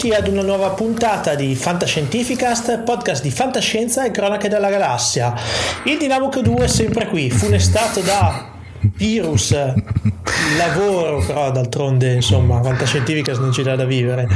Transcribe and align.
Benvenuti 0.00 0.28
ad 0.28 0.32
una 0.32 0.42
nuova 0.42 0.70
puntata 0.70 1.34
di 1.34 1.54
Fantascientificast, 1.54 2.84
podcast 2.84 3.20
di 3.22 3.30
fantascienza 3.30 4.02
e 4.06 4.10
cronache 4.10 4.48
della 4.48 4.70
galassia. 4.70 5.34
Il 5.84 5.98
Dinamoco 5.98 6.40
2 6.40 6.64
è 6.64 6.68
sempre 6.68 7.06
qui, 7.06 7.28
funestato 7.30 8.00
da 8.00 8.50
virus, 8.80 9.54
lavoro, 10.56 11.22
però 11.26 11.50
d'altronde 11.50 12.14
insomma 12.14 12.62
Fantascientificast 12.62 13.40
non 13.40 13.52
ci 13.52 13.62
dà 13.62 13.76
da 13.76 13.84
vivere, 13.84 14.26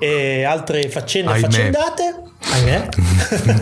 e 0.00 0.42
altre 0.42 0.88
faccende 0.88 1.30
Ahimè. 1.30 1.42
faccendate. 1.48 2.22
Ahimè. 2.50 2.88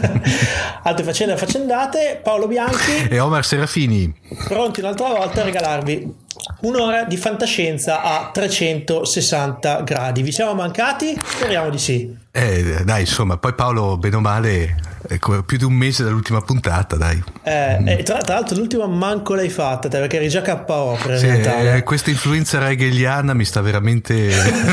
altre 0.84 1.04
faccende 1.04 1.37
faccendate. 1.37 2.20
Paolo 2.23 2.46
Bianchi, 2.46 3.06
E 3.10 3.20
Omar 3.20 3.45
Serafini. 3.45 4.10
pronti 4.48 4.80
un'altra 4.80 5.09
volta 5.09 5.42
a 5.42 5.45
regalarvi 5.45 6.20
un'ora 6.61 7.05
di 7.05 7.17
fantascienza 7.17 8.03
a 8.03 8.30
360 8.33 9.83
gradi. 9.83 10.23
Vi 10.23 10.33
siamo 10.33 10.55
mancati? 10.55 11.19
Speriamo 11.23 11.71
di 11.71 11.79
sì. 11.79 12.16
Eh, 12.30 12.83
dai, 12.85 13.01
insomma, 13.01 13.37
poi 13.37 13.55
Paolo, 13.55 13.97
bene 13.97 14.16
o 14.16 14.21
male, 14.21 14.77
ecco, 15.11 15.43
più 15.43 15.59
di 15.59 15.65
un 15.65 15.73
mese 15.75 16.05
dall'ultima 16.05 16.41
puntata, 16.41 16.97
dai. 16.97 17.23
Eh, 17.43 17.83
e 17.99 18.03
tra, 18.03 18.19
tra 18.19 18.35
l'altro 18.35 18.57
l'ultima 18.57 18.87
manco 18.87 19.35
l'hai 19.35 19.49
fatta 19.49 19.89
te 19.89 19.99
perché 19.99 20.16
eri 20.16 20.29
già 20.29 20.43
KO 20.43 20.99
per 21.03 21.19
Sì, 21.19 21.27
eh, 21.27 21.83
questa 21.83 22.11
influenza 22.11 22.69
hegeliana 22.69 23.35
mi 23.35 23.45
sta 23.45 23.61
veramente 23.61 24.31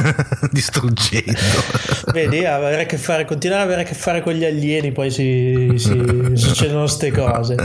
distruggendo. 0.52 1.40
Vedi, 2.14 2.46
avere 2.46 2.84
a 2.84 2.86
che 2.86 2.98
fare, 2.98 3.26
continuare 3.26 3.62
ad 3.64 3.68
avere 3.68 3.82
a 3.84 3.86
che 3.86 3.96
fare 3.96 4.22
con 4.22 4.34
gli 4.34 4.46
alieni, 4.46 4.92
poi 4.92 5.10
si, 5.12 5.74
si- 5.78 6.32
succedono 6.36 6.82
queste 6.82 7.12
cose. 7.12 7.56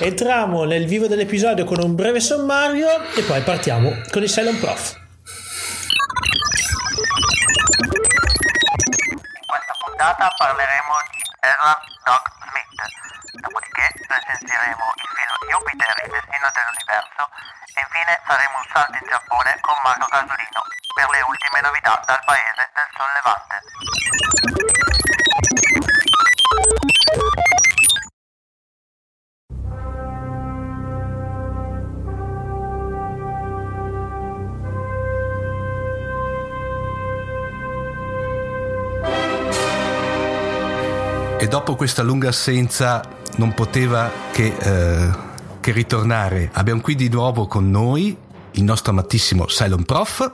Entriamo 0.00 0.64
nel 0.64 0.86
vivo 0.86 1.06
dell'episodio 1.06 1.64
con 1.64 1.80
un 1.82 1.94
breve 1.94 2.20
sommario 2.20 2.88
e 3.14 3.22
poi 3.22 3.40
partiamo 3.42 3.94
con 4.10 4.22
il 4.22 4.28
Silent 4.28 4.58
Prof. 4.58 4.98
In 9.10 9.46
questa 9.46 9.74
puntata 9.84 10.32
parleremo 10.36 10.92
di 11.10 11.18
Ezra 11.40 11.89
Doc 12.04 12.30
Smith, 12.40 12.80
dopodiché 13.40 13.92
recensiremo 14.08 14.84
il 14.96 15.08
film 15.14 15.34
Jupiter, 15.50 15.94
il 16.04 16.10
destino 16.10 16.50
dell'universo 16.50 17.28
e 17.74 17.80
infine 17.80 18.20
faremo 18.24 18.56
un 18.56 18.66
salto 18.72 18.96
in 18.96 19.06
Giappone 19.08 19.58
con 19.60 19.76
Marco 19.82 20.06
Casolino 20.06 20.62
per 20.94 21.08
le 21.10 21.20
ultime 21.22 21.60
novità 21.60 22.00
dal 22.06 22.24
paese 22.24 22.70
del 22.72 22.88
Sol 22.96 23.10
Levante. 23.12 23.60
E 41.40 41.48
dopo 41.48 41.74
questa 41.74 42.02
lunga 42.02 42.28
assenza 42.28 43.00
non 43.36 43.54
poteva 43.54 44.10
che, 44.30 44.54
eh, 44.60 45.10
che 45.58 45.72
ritornare. 45.72 46.50
Abbiamo 46.52 46.82
qui 46.82 46.94
di 46.94 47.08
nuovo 47.08 47.46
con 47.46 47.70
noi 47.70 48.14
il 48.50 48.62
nostro 48.62 48.92
amatissimo 48.92 49.46
Cylon 49.46 49.84
Prof. 49.84 50.32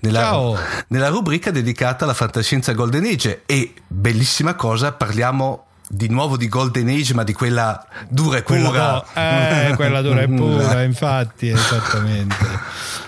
Nella, 0.00 0.58
nella 0.88 1.08
rubrica 1.08 1.50
dedicata 1.50 2.04
alla 2.04 2.14
fantascienza 2.14 2.72
Golden 2.72 3.04
Age 3.04 3.42
e 3.44 3.74
bellissima 3.86 4.54
cosa 4.54 4.92
parliamo 4.92 5.66
di 5.86 6.08
nuovo 6.08 6.38
di 6.38 6.48
Golden 6.48 6.88
Age 6.88 7.12
ma 7.12 7.22
di 7.22 7.34
quella 7.34 7.86
dura 8.08 8.38
e 8.38 8.42
pura 8.42 8.60
no, 8.60 9.04
eh, 9.14 9.74
quella 9.76 10.00
dura 10.00 10.22
e 10.22 10.28
pura, 10.28 10.82
infatti, 10.84 11.48
esattamente. 11.48 12.34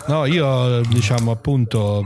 No, 0.09 0.27
io 0.27 0.81
diciamo 0.83 1.31
appunto, 1.31 2.05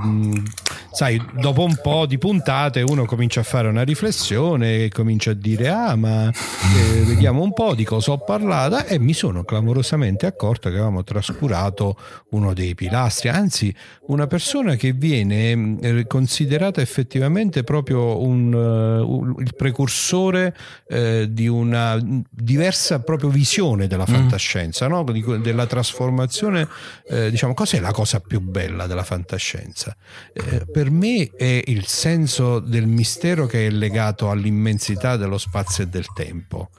sai, 0.93 1.23
dopo 1.41 1.63
un 1.65 1.79
po' 1.81 2.07
di 2.07 2.19
puntate 2.19 2.83
uno 2.83 3.05
comincia 3.05 3.41
a 3.41 3.43
fare 3.45 3.69
una 3.69 3.83
riflessione 3.83 4.85
e 4.85 4.89
comincia 4.91 5.31
a 5.31 5.35
dire 5.35 5.69
ah 5.69 5.95
ma 5.97 6.29
eh, 6.29 7.01
vediamo 7.05 7.43
un 7.43 7.53
po' 7.53 7.75
di 7.75 7.85
cosa 7.85 8.13
ho 8.13 8.19
parlato 8.19 8.85
e 8.87 8.99
mi 8.99 9.13
sono 9.13 9.45
clamorosamente 9.45 10.27
accorto 10.27 10.69
che 10.69 10.75
avevamo 10.77 11.05
trascurato 11.05 11.97
uno 12.31 12.53
dei 12.55 12.75
pilastri, 12.75 13.29
anzi 13.29 13.75
una 14.07 14.27
persona 14.27 14.75
che 14.77 14.93
viene 14.93 15.55
mh, 15.55 16.07
considerata 16.07 16.81
effettivamente 16.81 17.63
proprio 17.65 18.21
un, 18.21 18.53
eh, 18.53 19.01
un- 19.01 19.35
il 19.39 19.55
precursore 19.55 20.57
eh, 20.89 21.29
di 21.31 21.47
una 21.49 21.99
diversa 22.29 23.01
proprio 23.01 23.29
visione 23.31 23.87
della 23.87 24.07
fantascienza, 24.07 24.87
no? 24.89 25.05
Di 25.05 25.25
della 25.41 25.67
trasformazione, 25.67 26.67
eh, 27.09 27.31
diciamo, 27.31 27.55
cos'è 27.55 27.79
la 27.81 27.93
cosa 27.93 28.21
più 28.21 28.41
bella 28.41 28.87
della 28.87 29.05
fantascienza? 29.05 29.95
Eh, 30.33 30.65
per 30.81 30.91
me 30.91 31.31
è 31.37 31.63
il 31.67 31.85
senso 31.85 32.59
del 32.59 32.87
mistero 32.87 33.45
che 33.45 33.67
è 33.67 33.71
legato 33.71 34.31
all'immensità 34.31 35.19
dello 35.19 35.37
spazio 35.37 35.85
e 35.85 35.89
del 35.89 36.07
tempo. 36.15 36.71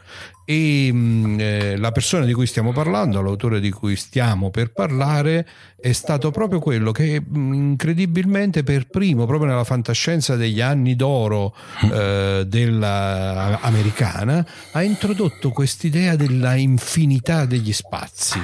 E 0.44 0.92
mh, 0.92 1.38
eh, 1.40 1.78
la 1.78 1.92
persona 1.92 2.26
di 2.26 2.34
cui 2.34 2.48
stiamo 2.48 2.72
parlando, 2.72 3.22
l'autore 3.22 3.60
di 3.60 3.70
cui 3.70 3.96
stiamo 3.96 4.50
per 4.50 4.72
parlare, 4.72 5.48
è 5.80 5.92
stato 5.92 6.32
proprio 6.32 6.58
quello 6.58 6.92
che 6.92 7.22
mh, 7.22 7.54
incredibilmente 7.54 8.64
per 8.64 8.88
primo, 8.88 9.28
proprio 9.28 9.52
nella 9.52 9.64
fantascienza 9.64 10.36
degli 10.36 10.62
anni 10.62 10.96
d'oro 10.96 11.54
eh, 11.94 12.44
della 12.48 13.60
americana, 13.62 14.44
ha 14.72 14.82
introdotto 14.82 15.52
quest'idea 15.52 16.16
della 16.16 16.56
infinità 16.56 17.46
degli 17.46 17.72
spazi 17.72 18.40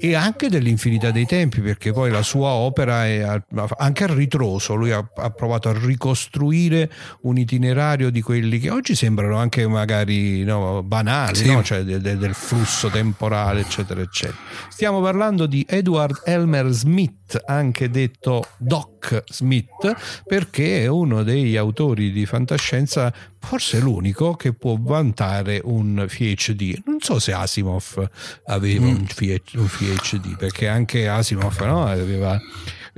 e 0.00 0.14
anche 0.14 0.48
dell'infinità 0.48 1.10
dei 1.10 1.26
tempi 1.26 1.60
perché 1.60 1.92
poi 1.92 2.10
la 2.10 2.22
sua 2.22 2.50
opera 2.50 3.04
è 3.06 3.40
anche 3.78 4.04
a 4.04 4.14
ritroso 4.14 4.74
lui 4.74 4.92
ha, 4.92 5.04
ha 5.16 5.30
provato 5.30 5.68
a 5.68 5.76
ricostruire 5.78 6.90
un 7.22 7.36
itinerario 7.38 8.10
di 8.10 8.20
quelli 8.22 8.58
che 8.58 8.70
oggi 8.70 8.94
sembrano 8.94 9.36
anche 9.36 9.66
magari 9.66 10.44
no, 10.44 10.82
banali 10.82 11.34
Sì. 11.36 11.52
no? 11.52 11.62
Cioè 11.62 11.82
de- 11.82 12.00
de- 12.00 12.16
del 12.16 12.34
flusso 12.34 12.88
temporale 12.88 13.60
eccetera 13.60 14.00
eccetera 14.00 14.36
stiamo 14.68 15.00
parlando 15.00 15.46
di 15.46 15.64
Edward 15.68 16.22
Elmer 16.24 16.66
Smith 16.68 17.40
anche 17.46 17.90
detto 17.90 18.44
Doc 18.56 18.97
Smith 19.30 20.22
perché 20.26 20.82
è 20.82 20.86
uno 20.86 21.22
degli 21.22 21.56
autori 21.56 22.10
di 22.12 22.26
fantascienza 22.26 23.12
forse 23.38 23.78
l'unico 23.80 24.34
che 24.34 24.52
può 24.52 24.76
vantare 24.78 25.60
un 25.64 26.06
PhD 26.08 26.82
non 26.84 27.00
so 27.00 27.18
se 27.18 27.32
Asimov 27.32 28.08
aveva 28.46 28.86
un, 28.86 29.06
PhD, 29.06 29.54
un 29.54 29.68
PhD, 29.68 30.36
perché 30.36 30.68
anche 30.68 31.08
Asimov 31.08 31.60
no, 31.60 31.86
aveva 31.86 32.38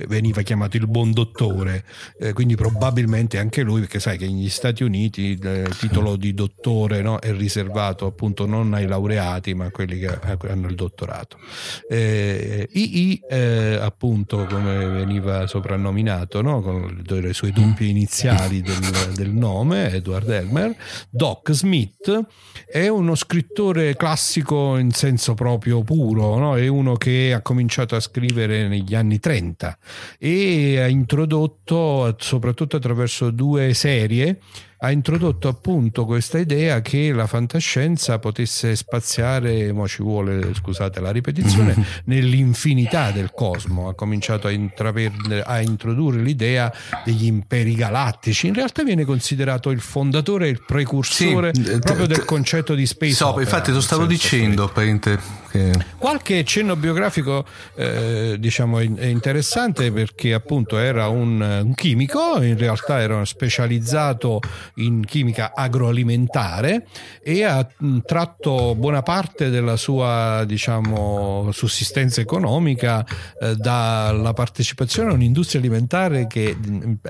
veniva 0.09 0.43
chiamato 0.43 0.77
il 0.77 0.87
buon 0.87 1.13
dottore 1.13 1.85
eh, 2.19 2.33
quindi 2.33 2.57
probabilmente 2.57 3.39
anche 3.39 3.63
lui 3.63 3.81
perché 3.81 4.01
sai 4.01 4.19
che 4.19 4.27
negli 4.27 4.49
Stati 4.49 4.83
Uniti 4.83 5.23
il 5.23 5.77
titolo 5.79 6.17
di 6.17 6.35
dottore 6.35 7.03
no, 7.03 7.19
è 7.19 7.33
riservato 7.33 8.07
appunto 8.07 8.47
non 8.47 8.75
ai 8.75 8.87
laureati 8.87 9.55
ma 9.55 9.67
a 9.67 9.71
quelli 9.71 9.99
che 9.99 10.19
hanno 10.49 10.69
il 10.69 10.75
dottorato 10.75 11.39
eh, 11.89 12.69
II 12.71 13.21
eh, 13.29 13.79
appunto 13.81 14.47
come 14.47 14.87
veniva 14.87 15.47
soprannominato 15.47 16.43
no, 16.43 16.61
con 16.61 17.03
le 17.07 17.33
sue 17.33 17.53
doppie 17.53 17.89
iniziali 17.89 18.61
del, 18.61 19.13
del 19.15 19.31
nome 19.31 19.93
Edward 19.93 20.29
Elmer 20.29 20.75
Doc 21.09 21.51
Smith 21.53 22.25
è 22.71 22.89
uno 22.89 23.15
scrittore 23.15 23.97
classico 23.97 24.77
in 24.77 24.93
senso 24.93 25.35
proprio 25.35 25.83
puro, 25.83 26.39
no? 26.39 26.57
è 26.57 26.67
uno 26.69 26.97
che 26.97 27.33
ha 27.35 27.41
cominciato 27.41 27.97
a 27.97 28.01
scrivere 28.01 28.69
negli 28.69 28.95
anni 28.95 29.19
30 29.19 29.77
e 30.19 30.81
ha 30.81 30.89
introdotto, 30.89 32.15
soprattutto 32.19 32.77
attraverso 32.77 33.31
due 33.31 33.75
serie, 33.75 34.39
ha 34.83 34.91
introdotto 34.91 35.49
appunto 35.49 36.07
questa 36.07 36.39
idea 36.39 36.81
che 36.81 37.13
la 37.13 37.27
fantascienza 37.27 38.19
potesse 38.19 38.75
spaziare, 38.77 39.73
mo 39.73 39.87
ci 39.87 40.03
vuole, 40.03 40.55
scusate 40.55 41.01
la 41.01 41.11
ripetizione, 41.11 41.75
nell'infinità 42.05 43.11
del 43.11 43.31
cosmo. 43.35 43.89
Ha 43.89 43.95
cominciato 43.95 44.49
a, 44.49 44.53
a 45.45 45.61
introdurre 45.61 46.23
l'idea 46.23 46.73
degli 47.05 47.27
imperi 47.27 47.75
galattici. 47.75 48.47
In 48.47 48.55
realtà 48.55 48.83
viene 48.83 49.05
considerato 49.05 49.71
il 49.71 49.81
fondatore 49.81 50.47
e 50.47 50.51
il 50.51 50.63
precursore 50.67 51.53
Sì, 51.55 51.63
eh, 51.63 51.79
proprio 51.79 52.07
del 52.07 52.25
concetto 52.25 52.75
di 52.75 52.87
space 52.87 53.15
So, 53.15 53.29
opera, 53.29 53.43
infatti 53.43 53.73
lo 53.73 53.81
stavo 53.81 54.07
dicendo 54.07 54.65
praticamente, 54.69 55.19
che- 55.51 55.73
Qualche 55.99 56.43
cenno 56.45 56.77
biografico 56.77 57.45
eh, 57.75 58.37
diciamo 58.39 58.79
è 58.79 58.89
è 58.95 59.07
interessante 59.07 59.93
perché 59.93 60.33
appunto 60.33 60.79
era 60.79 61.09
un, 61.09 61.41
un 61.41 61.75
chimico, 61.75 62.41
in 62.43 62.57
realtà 62.57 63.01
era 63.01 63.23
specializzato 63.25 64.41
in 64.77 65.05
chimica 65.05 65.53
agroalimentare 65.55 66.87
e 67.23 67.45
ha 67.45 67.67
tratto 68.05 68.75
buona 68.75 69.03
parte 69.03 69.51
della 69.51 69.77
sua 69.77 70.45
diciamo 70.47 71.51
sussistenza 71.53 72.21
economica 72.21 73.05
eh, 73.41 73.57
dalla 73.57 74.33
partecipazione 74.33 75.11
a 75.11 75.15
un'industria 75.15 75.61
alimentare 75.61 76.27
che 76.27 76.57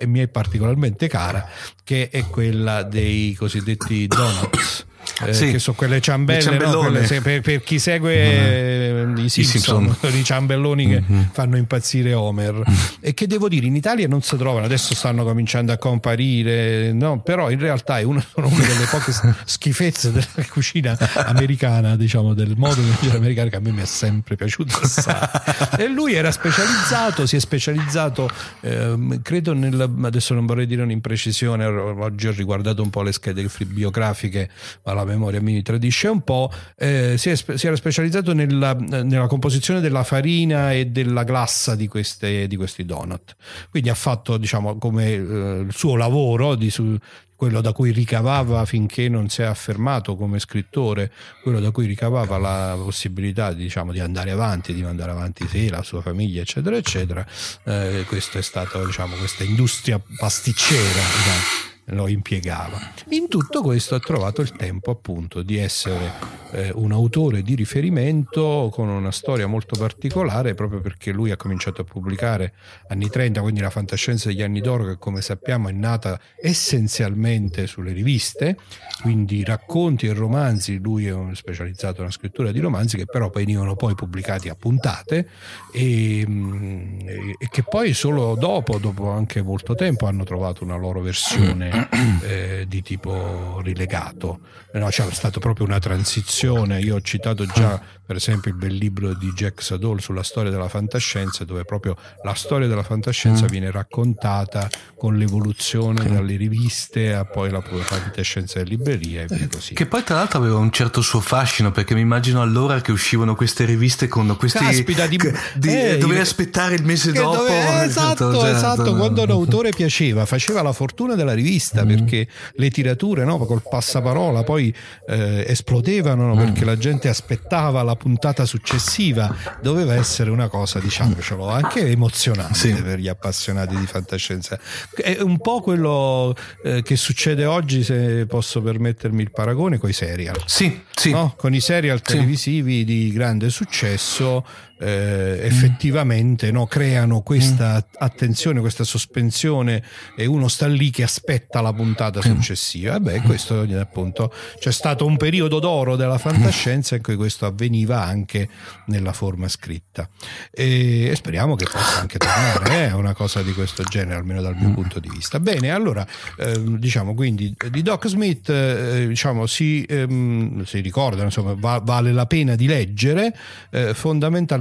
mi 0.07 0.21
è 0.21 0.29
particolarmente 0.29 1.09
cara, 1.09 1.47
che 1.85 2.09
è 2.11 2.25
quella 2.27 2.83
dei 2.83 3.35
cosiddetti 3.35 4.07
donuts. 4.07 4.89
Eh, 5.27 5.33
Sì. 5.35 5.51
che 5.51 5.59
sono 5.59 5.77
quelle 5.77 6.01
ciambelle, 6.01 6.51
Le 6.59 6.67
no? 6.67 6.79
Quelle 6.79 7.07
se- 7.07 7.21
per, 7.21 7.41
per 7.41 7.63
chi 7.63 7.79
segue 7.79 8.15
eh, 8.15 9.13
i 9.17 9.29
Simpson, 9.29 9.85
Simpson. 9.99 10.15
i 10.19 10.25
ciambelloni 10.25 10.87
che 10.89 11.03
Mhm. 11.07 11.31
fanno 11.33 11.57
impazzire 11.57 12.13
Homer 12.15 12.63
e 13.01 13.15
che 13.15 13.27
devo 13.27 13.49
dire 13.49 13.67
in 13.67 13.77
Italia 13.77 14.07
non 14.09 14.23
si 14.23 14.37
trovano, 14.37 14.65
adesso 14.67 14.95
stanno 14.95 15.25
cominciando 15.25 15.73
a 15.73 15.77
comparire, 15.79 16.93
no? 16.93 17.21
però 17.21 17.51
in 17.51 17.59
realtà 17.59 17.99
è 17.99 18.03
una, 18.03 18.25
sono 18.33 18.49
una 18.49 18.65
delle 18.67 18.87
poche 18.91 19.13
schifezze 19.45 20.13
della 20.13 20.47
cucina 20.51 20.97
americana, 21.27 21.97
diciamo 21.97 22.35
del 22.35 22.55
modo 22.57 22.81
di 22.81 22.91
cucina 22.91 23.17
americana 23.17 23.49
che 23.51 23.57
a 23.57 23.61
me 23.61 23.71
mi 23.73 23.83
è 23.83 23.87
sempre 23.87 24.37
piaciuto 24.37 24.75
e 25.79 25.89
lui 25.89 26.15
era 26.15 26.31
specializzato, 26.31 27.27
si 27.27 27.37
è 27.37 27.41
specializzato, 27.41 28.29
ehm, 28.61 29.23
credo 29.23 29.53
nel, 29.55 29.91
adesso 30.03 30.35
non 30.35 30.47
vorrei 30.47 30.67
dire 30.67 30.83
un'imprecisione, 30.83 31.65
oggi 31.67 32.27
ho 32.29 32.33
riguardato 32.33 32.83
un 32.83 32.91
po' 32.91 33.03
le 33.03 33.13
schede 33.13 33.49
biografiche, 33.67 34.49
ma 34.85 34.93
la 34.95 35.05
memoria 35.11 35.41
mi 35.41 35.61
tradisce 35.63 36.09
un 36.09 36.23
po', 36.23 36.53
eh, 36.77 37.17
si, 37.19 37.31
è 37.31 37.35
si 37.35 37.67
era 37.67 37.77
specializzato 37.77 38.33
nella, 38.33 38.75
nella 38.75 39.27
composizione 39.27 39.81
della 39.81 40.05
farina 40.05 40.73
e 40.73 40.87
della 40.87 41.25
glassa 41.25 41.75
di, 41.75 41.87
queste, 41.87 42.47
di 42.47 42.57
questi 42.57 42.85
donut. 42.85 43.37
Quindi 43.71 43.89
ha 43.89 43.95
fatto, 43.95 44.37
diciamo, 44.37 44.79
come 44.79 45.13
eh, 45.13 45.19
il 45.19 45.73
suo 45.73 45.97
lavoro 45.97 46.55
di 46.55 46.71
su- 46.71 46.97
quello 47.41 47.63
da 47.63 47.73
cui 47.73 47.91
ricavava 47.91 48.67
finché 48.67 49.09
non 49.09 49.31
si 49.31 49.41
è 49.41 49.47
affermato 49.47 50.15
come 50.15 50.39
scrittore, 50.39 51.11
quello 51.43 51.59
da 51.59 51.71
cui 51.71 51.87
ricavava 51.87 52.37
la 52.37 52.77
possibilità 52.77 53.55
diciamo, 53.55 53.93
di 53.93 54.01
andare 54.01 54.31
avanti, 54.31 54.75
di 54.75 54.83
mandare 54.83 55.13
avanti 55.13 55.49
sé, 55.49 55.71
la 55.71 55.83
sua 55.83 56.03
famiglia, 56.03 56.43
eccetera, 56.43 56.77
eccetera. 56.77 57.27
Eh, 57.65 58.05
questo 58.07 58.37
è 58.37 58.43
stato, 58.43 58.85
diciamo, 58.85 59.17
questa 59.17 59.45
industria 59.45 59.99
pasticcera. 60.19 60.83
diciamo, 60.83 61.70
lo 61.91 62.09
impiegava. 62.09 62.79
In 63.11 63.29
tutto 63.29 63.63
questo 63.63 63.95
ha 63.95 64.01
trovato 64.01 64.41
il 64.41 64.53
tempo 64.53 64.91
appunto 64.91 65.43
di 65.43 65.57
essere 65.59 66.40
eh, 66.53 66.71
un 66.75 66.93
autore 66.93 67.43
di 67.43 67.55
riferimento 67.55 68.71
con 68.73 68.89
una 68.89 69.11
storia 69.11 69.47
molto 69.47 69.77
particolare 69.79 70.55
proprio 70.55 70.81
perché 70.81 71.13
lui 71.13 71.31
ha 71.31 71.37
cominciato 71.37 71.83
a 71.83 71.85
pubblicare 71.85 72.53
anni 72.89 73.09
30, 73.09 73.41
quindi 73.41 73.61
la 73.61 73.71
fantascienza 73.71 74.29
degli 74.29 74.43
anni 74.43 74.61
d'oro 74.61 74.85
che 74.85 74.97
come 74.99 75.21
sappiamo 75.23 75.69
è 75.69 75.73
nata 75.73 76.19
essenzialmente 76.41 77.67
sulle 77.67 77.93
riviste, 77.93 78.57
quindi 79.03 79.45
racconti 79.45 80.07
e 80.07 80.13
romanzi, 80.13 80.79
lui 80.79 81.07
è 81.07 81.13
un 81.13 81.35
specializzato 81.35 82.01
nella 82.01 82.13
scrittura 82.13 82.53
di 82.53 82.61
romanzi 82.61 82.97
che 82.97 83.07
però 83.07 83.31
venivano 83.31 83.77
poi 83.77 83.95
pubblicati 83.95 84.49
a 84.49 84.55
puntate 84.55 85.29
e, 85.73 86.25
mm, 86.27 87.01
e- 87.01 87.35
e 87.39 87.49
che 87.51 87.63
poi 87.63 87.93
solo 87.95 88.35
dopo, 88.39 88.79
dopo 88.79 89.11
anche 89.11 89.43
molto 89.43 89.75
tempo, 89.75 90.07
hanno 90.07 90.25
trovato 90.25 90.65
una 90.65 90.77
loro 90.77 91.01
versione 91.01 91.89
eh, 92.23 92.65
di 92.69 92.83
tipo 92.83 93.61
rilegato. 93.63 94.41
No, 94.73 94.87
c'è 94.89 95.11
stata 95.11 95.41
proprio 95.41 95.67
una 95.67 95.79
transizione. 95.79 96.40
Io 96.79 96.97
ho 96.97 97.01
citato 97.01 97.45
già, 97.47 97.81
per 98.11 98.19
esempio, 98.19 98.51
il 98.51 98.57
bel 98.57 98.75
libro 98.75 99.15
di 99.15 99.31
Jack 99.37 99.63
Sadol 99.63 100.01
sulla 100.01 100.25
storia 100.25 100.51
della 100.51 100.69
fantascienza, 100.69 101.45
dove 101.45 101.65
proprio 101.65 101.97
la 102.25 102.35
storia 102.35 102.67
della 102.67 102.83
fantascienza 102.83 103.47
viene 103.47 103.71
raccontata 103.71 104.69
con 104.97 105.17
l'evoluzione 105.17 106.05
dalle 106.11 106.35
riviste 106.35 107.15
a 107.15 107.25
poi 107.25 107.51
la 107.51 107.63
fantascienza 107.63 108.59
in 108.59 108.67
libreria 108.67 109.23
e 109.23 109.27
via 109.29 109.47
così. 109.47 109.75
Che 109.75 109.87
poi 109.87 110.03
tra 110.03 110.17
l'altro 110.17 110.41
aveva 110.41 110.57
un 110.57 110.73
certo 110.73 111.03
suo 111.03 111.21
fascino 111.21 111.71
perché 111.71 111.95
mi 111.95 112.01
immagino 112.01 112.43
allora 112.43 112.81
che 112.81 112.91
uscivano 112.91 113.37
queste 113.37 113.65
riviste 113.65 114.09
con 114.09 114.35
questi... 114.37 114.59
Caspita, 114.59 115.07
di- 115.07 115.17
di- 115.55 115.69
eh, 115.69 115.97
dovevi 115.99 116.17
io- 116.17 116.23
aspettare 116.23 116.75
il 116.75 116.83
mese 116.83 117.13
dopo. 117.13 117.37
dove- 117.37 117.85
esatto, 117.85 118.33
Certo, 118.33 118.45
esatto. 118.47 118.85
certo. 118.85 118.97
Quando 118.97 119.23
un 119.23 119.31
autore 119.31 119.71
piaceva, 119.71 120.27
faceva 120.27 120.63
la 120.63 120.73
fortuna 120.73 121.15
della 121.15 121.33
rivista 121.33 121.87
perché 121.87 122.27
le 122.55 122.71
tirature 122.73 123.23
no, 123.25 123.39
col 123.39 123.63
passaparola 123.63 124.43
poi 124.43 124.75
eh, 125.07 125.45
esplodevano 125.47 126.27
no, 126.27 126.35
perché 126.35 126.65
la 126.65 126.77
gente 126.77 127.09
aspettava 127.09 127.85
la 127.85 127.99
puntata 128.01 128.47
successiva. 128.47 129.35
Doveva 129.61 129.95
essere 129.95 130.31
una 130.31 130.49
cosa, 130.49 130.79
diciamocelo, 130.81 131.49
anche 131.51 131.87
emozionante 131.87 132.55
Sì. 132.55 132.73
per 132.73 132.99
gli 132.99 133.09
appassionati 133.09 133.77
di 133.77 133.85
fantascienza. 133.87 134.59
È 134.95 135.19
un 135.21 135.39
po' 135.39 135.61
quello 135.61 136.35
eh, 136.65 136.83
che 136.83 136.97
succede 136.97 137.45
oggi, 137.45 137.85
se 137.85 138.25
posso 138.27 138.63
permettermi 138.63 139.21
il 139.21 139.31
paragone, 139.31 139.77
con 139.79 139.91
i 139.91 139.93
serial 139.93 140.41
Sì, 140.47 140.83
sì. 140.95 141.11
no? 141.11 141.35
con 141.37 141.53
i 141.55 141.61
serial 141.61 142.01
televisivi 142.01 142.85
di 142.85 143.13
grande 143.13 143.51
successo 143.51 144.45
eh, 144.81 145.41
effettivamente 145.43 146.51
no, 146.51 146.67
creano 146.67 147.21
questa 147.21 147.87
attenzione, 147.99 148.61
questa 148.61 148.85
sospensione 148.85 149.83
e 150.17 150.25
uno 150.27 150.49
sta 150.49 150.67
lì 150.67 150.91
che 150.91 151.03
aspetta 151.03 151.61
la 151.61 151.73
puntata 151.73 152.23
successiva. 152.23 152.97
E 152.97 153.01
beh, 153.01 153.21
questo 153.21 153.67
appunto 153.79 154.33
c'è 154.59 154.73
stato 154.73 155.05
un 155.05 155.17
periodo 155.17 155.59
d'oro 155.59 155.97
della 155.97 156.19
fantascienza 156.19 156.97
in 156.97 157.03
cui 157.03 157.17
questo 157.17 157.45
avveniva 157.45 158.03
anche 158.03 158.49
nella 158.87 159.13
forma 159.13 159.49
scritta. 159.49 160.09
E, 160.51 161.09
e 161.11 161.15
speriamo 161.15 161.57
che 161.57 161.67
possa 161.71 162.01
anche 162.01 162.19
tornare 162.19 162.89
eh, 162.89 162.93
una 162.93 163.13
cosa 163.13 163.43
di 163.43 163.53
questo 163.53 163.83
genere, 163.83 164.17
almeno 164.17 164.41
dal 164.41 164.57
mio 164.57 164.73
punto 164.73 164.99
di 164.99 165.11
vista. 165.11 165.39
Bene, 165.41 165.71
allora 165.71 166.07
ehm, 166.39 166.79
diciamo 166.79 167.15
quindi 167.15 167.55
di 167.71 167.83
Doc 167.83 168.07
Smith 168.07 168.49
eh, 168.49 169.07
diciamo, 169.09 169.45
si, 169.47 169.85
ehm, 169.87 170.65
si 170.65 170.81
ricordano, 170.81 171.25
insomma, 171.25 171.55
va- 171.55 171.83
vale 171.85 172.13
la 172.13 172.27
pena 172.27 172.55
di 172.55 172.67
leggere 172.67 173.37
eh, 173.71 173.93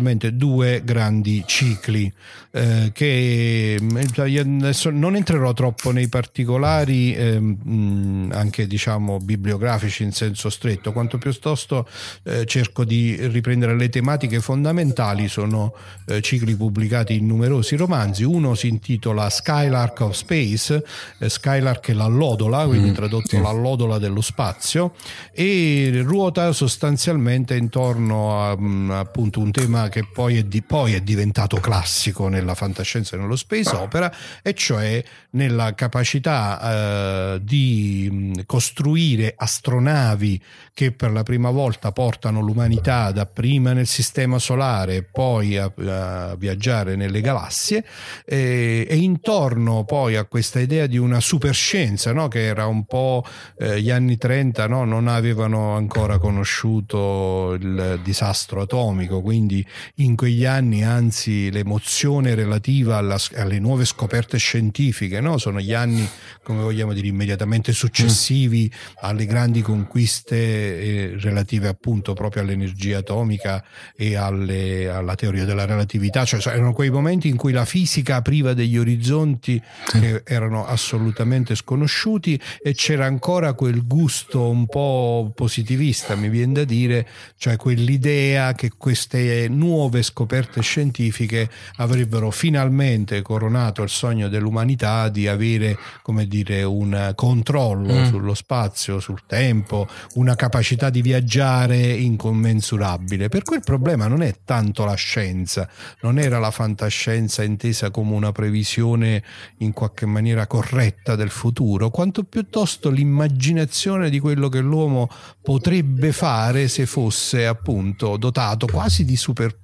fondamentalmente 0.09 0.35
due 0.35 0.81
grandi 0.83 1.43
cicli 1.45 2.11
eh, 2.51 2.89
che 2.93 3.75
eh, 3.75 4.27
io 4.27 4.41
adesso 4.41 4.89
non 4.89 5.15
entrerò 5.15 5.53
troppo 5.53 5.91
nei 5.91 6.07
particolari 6.07 7.15
mh, 7.15 8.31
anche 8.31 8.65
diciamo 8.65 9.19
bibliografici 9.19 10.03
in 10.03 10.11
senso 10.11 10.49
stretto. 10.49 10.91
Quanto 10.91 11.17
piuttosto 11.17 11.87
eh, 12.23 12.45
cerco 12.45 12.83
di 12.83 13.15
riprendere 13.27 13.75
le 13.75 13.89
tematiche 13.89 14.39
fondamentali. 14.39 15.27
Sono 15.27 15.73
eh, 16.07 16.21
cicli 16.21 16.55
pubblicati 16.55 17.15
in 17.15 17.27
numerosi 17.27 17.75
romanzi. 17.75 18.23
Uno 18.23 18.55
si 18.55 18.67
intitola 18.67 19.29
Skylark 19.29 19.99
of 20.01 20.15
Space 20.15 20.83
eh, 21.19 21.29
Skylark 21.29 21.89
è 21.89 21.93
l'allodola 21.93 22.65
quindi 22.65 22.91
tradotto 22.91 23.39
l'allodola 23.39 23.99
dello 23.99 24.21
spazio 24.21 24.93
e 25.31 26.01
ruota 26.03 26.51
sostanzialmente 26.51 27.55
intorno 27.55 28.41
a 28.41 28.57
mh, 28.57 28.91
appunto 28.91 29.39
un 29.39 29.51
tema 29.51 29.89
che 29.89 29.98
poi 30.03 30.37
è, 30.37 30.43
di- 30.43 30.61
poi 30.61 30.93
è 30.93 31.01
diventato 31.01 31.57
classico 31.57 32.27
nella 32.27 32.55
fantascienza 32.55 33.15
e 33.15 33.19
nello 33.19 33.35
space 33.35 33.75
opera 33.75 34.13
e 34.41 34.53
cioè 34.53 35.03
nella 35.31 35.73
capacità 35.75 37.35
eh, 37.35 37.39
di 37.43 38.43
costruire 38.45 39.33
astronavi 39.35 40.41
che 40.73 40.91
per 40.91 41.11
la 41.11 41.23
prima 41.23 41.49
volta 41.49 41.91
portano 41.91 42.41
l'umanità 42.41 43.11
dapprima 43.11 43.73
nel 43.73 43.87
sistema 43.87 44.39
solare 44.39 44.95
e 44.95 45.03
poi 45.03 45.57
a, 45.57 45.71
a 45.87 46.35
viaggiare 46.35 46.95
nelle 46.95 47.21
galassie 47.21 47.83
e, 48.25 48.87
e 48.89 48.95
intorno 48.95 49.83
poi 49.83 50.15
a 50.15 50.25
questa 50.25 50.59
idea 50.59 50.87
di 50.87 50.97
una 50.97 51.19
superscienza 51.19 52.13
no? 52.13 52.27
che 52.27 52.43
era 52.43 52.65
un 52.65 52.85
po' 52.85 53.23
eh, 53.57 53.81
gli 53.81 53.91
anni 53.91 54.17
30 54.17 54.67
no? 54.67 54.85
non 54.85 55.07
avevano 55.07 55.75
ancora 55.75 56.17
conosciuto 56.17 57.53
il 57.59 57.99
disastro 58.03 58.61
atomico 58.61 59.21
quindi 59.21 59.65
in 59.95 60.15
quegli 60.15 60.45
anni 60.45 60.83
anzi 60.83 61.51
l'emozione 61.51 62.35
relativa 62.35 62.97
alla- 62.97 63.19
alle 63.35 63.59
nuove 63.59 63.85
scoperte 63.85 64.37
scientifiche 64.37 65.19
no? 65.19 65.37
sono 65.37 65.59
gli 65.59 65.73
anni 65.73 66.07
come 66.43 66.61
vogliamo 66.61 66.93
dire 66.93 67.07
immediatamente 67.07 67.71
successivi 67.73 68.71
alle 69.01 69.25
grandi 69.25 69.61
conquiste 69.61 70.35
eh, 70.35 71.17
relative 71.19 71.67
appunto 71.67 72.13
proprio 72.13 72.43
all'energia 72.43 72.99
atomica 72.99 73.63
e 73.95 74.15
alle- 74.15 74.89
alla 74.89 75.15
teoria 75.15 75.45
della 75.45 75.65
relatività 75.65 76.23
cioè 76.25 76.39
erano 76.53 76.73
quei 76.73 76.89
momenti 76.89 77.27
in 77.27 77.35
cui 77.35 77.51
la 77.51 77.65
fisica 77.65 78.15
apriva 78.17 78.53
degli 78.53 78.77
orizzonti 78.77 79.61
che 79.91 80.23
erano 80.25 80.65
assolutamente 80.65 81.55
sconosciuti 81.55 82.39
e 82.61 82.73
c'era 82.73 83.05
ancora 83.05 83.53
quel 83.53 83.85
gusto 83.85 84.49
un 84.49 84.65
po' 84.65 85.31
positivista 85.35 86.15
mi 86.15 86.29
viene 86.29 86.53
da 86.53 86.63
dire 86.63 87.07
cioè 87.37 87.55
quell'idea 87.57 88.53
che 88.53 88.71
queste 88.77 89.47
nuove 89.49 89.78
scoperte 90.01 90.61
scientifiche 90.61 91.49
avrebbero 91.77 92.31
finalmente 92.31 93.21
coronato 93.21 93.81
il 93.83 93.89
sogno 93.89 94.27
dell'umanità 94.27 95.09
di 95.09 95.27
avere 95.27 95.77
come 96.01 96.27
dire 96.27 96.63
un 96.63 97.13
controllo 97.15 98.05
sullo 98.05 98.33
spazio 98.33 98.99
sul 98.99 99.21
tempo 99.25 99.87
una 100.15 100.35
capacità 100.35 100.89
di 100.89 101.01
viaggiare 101.01 101.77
incommensurabile. 101.77 103.29
Per 103.29 103.43
cui 103.43 103.57
il 103.57 103.63
problema 103.63 104.07
non 104.07 104.21
è 104.21 104.35
tanto 104.43 104.83
la 104.85 104.95
scienza 104.95 105.69
non 106.01 106.19
era 106.19 106.39
la 106.39 106.51
fantascienza 106.51 107.43
intesa 107.43 107.91
come 107.91 108.13
una 108.13 108.31
previsione 108.31 109.23
in 109.57 109.73
qualche 109.73 110.05
maniera 110.05 110.47
corretta 110.47 111.15
del 111.15 111.29
futuro, 111.29 111.89
quanto 111.89 112.23
piuttosto 112.23 112.89
l'immaginazione 112.89 114.09
di 114.09 114.19
quello 114.19 114.49
che 114.49 114.59
l'uomo 114.59 115.09
potrebbe 115.41 116.11
fare 116.11 116.67
se 116.67 116.85
fosse 116.85 117.45
appunto 117.45 118.17
dotato 118.17 118.67
quasi 118.67 119.05
di 119.05 119.15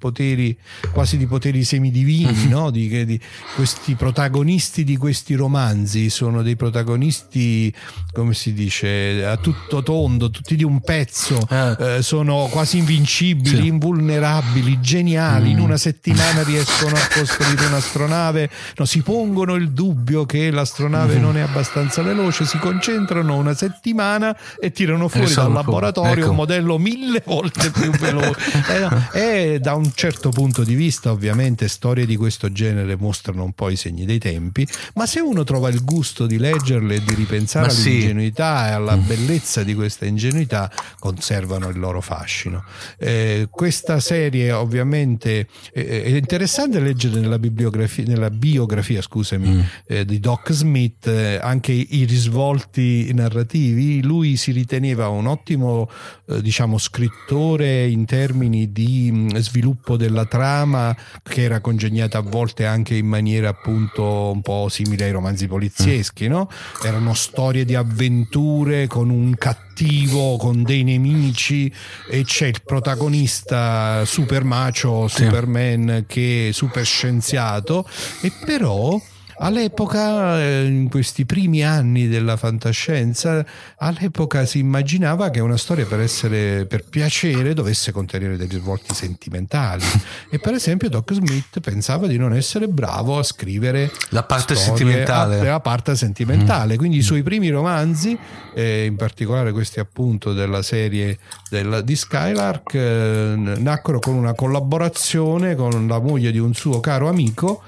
poteri, 0.06 0.56
quasi 0.92 1.18
di 1.18 1.26
poteri 1.26 1.64
semidivini, 1.64 2.48
no? 2.48 2.70
di, 2.70 3.06
di 3.06 3.20
questi 3.56 3.96
protagonisti 3.96 4.84
di 4.84 4.98
questi 4.98 5.34
romanzi 5.34 6.12
sono 6.12 6.44
dei 6.44 6.56
protagonisti, 6.56 7.74
come 8.14 8.36
si 8.36 8.54
dice, 8.54 9.26
a 9.26 9.38
tutto 9.38 9.82
tondo, 9.82 10.30
tutti 10.30 10.56
di 10.56 10.64
un 10.64 10.80
pezzo, 10.82 11.40
Ah. 11.50 11.76
eh, 11.80 12.02
sono 12.04 12.48
quasi 12.52 12.78
invincibili, 12.78 13.62
Sì. 13.62 13.66
invulnerabili, 13.68 14.80
geniali, 14.80 15.52
in 15.52 15.58
Mm. 15.58 15.64
una 15.64 15.78
settimana 15.78 16.44
riescono 16.44 16.96
a 16.96 17.08
costruire 17.18 17.66
un'astronave, 17.66 18.50
no, 18.78 18.86
si 18.86 19.02
pongono 19.02 19.56
il 19.56 19.72
dubbio 19.72 20.26
che 20.28 20.52
l'astronave 20.52 21.18
Mm. 21.18 21.22
non 21.22 21.38
è 21.38 21.42
abbastanza 21.42 22.04
veloce, 22.04 22.46
si 22.46 22.60
concentrano 22.60 23.36
una 23.38 23.56
settimana 23.56 24.36
e 24.60 24.72
tirano 24.72 25.08
fuori 25.08 25.34
dal 25.34 25.52
laboratorio 25.52 26.24
Ecco. 26.24 26.30
un 26.30 26.36
modello 26.36 26.78
mille 26.78 27.24
volte 27.26 27.72
più 27.72 27.90
veloce. 27.92 28.34
Eh, 28.76 28.80
no, 28.80 29.08
e 29.14 29.60
da 29.62 29.74
un 29.76 29.85
certo 29.94 30.30
punto 30.30 30.64
di 30.64 30.76
vista, 30.76 31.12
ovviamente, 31.12 31.68
storie 31.68 32.06
di 32.06 32.16
questo 32.16 32.52
genere 32.52 32.96
mostrano 32.96 33.44
un 33.44 33.54
po' 33.54 33.70
i 33.70 33.76
segni 33.76 34.06
dei 34.06 34.20
tempi, 34.20 34.68
ma 34.96 35.06
se 35.06 35.20
uno 35.20 35.44
trova 35.44 35.70
il 35.70 35.84
gusto 35.84 36.26
di 36.26 36.38
leggerle 36.38 36.96
e 36.96 37.04
di 37.04 37.14
ripensare 37.14 37.68
Ma 37.68 37.72
sì. 37.74 37.90
all'ingenuità 37.90 38.70
e 38.70 38.72
alla 38.72 38.98
bellezza 38.98 39.64
di 39.64 39.74
questa 39.74 40.06
ingenuità, 40.06 40.72
conservano 41.00 41.70
il 41.70 41.80
loro 41.80 42.02
fascino. 42.02 42.64
Eh, 42.98 43.48
questa 43.50 44.00
serie, 44.00 44.52
ovviamente, 44.52 45.48
eh, 45.74 46.04
è 46.04 46.10
interessante 46.10 46.80
leggere 46.80 47.20
nella 47.20 47.40
bibliografia, 47.40 48.04
nella 48.06 48.30
biografia, 48.30 49.02
scusami, 49.02 49.66
eh, 49.88 50.06
di 50.06 50.20
Doc 50.20 50.52
Smith 50.52 51.08
eh, 51.08 51.40
anche 51.42 51.72
i 51.72 52.06
risvolti 52.06 53.12
narrativi. 53.14 54.02
Lui 54.02 54.38
si 54.38 54.52
riteneva 54.52 55.08
un 55.10 55.28
ottimo, 55.28 55.90
eh, 56.28 56.42
diciamo, 56.42 56.78
scrittore 56.78 57.88
in 57.88 58.06
termini 58.06 58.72
di 58.72 59.12
mh, 59.12 59.36
sviluppo 59.76 59.98
della 59.98 60.26
trama, 60.26 60.96
che 61.22 61.44
era 61.44 61.60
congegnata 61.60 62.20
a 62.20 62.22
volte 62.22 62.66
anche 62.66 62.96
in 62.96 63.08
maniera 63.08 63.50
appunto 63.50 64.32
un 64.32 64.42
po' 64.42 64.68
simile 64.70 65.06
ai 65.06 65.12
romanzi 65.12 65.48
polizieschi, 65.48 66.28
no? 66.28 66.50
Erano 66.84 67.14
storie 67.14 67.66
di 67.66 67.76
avventure 67.76 68.88
con 68.88 69.10
un 69.10 69.36
cattivo, 69.36 70.38
con 70.38 70.64
dei 70.64 70.84
nemici 70.84 71.72
e 72.10 72.24
c'è 72.24 72.48
il 72.48 72.62
protagonista 72.64 74.04
super 74.06 74.44
macio, 74.44 75.08
Sì. 75.08 75.24
Superman 75.26 76.06
che 76.08 76.50
è 76.50 76.52
super 76.52 76.86
scienziato 76.86 77.88
e 78.22 78.32
però 78.46 79.00
all'epoca, 79.38 80.40
eh, 80.40 80.66
in 80.66 80.90
questi 80.90 81.26
primi 81.26 81.64
anni 81.64 82.08
della 82.08 82.38
fantascienza, 82.38 83.46
all'epoca 83.78 84.46
si 84.46 84.60
immaginava 84.60 85.30
che 85.30 85.40
una 85.40 85.58
storia 85.58 85.86
per 85.86 86.00
essere 86.00 86.66
per 86.66 86.84
piacere 86.86 87.54
dovesse 87.54 87.92
contenere 87.92 88.38
dei 88.38 88.48
risvolti 88.48 88.94
sentimentali. 88.94 89.84
E 90.30 90.40
per 90.40 90.54
esempio 90.54 90.90
Doc 90.90 91.14
Smith 91.14 91.60
pensava 91.60 92.08
di 92.08 92.18
non 92.18 92.34
essere 92.34 92.68
bravo 92.68 93.18
a 93.18 93.24
scrivere 93.24 93.92
La 94.10 94.24
parte 94.24 94.56
storie 94.56 94.78
sentimentale. 94.86 95.42
la 95.44 95.60
parte 95.60 95.96
sentimentale. 95.96 96.76
Quindi 96.78 96.98
i 96.98 97.02
suoi 97.02 97.24
primi 97.24 97.50
romanzi, 97.50 98.18
eh, 98.54 98.86
in 98.86 98.96
particolare 98.96 99.52
questi 99.52 99.80
appunto 99.80 100.34
della 100.34 100.62
serie 100.62 101.20
del- 101.50 101.82
di 101.84 101.96
Skylark, 101.96 102.74
eh, 102.74 103.34
nacquero 103.36 104.00
con 104.00 104.14
una 104.16 104.34
collaborazione 104.34 105.56
con 105.56 105.88
la 105.88 106.00
moglie 106.00 106.32
di 106.32 106.40
un 106.40 106.54
suo 106.54 106.80
caro 106.80 107.08
amico 107.10 107.64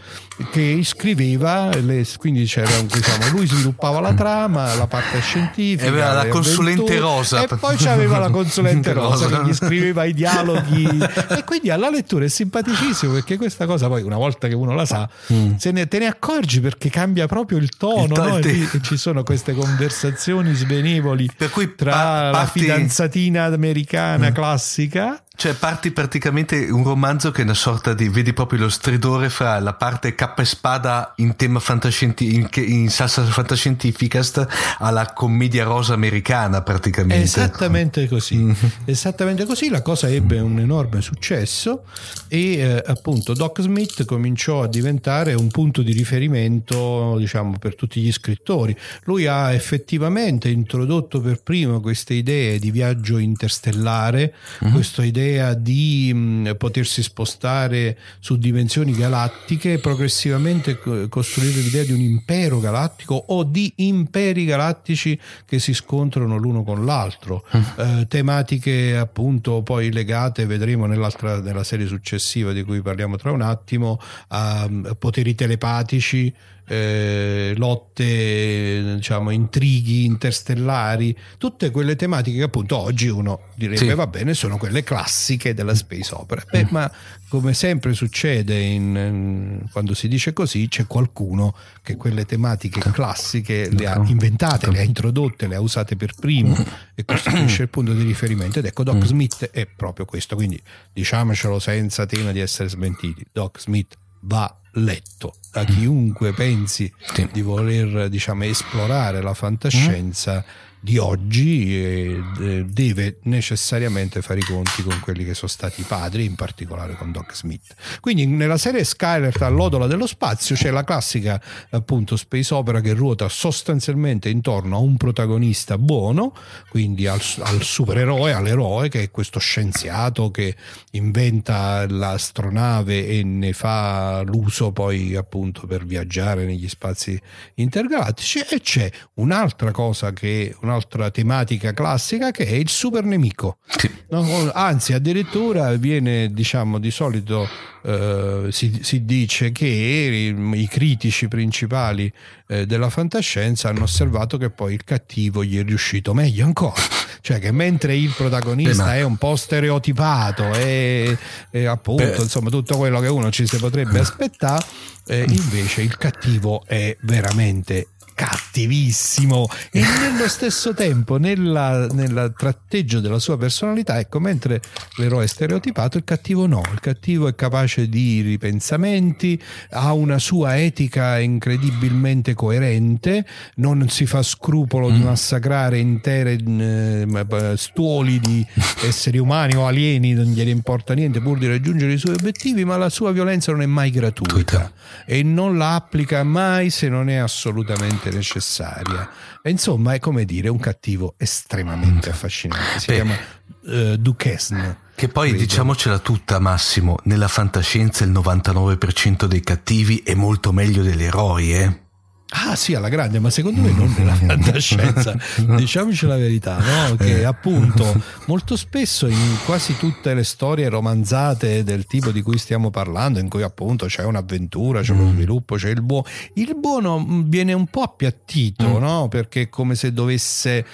che 0.51 0.79
scriveva, 0.83 1.69
le- 1.75 2.05
quindi 2.17 2.45
c'era 2.45 2.77
un, 2.79 2.87
diciamo, 2.87 3.27
lui 3.31 3.47
sviluppava 3.47 3.99
la 3.99 4.13
trama, 4.13 4.75
la 4.75 4.85
parte 4.87 5.19
scientifica, 5.19 5.85
E 5.85 5.87
aveva 5.87 6.13
la 6.13 6.23
le 6.23 6.29
consulente 6.29 6.81
avventure, 6.97 6.99
rosa. 6.99 7.43
e 7.43 7.47
poi 7.57 7.75
c'aveva 7.75 8.19
la 8.19 8.29
consulente 8.29 8.93
rosa 8.93 9.27
che 9.27 9.47
gli 9.49 9.53
scriveva 9.53 10.03
i 10.05 10.13
dialoghi 10.13 10.85
e 11.29 11.43
quindi 11.43 11.69
alla 11.71 11.89
lettura 11.89 12.25
è 12.25 12.27
simpaticissimo 12.29 13.13
perché 13.13 13.37
questa 13.37 13.65
cosa 13.65 13.87
poi 13.87 14.03
una 14.03 14.17
volta 14.17 14.47
che 14.47 14.53
uno 14.55 14.73
la 14.75 14.85
sa 14.85 15.09
se 15.57 15.71
ne, 15.71 15.87
te 15.87 15.99
ne 15.99 16.05
accorgi 16.07 16.59
perché 16.59 16.89
cambia 16.89 17.25
proprio 17.27 17.57
il 17.57 17.69
tono 17.77 17.95
Mm. 17.97 18.03
Il 18.03 18.11
tono, 18.13 18.27
no? 18.29 18.37
E 18.37 18.41
te- 18.41 18.79
ci 18.81 18.97
sono 18.97 19.23
queste 19.23 19.53
conversazioni 19.53 20.53
svenevoli 20.53 21.29
Per 21.35 21.49
cui 21.49 21.73
tra 21.75 21.91
pa- 21.91 22.21
la 22.25 22.31
parti- 22.31 22.59
fidanzatina 22.61 23.45
americana 23.45 24.31
classica 24.31 25.21
Cioè, 25.37 25.53
parti 25.53 25.91
praticamente 25.91 26.67
un 26.71 26.83
romanzo 26.83 27.29
che 27.29 27.41
è 27.41 27.43
una 27.43 27.53
sorta 27.53 27.93
di. 27.93 28.09
vedi 28.09 28.33
proprio 28.33 28.61
lo 28.61 28.69
stridore 28.69 29.29
fra 29.29 29.59
la 29.59 29.73
parte 29.73 30.15
cappa 30.15 30.41
e 30.41 30.45
spada 30.45 31.13
in 31.17 31.35
tema 31.35 31.59
fantascientifico, 31.59 32.59
in, 32.59 32.71
in 32.71 32.89
salsa 32.89 33.21
fantascientificast 33.23 34.47
alla 34.79 35.13
commedia 35.13 35.63
rosa 35.63 35.93
americana, 35.93 36.63
praticamente. 36.63 37.23
Esattamente 37.23 38.07
così, 38.07 38.35
Mm. 38.37 38.51
esattamente 38.85 39.45
così. 39.45 39.69
La 39.69 39.83
cosa 39.83 40.09
ebbe 40.09 40.39
un 40.39 40.57
enorme 40.59 41.01
successo 41.01 41.83
e 42.27 42.57
eh, 42.57 42.83
appunto 42.87 43.33
Doc 43.33 43.61
Smith 43.61 44.05
cominciò 44.05 44.63
a 44.63 44.67
diventare 44.67 45.35
un 45.35 45.49
punto 45.49 45.83
di 45.83 45.91
riferimento, 45.93 47.15
diciamo, 47.19 47.59
per 47.59 47.75
tutti 47.75 48.01
gli 48.01 48.11
scrittori. 48.11 48.75
Lui 49.03 49.27
ha 49.27 49.53
effettivamente 49.53 50.49
introdotto 50.49 51.21
per 51.21 51.41
primo 51.43 51.79
queste 51.79 52.15
idee 52.15 52.57
di 52.57 52.71
viaggio 52.71 53.19
interstellare, 53.19 54.33
Mm-hmm. 54.63 54.73
questa 54.73 55.03
idea 55.03 55.25
di 55.57 56.13
mh, 56.13 56.55
potersi 56.57 57.03
spostare 57.03 57.97
su 58.19 58.37
dimensioni 58.37 58.93
galattiche 58.93 59.73
e 59.73 59.79
progressivamente 59.79 60.79
co- 60.79 61.07
costruire 61.09 61.61
l'idea 61.61 61.83
di 61.83 61.91
un 61.91 61.99
impero 61.99 62.59
galattico 62.59 63.15
o 63.27 63.43
di 63.43 63.71
imperi 63.77 64.45
galattici 64.45 65.19
che 65.45 65.59
si 65.59 65.73
scontrano 65.73 66.37
l'uno 66.37 66.63
con 66.63 66.85
l'altro. 66.85 67.45
Eh, 67.77 68.05
tematiche 68.07 68.95
appunto 68.95 69.61
poi 69.61 69.91
legate, 69.91 70.45
vedremo 70.45 70.85
nell'altra, 70.85 71.39
nella 71.39 71.63
serie 71.63 71.87
successiva 71.87 72.51
di 72.51 72.63
cui 72.63 72.81
parliamo 72.81 73.17
tra 73.17 73.31
un 73.31 73.41
attimo, 73.41 73.99
a 74.29 74.67
mm, 74.69 74.85
poteri 74.99 75.35
telepatici. 75.35 76.33
Eh, 76.67 77.53
lotte, 77.55 78.95
diciamo, 78.95 79.29
intrighi 79.31 80.03
interstellari, 80.05 81.15
tutte 81.37 81.71
quelle 81.71 81.95
tematiche 81.95 82.37
che 82.37 82.43
appunto 82.43 82.77
oggi 82.77 83.07
uno 83.07 83.39
direbbe 83.55 83.77
Sì. 83.77 83.93
va 83.93 84.07
bene, 84.07 84.33
sono 84.33 84.57
quelle 84.57 84.83
classiche 84.83 85.53
della 85.53 85.75
space 85.75 86.13
opera. 86.13 86.43
Beh, 86.49 86.67
ma 86.71 86.91
come 87.29 87.53
sempre 87.53 87.93
succede 87.93 88.59
in- 88.59 89.61
quando 89.71 89.93
si 89.93 90.07
dice 90.07 90.33
così, 90.33 90.67
c'è 90.67 90.87
qualcuno 90.87 91.55
che 91.81 91.95
quelle 91.95 92.25
tematiche 92.25 92.79
classiche 92.91 93.69
le 93.69 93.87
ha 93.87 94.01
inventate, 94.05 94.69
le 94.69 94.79
ha 94.79 94.83
introdotte, 94.83 95.47
le 95.47 95.55
ha 95.55 95.61
usate 95.61 95.95
per 95.95 96.13
primo 96.19 96.55
e 96.95 97.05
costituisce 97.05 97.63
il 97.63 97.69
punto 97.69 97.93
di 97.93 98.03
riferimento. 98.03 98.59
Ed 98.59 98.65
ecco, 98.65 98.83
Doc 98.83 99.05
Smith 99.05 99.49
è 99.51 99.65
proprio 99.65 100.05
questo. 100.05 100.35
Quindi 100.35 100.61
diciamocelo 100.93 101.59
senza 101.59 102.05
tema 102.05 102.31
di 102.31 102.39
essere 102.39 102.69
smentiti. 102.69 103.25
Doc 103.31 103.59
Smith 103.59 103.95
va 104.21 104.53
letto. 104.77 105.35
Da 105.51 105.63
chiunque 105.63 106.33
pensi 106.33 106.91
Sì. 107.13 107.27
di 107.31 107.41
voler 107.41 108.09
diciamo 108.09 108.43
esplorare 108.45 109.21
la 109.21 109.33
fantascienza 109.33 110.43
di 110.79 110.97
oggi 110.97 111.75
eh, 111.75 112.65
deve 112.67 113.17
necessariamente 113.23 114.21
fare 114.21 114.39
i 114.39 114.43
conti 114.43 114.83
con 114.83 114.99
quelli 115.01 115.25
che 115.25 115.33
sono 115.33 115.49
stati 115.49 115.81
i 115.81 115.85
padri, 115.85 116.25
in 116.25 116.35
particolare 116.35 116.95
con 116.95 117.11
Doc 117.11 117.35
Smith. 117.35 117.73
Quindi 117.99 118.25
nella 118.25 118.57
serie 118.57 118.83
Skyler 118.83 119.35
all'odola 119.41 119.87
dello 119.87 120.07
spazio 120.07 120.55
c'è 120.55 120.69
la 120.69 120.83
classica 120.83 121.41
appunto 121.71 122.15
space 122.15 122.53
opera 122.53 122.81
che 122.81 122.93
ruota 122.93 123.27
sostanzialmente 123.29 124.29
intorno 124.29 124.77
a 124.77 124.79
un 124.79 124.97
protagonista 124.97 125.77
buono, 125.77 126.33
quindi 126.69 127.07
al, 127.07 127.21
al 127.39 127.61
supereroe, 127.63 128.33
all'eroe 128.33 128.89
che 128.89 129.03
è 129.03 129.11
questo 129.11 129.39
scienziato 129.39 130.31
che 130.31 130.55
inventa 130.91 131.85
l'astronave 131.87 133.07
e 133.07 133.23
ne 133.23 133.53
fa 133.53 134.21
l'uso 134.25 134.71
poi 134.71 135.15
appunto 135.15 135.67
per 135.67 135.85
viaggiare 135.85 136.45
negli 136.45 136.69
spazi 136.69 137.19
intergalattici 137.55 138.39
e 138.39 138.61
c'è 138.61 138.89
un'altra 139.15 139.71
cosa 139.71 140.13
che 140.13 140.55
un'altra 140.67 141.09
tematica 141.09 141.73
classica 141.73 142.31
che 142.31 142.45
è 142.45 142.53
il 142.53 142.69
super 142.69 143.03
nemico 143.03 143.57
Sì. 143.77 143.89
No, 144.09 144.51
anzi 144.53 144.93
addirittura 144.93 145.75
viene 145.75 146.31
diciamo 146.31 146.79
di 146.79 146.91
solito 146.91 147.47
eh, 147.83 148.47
si, 148.51 148.79
si 148.81 149.03
dice 149.05 149.51
che 149.51 149.65
i, 149.65 150.59
i 150.61 150.67
critici 150.67 151.27
principali 151.27 152.11
eh, 152.47 152.65
della 152.65 152.89
fantascienza 152.89 153.69
hanno 153.69 153.83
osservato 153.83 154.37
che 154.37 154.49
poi 154.49 154.73
il 154.73 154.83
cattivo 154.83 155.43
gli 155.43 155.59
è 155.59 155.63
riuscito 155.63 156.13
meglio 156.13 156.45
ancora 156.45 156.81
cioè 157.21 157.39
che 157.39 157.51
mentre 157.51 157.95
il 157.95 158.13
protagonista 158.15 158.83
Beh, 158.83 158.89
ma- 158.89 158.95
è 158.95 159.03
un 159.03 159.17
po' 159.17 159.35
stereotipato 159.35 160.53
e, 160.53 161.17
e 161.51 161.65
appunto 161.65 162.03
Beh. 162.03 162.21
insomma 162.21 162.49
tutto 162.49 162.77
quello 162.77 162.99
che 162.99 163.07
uno 163.07 163.29
ci 163.31 163.45
si 163.45 163.57
potrebbe 163.57 163.99
aspettare 163.99 164.65
eh, 165.07 165.25
invece 165.27 165.81
il 165.81 165.97
cattivo 165.97 166.63
è 166.65 166.95
veramente 167.01 167.87
cattivissimo. 168.17 169.47
E 169.71 169.81
nello 170.01 170.27
stesso 170.27 170.73
tempo 170.73 171.17
nella, 171.17 171.85
nella 171.85 172.31
tratteggio 172.31 172.99
della 172.99 173.19
sua 173.19 173.37
personalità 173.37 173.99
ecco 173.99 174.19
mentre 174.19 174.59
l'eroe 174.95 175.25
è 175.25 175.27
stereotipato 175.27 175.99
il 175.99 176.03
cattivo 176.03 176.47
no. 176.47 176.63
Il 176.73 176.79
cattivo 176.79 177.27
è 177.27 177.35
capace 177.35 177.87
di 177.87 178.21
ripensamenti 178.21 179.39
ha 179.71 179.93
una 179.93 180.17
sua 180.17 180.57
etica 180.57 181.19
incredibilmente 181.19 182.33
coerente 182.33 183.23
non 183.55 183.87
si 183.87 184.07
fa 184.07 184.23
scrupolo 184.23 184.89
di 184.89 184.97
mm. 184.97 185.03
massacrare 185.03 185.77
intere 185.77 186.37
eh, 186.43 187.53
stuoli 187.55 188.19
di 188.19 188.43
esseri 188.83 189.19
umani 189.19 189.55
o 189.55 189.67
alieni 189.67 190.13
non 190.13 190.25
gliene 190.25 190.49
importa 190.49 190.95
niente 190.95 191.21
pur 191.21 191.37
di 191.37 191.47
raggiungere 191.47 191.93
i 191.93 191.97
suoi 191.99 192.15
obiettivi 192.15 192.65
ma 192.65 192.77
la 192.77 192.89
sua 192.89 193.11
violenza 193.11 193.51
non 193.51 193.61
è 193.61 193.67
mai 193.67 193.91
gratuita. 193.91 194.71
e 195.05 195.21
non 195.21 195.57
la 195.57 195.75
applica 195.75 196.23
mai 196.23 196.71
se 196.71 196.89
non 196.89 197.09
è 197.09 197.15
assolutamente 197.15 198.06
necessaria. 198.11 199.09
E 199.41 199.49
insomma, 199.49 199.93
è 199.93 199.99
come 199.99 200.25
dire 200.25 200.49
un 200.49 200.59
cattivo 200.59 201.13
estremamente 201.17 202.09
affascinante. 202.09 202.79
Si 202.79 202.87
Beh, 202.87 202.93
chiama 202.93 203.17
uh, 203.61 203.97
Duquesne. 203.97 204.85
Che 204.95 205.07
poi 205.09 205.29
credo. 205.29 205.43
diciamocela 205.43 205.99
tutta, 205.99 206.39
Massimo, 206.39 206.97
nella 207.03 207.27
fantascienza 207.27 208.03
il 208.03 208.11
99% 208.11 209.25
dei 209.25 209.41
cattivi 209.41 210.01
è 210.03 210.15
molto 210.15 210.51
meglio 210.51 210.81
degli 210.81 211.03
eroi, 211.03 211.53
eh? 211.53 211.81
Ah 212.29 212.57
sì, 212.57 212.73
alla 212.73 212.89
grande, 212.89 213.19
ma 213.19 213.29
secondo 213.29 213.61
me 213.61 213.71
non 213.71 213.93
nella 213.97 214.11
fantascienza, 214.15 215.15
diciamoci 215.55 216.05
la 216.05 216.17
verità, 216.17 216.57
no? 216.57 216.95
che 216.97 217.21
eh. 217.21 217.23
appunto 217.23 218.01
molto 218.25 218.57
spesso 218.57 219.07
in 219.07 219.37
quasi 219.45 219.77
tutte 219.77 220.13
le 220.13 220.25
storie 220.25 220.67
romanzate 220.67 221.63
del 221.63 221.85
tipo 221.85 222.11
di 222.11 222.21
cui 222.21 222.37
stiamo 222.37 222.69
parlando, 222.69 223.19
in 223.19 223.29
cui 223.29 223.43
appunto 223.43 223.85
c'è 223.85 224.03
un'avventura, 224.03 224.81
c'è 224.81 224.91
uno 224.91 225.05
mm. 225.05 225.13
sviluppo, 225.13 225.55
c'è 225.55 225.69
il 225.69 225.81
buono, 225.81 226.05
il 226.33 226.53
buono 226.59 227.23
viene 227.25 227.53
un 227.53 227.67
po' 227.67 227.83
appiattito, 227.83 228.77
mm. 228.77 228.81
no? 228.81 229.07
perché 229.07 229.43
è 229.43 229.49
come 229.49 229.75
se 229.75 229.93
dovesse, 229.93 230.65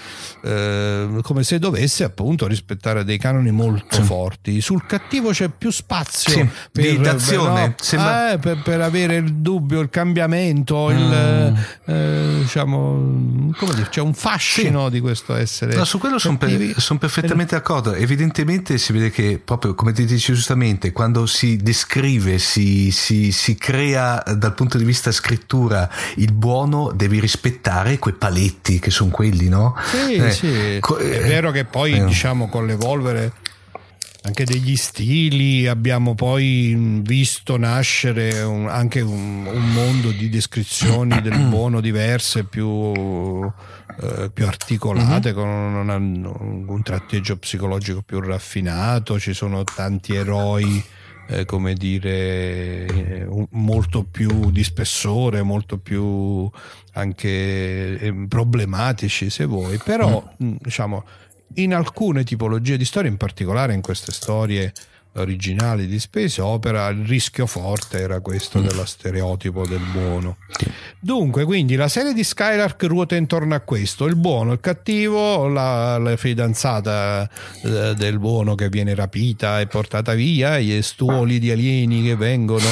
eh, 0.44 1.20
come 1.22 1.44
se 1.44 1.60
dovesse 1.60 2.04
appunto 2.04 2.48
rispettare 2.48 3.04
dei 3.04 3.20
canoni 3.20 3.52
molto 3.52 3.98
sì. 3.98 4.02
forti. 4.02 4.60
Sul 4.60 4.88
cattivo 4.88 5.30
c'è 5.30 5.50
più 5.50 5.70
spazio 5.70 6.32
sì, 6.32 6.50
per, 6.72 7.00
d'azione, 7.00 7.68
no? 7.68 7.74
sembra... 7.78 8.32
eh, 8.32 8.40
per, 8.40 8.62
per, 8.64 8.82
avere 8.82 9.18
il 9.18 9.36
dubbio, 9.36 9.82
il 9.82 9.90
cambiamento, 9.92 10.88
mm. 10.90 10.98
il 10.98 11.42
eh, 11.86 12.36
diciamo, 12.42 13.52
come 13.58 13.74
dire, 13.74 13.90
c'è 13.90 14.02
un 14.02 14.14
fascino 14.14 14.86
sì. 14.86 14.92
di 14.92 15.00
questo 15.00 15.36
essere. 15.36 15.76
No, 15.76 15.86
su 15.86 15.98
quello 15.98 16.20
sono, 16.20 16.38
per, 16.38 16.76
sono 16.78 17.00
perfettamente 17.00 17.56
d'accordo. 17.56 17.94
Evidentemente 17.94 18.78
si 18.78 18.94
vede 18.94 19.10
che 19.10 19.42
proprio 19.44 19.76
come 19.76 19.92
ti 19.92 20.06
dici 20.06 20.34
giustamente, 20.34 20.92
quando 20.92 21.26
si 21.26 21.58
descrive, 21.58 22.38
si, 22.38 22.92
si, 22.92 23.32
si 23.32 23.56
crea 23.56 24.22
dal 24.36 24.54
punto 24.54 24.78
di 24.78 24.84
vista 24.84 25.12
scrittura 25.12 25.90
il 26.16 26.32
buono, 26.32 26.92
devi 26.94 27.20
rispettare 27.20 28.00
quei 28.00 28.14
paletti 28.14 28.80
che 28.80 28.92
sono 28.92 29.10
quelli, 29.10 29.50
no? 29.50 29.76
Sì, 29.84 30.16
eh, 30.16 30.32
sì. 30.32 30.78
Co- 30.80 30.98
è 30.98 31.22
vero 31.28 31.52
che 31.52 31.66
poi 31.66 31.94
eh. 31.94 32.06
diciamo 32.06 32.50
con 32.50 32.66
l'evolvere 32.66 33.32
anche 34.26 34.46
degli 34.46 34.78
stili, 34.78 35.68
abbiamo 35.68 36.16
poi 36.16 37.02
visto 37.04 37.58
nascere 37.58 38.42
un, 38.42 38.70
anche 38.70 39.02
un, 39.02 39.46
un, 39.46 39.74
mondo 39.74 40.12
di 40.12 40.30
descrizioni 40.30 41.22
del 41.22 41.38
buono 41.50 41.82
diverse, 41.82 42.46
più, 42.46 42.66
eh, 42.66 44.32
più 44.34 44.46
articolate, 44.48 45.30
uh-huh. 45.30 45.36
con 45.36 45.48
un, 45.50 46.64
un, 46.68 46.84
tratteggio 46.84 47.36
psicologico 47.36 48.02
più 48.02 48.22
raffinato, 48.22 49.20
ci 49.20 49.34
sono 49.34 49.64
tanti 49.64 50.16
eroi. 50.16 50.84
Eh, 51.26 51.46
come 51.46 51.74
dire, 51.74 52.86
eh, 52.86 53.28
molto 53.52 54.04
più 54.04 54.52
di 54.52 54.62
spessore, 54.62 55.42
molto 55.42 55.78
più 55.78 56.50
anche 56.96 57.98
eh, 57.98 58.26
problematici 58.28 59.30
se 59.30 59.46
vuoi, 59.46 59.80
però 59.82 60.22
mm. 60.44 60.56
diciamo 60.60 61.06
in 61.56 61.74
alcune 61.74 62.24
tipologie 62.24 62.78
di 62.78 62.86
storie, 62.86 63.10
in 63.10 63.18
particolare 63.18 63.74
in 63.74 63.82
queste 63.82 64.12
storie 64.12 64.74
originali 65.16 65.86
di 65.86 66.00
Space 66.00 66.42
Opera, 66.42 66.88
il 66.90 67.06
rischio 67.06 67.46
forte 67.46 68.00
era 68.00 68.20
questo 68.20 68.60
mm. 68.60 68.66
dello 68.66 68.86
stereotipo 68.86 69.66
del 69.68 69.82
buono. 69.92 70.38
Dunque, 71.00 71.44
quindi 71.46 71.76
la 71.76 71.88
serie 71.88 72.14
di 72.14 72.24
Skylark 72.24 72.82
ruota 72.84 73.16
intorno 73.16 73.54
a 73.54 73.60
questo: 73.60 74.06
il 74.06 74.16
buono, 74.16 74.54
il 74.54 74.60
cattivo, 74.60 75.48
la, 75.48 75.98
la 75.98 76.16
fidanzata 76.16 77.30
eh, 77.64 77.94
del 77.96 78.18
buono 78.20 78.56
che 78.56 78.70
viene 78.70 78.96
rapita 78.96 79.60
e 79.60 79.68
portata 79.68 80.14
via, 80.14 80.60
gli 80.60 80.82
stuoli 80.82 81.40
di 81.40 81.52
alieni 81.52 82.04
che 82.04 82.16
vengono 82.16 82.70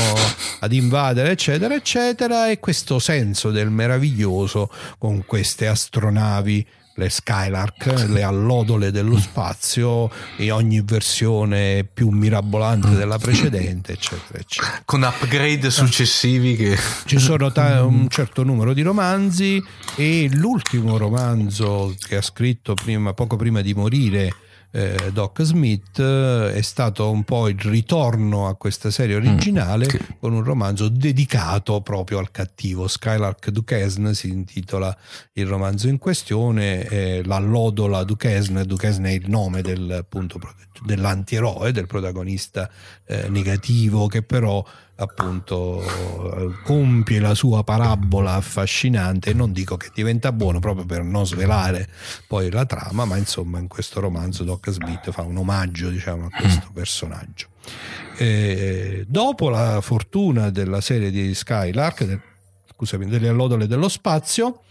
ad 0.61 0.71
invadere, 0.71 1.31
eccetera, 1.31 1.75
eccetera, 1.75 2.49
e 2.49 2.59
questo 2.59 2.99
senso 2.99 3.51
del 3.51 3.69
meraviglioso 3.69 4.71
con 4.97 5.25
queste 5.25 5.67
astronavi 5.67 6.65
le 6.95 7.09
Skylark, 7.09 8.07
le 8.07 8.23
allodole 8.23 8.91
dello 8.91 9.17
spazio 9.19 10.09
in 10.37 10.51
ogni 10.51 10.81
versione 10.81 11.87
più 11.91 12.09
mirabolante 12.09 12.89
della 12.89 13.17
precedente, 13.17 13.93
eccetera, 13.93 14.39
eccetera. 14.39 14.81
Con 14.85 15.03
upgrade 15.03 15.69
successivi 15.69 16.55
che... 16.55 16.77
Ci 17.05 17.19
sono 17.19 17.51
ta- 17.51 17.83
un 17.83 18.07
certo 18.09 18.43
numero 18.43 18.73
di 18.73 18.81
romanzi 18.81 19.63
e 19.95 20.29
l'ultimo 20.31 20.97
romanzo 20.97 21.95
che 21.99 22.17
ha 22.17 22.21
scritto 22.21 22.73
prima, 22.73 23.13
poco 23.13 23.35
prima 23.35 23.61
di 23.61 23.73
morire 23.73 24.33
eh, 24.71 25.11
Doc 25.11 25.41
Smith 25.41 25.99
eh, 25.99 26.53
è 26.53 26.61
stato 26.61 27.09
un 27.09 27.23
po' 27.23 27.47
il 27.47 27.59
ritorno 27.59 28.47
a 28.47 28.55
questa 28.55 28.89
serie 28.89 29.19
mm, 29.19 29.25
originale 29.25 29.85
mm, 29.85 30.05
con 30.19 30.33
un 30.33 30.43
romanzo 30.43 30.87
dedicato 30.89 31.81
proprio 31.81 32.19
al 32.19 32.31
cattivo. 32.31 32.87
Skylark 32.87 33.49
Duquesne 33.49 34.13
si 34.13 34.29
intitola 34.29 34.95
il 35.33 35.45
romanzo 35.45 35.87
in 35.87 35.97
questione 35.97 36.85
eh, 36.87 37.21
la 37.25 37.39
lodola 37.39 38.03
Duquesne 38.03 38.65
Duquesne 38.65 39.09
è 39.09 39.13
il 39.13 39.29
nome 39.29 39.61
del, 39.61 39.91
appunto, 39.91 40.39
dell'antieroe 40.83 41.71
del 41.71 41.87
protagonista 41.87 42.69
eh, 43.05 43.29
negativo 43.29 44.07
che 44.07 44.23
però 44.23 44.65
appunto 44.95 45.83
compie 46.63 47.19
la 47.19 47.33
sua 47.33 47.63
parabola 47.63 48.33
affascinante 48.33 49.33
non 49.33 49.51
dico 49.51 49.75
che 49.75 49.89
diventa 49.93 50.31
buono 50.31 50.59
proprio 50.59 50.85
per 50.85 51.03
non 51.03 51.25
svelare 51.25 51.89
poi 52.27 52.51
la 52.51 52.65
trama 52.65 53.05
ma 53.05 53.17
insomma 53.17 53.57
in 53.57 53.67
questo 53.67 53.99
romanzo 53.99 54.43
Doc 54.43 54.69
Smith 54.69 55.11
fa 55.11 55.23
un 55.23 55.37
omaggio 55.37 55.89
diciamo 55.89 56.25
a 56.25 56.29
questo 56.29 56.67
mm. 56.69 56.73
personaggio 56.73 57.47
e 58.17 59.05
dopo 59.07 59.49
la 59.49 59.81
fortuna 59.81 60.51
della 60.51 60.81
serie 60.81 61.09
di 61.09 61.33
Skylark 61.33 62.03
del, 62.03 62.21
scusami 62.75 63.07
delle 63.07 63.29
allodole 63.29 63.65
dello 63.65 63.89
spazio 63.89 64.61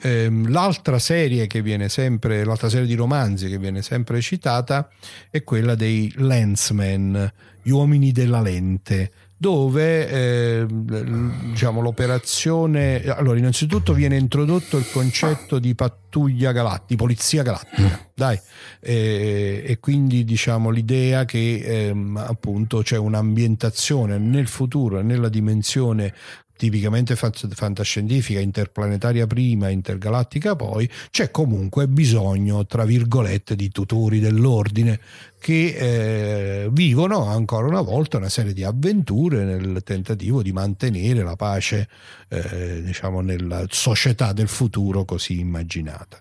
ehm, 0.00 0.50
l'altra 0.50 0.98
serie 0.98 1.46
che 1.46 1.62
viene 1.62 1.88
sempre 1.88 2.44
l'altra 2.44 2.68
serie 2.68 2.86
di 2.86 2.94
romanzi 2.94 3.48
che 3.48 3.58
viene 3.58 3.82
sempre 3.82 4.20
citata 4.20 4.88
è 5.30 5.42
quella 5.42 5.74
dei 5.74 6.12
Lensmen 6.16 7.32
gli 7.62 7.70
uomini 7.70 8.12
della 8.12 8.40
lente 8.40 9.10
dove 9.40 10.06
eh, 10.06 10.66
diciamo, 10.68 11.80
l'operazione 11.80 13.02
allora 13.04 13.38
innanzitutto 13.38 13.94
viene 13.94 14.18
introdotto 14.18 14.76
il 14.76 14.84
concetto 14.92 15.58
di 15.58 15.74
pattuglia 15.74 16.52
galattica 16.52 16.84
di 16.88 16.96
polizia 16.96 17.42
galattica 17.42 18.06
dai. 18.14 18.38
E, 18.80 19.62
e 19.64 19.78
quindi 19.80 20.24
diciamo 20.24 20.68
l'idea 20.68 21.24
che 21.24 21.88
ehm, 21.88 22.18
appunto 22.18 22.82
c'è 22.82 22.98
un'ambientazione 22.98 24.18
nel 24.18 24.46
futuro 24.46 25.00
nella 25.00 25.30
dimensione 25.30 26.12
tipicamente 26.60 27.16
fantascientifica, 27.16 28.38
interplanetaria 28.38 29.26
prima, 29.26 29.70
intergalattica 29.70 30.54
poi, 30.56 30.86
c'è 31.10 31.30
comunque 31.30 31.88
bisogno, 31.88 32.66
tra 32.66 32.84
virgolette, 32.84 33.56
di 33.56 33.70
tutori 33.70 34.20
dell'ordine 34.20 35.00
che 35.38 36.64
eh, 36.64 36.68
vivono 36.70 37.24
ancora 37.24 37.66
una 37.66 37.80
volta 37.80 38.18
una 38.18 38.28
serie 38.28 38.52
di 38.52 38.62
avventure 38.62 39.42
nel 39.42 39.80
tentativo 39.82 40.42
di 40.42 40.52
mantenere 40.52 41.22
la 41.22 41.34
pace 41.34 41.88
eh, 42.28 42.82
diciamo 42.82 43.22
nella 43.22 43.64
società 43.70 44.34
del 44.34 44.48
futuro 44.48 45.06
così 45.06 45.38
immaginata. 45.38 46.20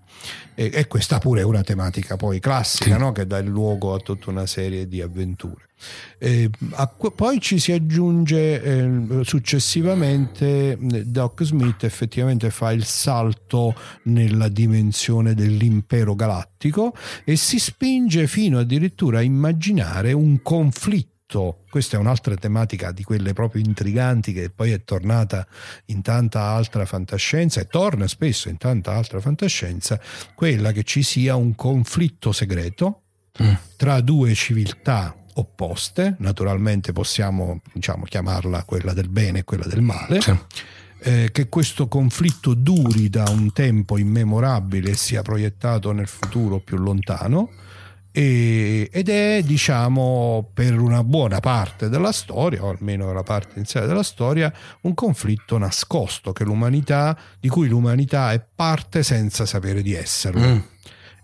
E, 0.55 0.71
e 0.73 0.87
questa 0.87 1.19
pure 1.19 1.41
è 1.41 1.43
una 1.43 1.63
tematica 1.63 2.15
poi 2.15 2.39
classica 2.39 2.95
no? 2.97 3.11
che 3.11 3.27
dà 3.27 3.39
il 3.39 3.49
luogo 3.49 3.93
a 3.93 3.99
tutta 3.99 4.29
una 4.29 4.45
serie 4.45 4.87
di 4.87 5.01
avventure 5.01 5.68
eh, 6.17 6.49
a, 6.71 6.87
poi 6.87 7.39
ci 7.39 7.59
si 7.59 7.71
aggiunge 7.71 8.61
eh, 8.61 9.23
successivamente 9.23 10.77
Doc 11.05 11.43
Smith 11.43 11.83
effettivamente 11.83 12.49
fa 12.49 12.71
il 12.71 12.85
salto 12.85 13.75
nella 14.03 14.49
dimensione 14.49 15.33
dell'impero 15.33 16.15
galattico 16.15 16.93
e 17.23 17.35
si 17.35 17.59
spinge 17.59 18.27
fino 18.27 18.59
addirittura 18.59 19.19
a 19.19 19.21
immaginare 19.21 20.11
un 20.11 20.41
conflitto 20.41 21.17
questa 21.69 21.95
è 21.95 21.99
un'altra 21.99 22.33
tematica 22.35 22.91
di 22.91 23.03
quelle 23.03 23.33
proprio 23.33 23.61
intriganti 23.63 24.33
che 24.33 24.49
poi 24.49 24.71
è 24.71 24.83
tornata 24.83 25.45
in 25.85 26.01
tanta 26.01 26.41
altra 26.41 26.85
fantascienza 26.87 27.61
e 27.61 27.67
torna 27.67 28.07
spesso 28.07 28.49
in 28.49 28.57
tanta 28.57 28.93
altra 28.93 29.19
fantascienza, 29.19 29.99
quella 30.33 30.71
che 30.71 30.81
ci 30.81 31.03
sia 31.03 31.35
un 31.35 31.53
conflitto 31.53 32.31
segreto 32.31 33.01
mm. 33.43 33.53
tra 33.77 34.01
due 34.01 34.33
civiltà 34.33 35.15
opposte, 35.39 36.15
naturalmente 36.19 36.91
possiamo 36.91 37.61
diciamo, 37.73 38.03
chiamarla 38.03 38.63
quella 38.63 38.93
del 38.93 39.09
bene 39.09 39.39
e 39.39 39.43
quella 39.43 39.65
del 39.65 39.81
male. 39.81 40.21
Sì. 40.21 40.37
eh, 41.01 41.29
che 41.31 41.47
questo 41.47 41.87
conflitto 41.87 42.53
duri 42.53 43.09
da 43.09 43.25
un 43.29 43.51
tempo 43.53 43.97
immemorabile 43.97 44.91
e 44.91 44.95
sia 44.95 45.21
proiettato 45.21 45.91
nel 45.91 46.07
futuro 46.07 46.59
più 46.59 46.77
lontano 46.77 47.49
e, 48.11 48.89
ed 48.91 49.07
è 49.07 49.41
diciamo 49.43 50.49
per 50.53 50.79
una 50.79 51.03
buona 51.03 51.39
parte 51.39 51.89
della 51.89 52.11
storia 52.11 52.63
o 52.63 52.69
almeno 52.69 53.13
la 53.13 53.23
parte 53.23 53.53
iniziale 53.55 53.87
della 53.87 54.03
storia 54.03 54.51
un 54.81 54.93
conflitto 54.93 55.57
nascosto 55.57 56.33
di 57.39 57.47
cui 57.49 57.67
l'umanità 57.67 58.33
è 58.33 58.43
parte 58.55 59.03
senza 59.03 59.45
sapere 59.45 59.81
di 59.81 59.93
esserlo 59.93 60.41
mm 60.41 60.59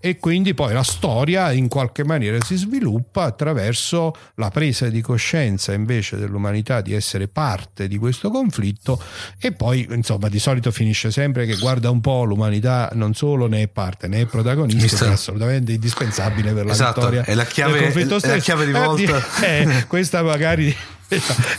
e 0.05 0.19
quindi 0.19 0.53
poi 0.53 0.71
la 0.71 0.83
storia 0.83 1.51
in 1.51 1.67
qualche 1.67 2.03
maniera 2.03 2.37
si 2.39 2.55
sviluppa 2.57 3.23
attraverso 3.23 4.15
la 4.35 4.51
presa 4.51 4.87
di 4.87 5.01
coscienza 5.01 5.73
invece 5.73 6.17
dell'umanità 6.17 6.81
di 6.81 6.93
essere 6.93 7.27
parte 7.27 7.87
di 7.87 7.97
questo 7.97 8.29
conflitto 8.29 9.01
e 9.39 9.51
poi 9.51 9.87
insomma 9.89 10.29
di 10.29 10.37
solito 10.37 10.69
finisce 10.69 11.09
sempre 11.09 11.47
che 11.47 11.55
guarda 11.55 11.89
un 11.89 12.01
po' 12.01 12.23
l'umanità 12.23 12.91
non 12.93 13.15
solo 13.15 13.47
ne 13.47 13.63
è 13.63 13.67
parte 13.67 14.07
ne 14.07 14.21
è 14.21 14.25
protagonista 14.27 15.07
è 15.07 15.09
assolutamente 15.09 15.71
indispensabile 15.71 16.53
per 16.53 16.65
la 16.67 16.73
esatto, 16.73 16.99
vittoria 16.99 17.23
è 17.23 17.33
la 17.33 17.45
chiave, 17.45 17.91
è 17.91 18.27
la 18.27 18.37
chiave 18.37 18.65
di 18.67 18.73
volta. 18.73 19.19
eh, 19.41 19.85
questa 19.87 20.21
magari 20.21 20.75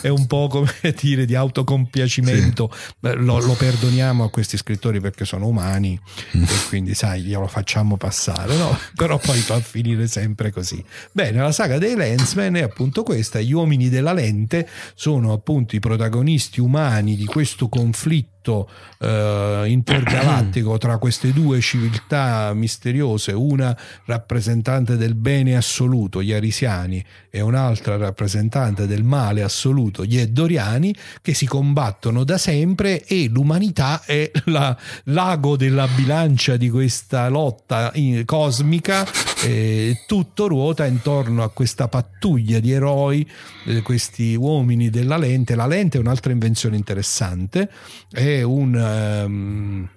è 0.00 0.08
un 0.08 0.26
po' 0.26 0.48
come 0.48 0.70
dire 1.00 1.24
di 1.24 1.34
autocompiacimento 1.34 2.70
sì. 2.72 2.92
lo, 3.00 3.38
lo, 3.38 3.54
perdoniamo 3.54 4.24
a 4.24 4.30
questi 4.30 4.56
scrittori 4.56 5.00
perché 5.00 5.24
sono 5.24 5.46
umani 5.46 5.98
mm. 6.36 6.42
e 6.42 6.68
quindi 6.68 6.94
sai 6.94 7.22
glielo 7.22 7.46
facciamo 7.46 7.96
passare 7.96 8.56
no? 8.56 8.76
però 8.94 9.18
poi 9.18 9.40
va 9.46 9.56
a 9.56 9.60
finire 9.60 10.06
sempre 10.08 10.50
così 10.50 10.82
bene 11.12 11.40
la 11.40 11.52
saga 11.52 11.78
dei 11.78 11.94
Lensman 11.94 12.56
è 12.56 12.62
appunto 12.62 13.02
questa 13.02 13.40
gli 13.40 13.52
uomini 13.52 13.88
della 13.88 14.12
lente 14.12 14.68
sono 14.94 15.32
appunto 15.32 15.76
i 15.76 15.80
protagonisti 15.80 16.60
umani 16.60 17.16
di 17.16 17.24
questo 17.24 17.68
conflitto 17.68 18.35
conflitto 18.46 18.68
eh, 18.98 19.64
intergalattico 19.66 20.78
tra 20.78 20.98
queste 20.98 21.32
due 21.32 21.60
civiltà 21.60 22.52
misteriose, 22.54 23.32
una 23.32 23.76
rappresentante 24.04 24.96
del 24.96 25.14
bene 25.14 25.56
assoluto, 25.56 26.22
gli 26.22 26.32
arisiani, 26.32 27.04
e 27.30 27.40
un'altra 27.40 27.96
rappresentante 27.96 28.86
del 28.86 29.02
male 29.02 29.42
assoluto, 29.42 30.04
gli 30.04 30.16
eddoriani, 30.16 30.94
che 31.20 31.34
si 31.34 31.46
combattono 31.46 32.24
da 32.24 32.38
sempre 32.38 33.04
e 33.04 33.28
l'umanità 33.28 34.02
è 34.04 34.30
la, 34.44 34.76
l'ago 35.04 35.56
della 35.56 35.86
bilancia 35.88 36.56
di 36.56 36.70
questa 36.70 37.28
lotta 37.28 37.92
cosmica, 38.24 39.06
e 39.42 40.04
tutto 40.06 40.46
ruota 40.46 40.86
intorno 40.86 41.42
a 41.42 41.50
questa 41.50 41.88
pattuglia 41.88 42.58
di 42.58 42.72
eroi, 42.72 43.28
eh, 43.66 43.82
questi 43.82 44.34
uomini 44.34 44.88
della 44.88 45.18
lente. 45.18 45.54
La 45.54 45.66
lente 45.66 45.98
è 45.98 46.00
un'altra 46.00 46.32
invenzione 46.32 46.76
interessante, 46.76 47.70
è 48.10 48.35
un... 48.44 48.74
Um, 48.74 49.95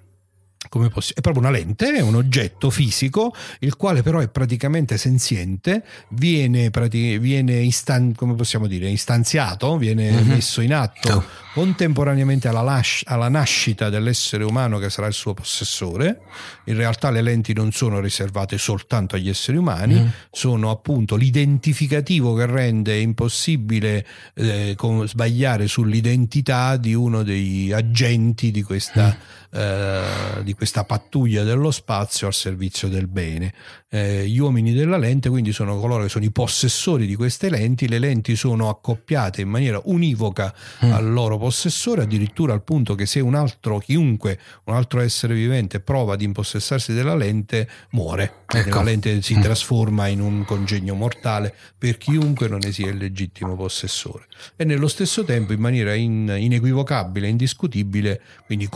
come 0.70 0.90
possi- 0.90 1.14
è 1.16 1.22
proprio 1.22 1.42
una 1.42 1.52
lente, 1.52 1.94
è 1.94 2.02
un 2.02 2.16
oggetto 2.16 2.70
fisico, 2.70 3.34
il 3.60 3.76
quale 3.76 4.04
però 4.04 4.20
è 4.20 4.30
praticamente 4.30 4.98
senziente, 4.98 5.84
viene, 6.10 6.70
prati- 6.70 7.18
viene 7.18 7.56
istan- 7.56 8.14
come 8.16 8.36
possiamo 8.36 8.68
dire, 8.68 8.88
istanziato, 8.88 9.78
viene 9.78 10.12
mm-hmm. 10.12 10.28
messo 10.28 10.62
in 10.62 10.74
atto 10.74 11.16
oh. 11.16 11.24
contemporaneamente 11.54 12.48
alla, 12.48 12.62
las- 12.62 13.02
alla, 13.06 13.30
nascita 13.30 13.90
dell'essere 13.90 14.44
umano 14.44 14.78
che 14.78 14.90
sarà 14.90 15.08
il 15.08 15.14
suo 15.14 15.34
possessore. 15.34 16.22
In 16.66 16.76
realtà 16.76 17.10
le 17.10 17.22
lenti 17.22 17.54
non 17.54 17.72
sono 17.72 18.00
riservate 18.00 18.60
soltanto 18.60 19.16
agli 19.16 19.30
esseri 19.30 19.58
umani, 19.58 20.00
mm. 20.00 20.08
sono 20.32 20.70
appunto 20.70 21.16
l'identificativo 21.16 22.36
che 22.36 22.46
rende 22.46 23.00
impossibile 23.00 24.06
eh, 24.36 24.76
sbagliare 25.06 25.68
sull'identità 25.68 26.78
di 26.78 26.94
uno 26.94 27.24
degli 27.24 27.72
agenti 27.72 28.52
di 28.52 28.62
questa... 28.62 29.18
Mm 29.18 29.38
eh, 29.52 30.44
di 30.44 30.54
questa 30.54 30.84
pattuglia 30.84 31.44
dello 31.44 31.72
spazio 31.72 32.28
al 32.28 32.34
servizio 32.34 32.88
del 32.88 33.08
bene. 33.08 33.54
Eh, 33.92 34.28
gli 34.28 34.38
uomini 34.38 34.74
della 34.74 34.98
lente 34.98 35.30
quindi 35.30 35.52
sono 35.52 35.80
coloro 35.80 36.04
che 36.04 36.10
sono 36.10 36.24
i 36.24 36.30
possessori 36.30 37.08
di 37.08 37.16
queste 37.16 37.50
lenti, 37.50 37.88
le 37.88 37.98
lenti 37.98 38.36
sono 38.36 38.70
accoppiate 38.70 39.42
in 39.42 39.50
maniera 39.50 39.82
univoca 39.86 40.54
mm. 40.86 40.92
al 40.92 41.12
loro 41.12 41.40
possessore, 41.40 42.04
addirittura 42.04 42.54
al 42.54 42.62
punto 42.62 42.94
che 42.94 43.08
se 43.08 43.20
un 43.20 43.34
altro, 43.34 43.80
chiunque, 43.80 44.40
un 44.66 44.76
altro 44.76 45.00
essere 45.00 45.34
vivente 45.34 45.80
prova 45.80 46.14
ad 46.14 46.22
impossessarsi 46.22 46.94
della 46.94 47.16
lente, 47.16 47.68
muore. 47.92 48.44
Ecco. 48.46 48.76
La 48.76 48.84
lente 48.84 49.22
si 49.24 49.36
mm. 49.36 49.42
trasforma 49.42 50.06
in 50.06 50.22
un 50.22 50.46
congegno 50.46 50.94
mortale 50.94 51.54
per 51.76 51.98
chiunque 51.98 52.48
non 52.48 52.60
ne 52.62 52.72
sia 52.72 52.90
il 52.90 52.98
legittimo 52.98 53.56
possessore. 53.56 54.28
E 54.56 54.64
nello 54.64 54.88
stesso 54.88 55.24
tempo, 55.24 55.54
in 55.54 55.60
maniera 55.60 55.94
in, 55.96 56.34
inequivocabile, 56.38 57.28
indiscutibile, 57.28 58.22
quindi 58.46 58.68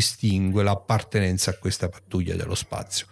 contraddistingue 0.00 0.62
l'appartenenza 0.62 1.50
a 1.50 1.54
questa 1.54 1.88
pattuglia 1.88 2.34
dello 2.34 2.54
spazio. 2.54 3.06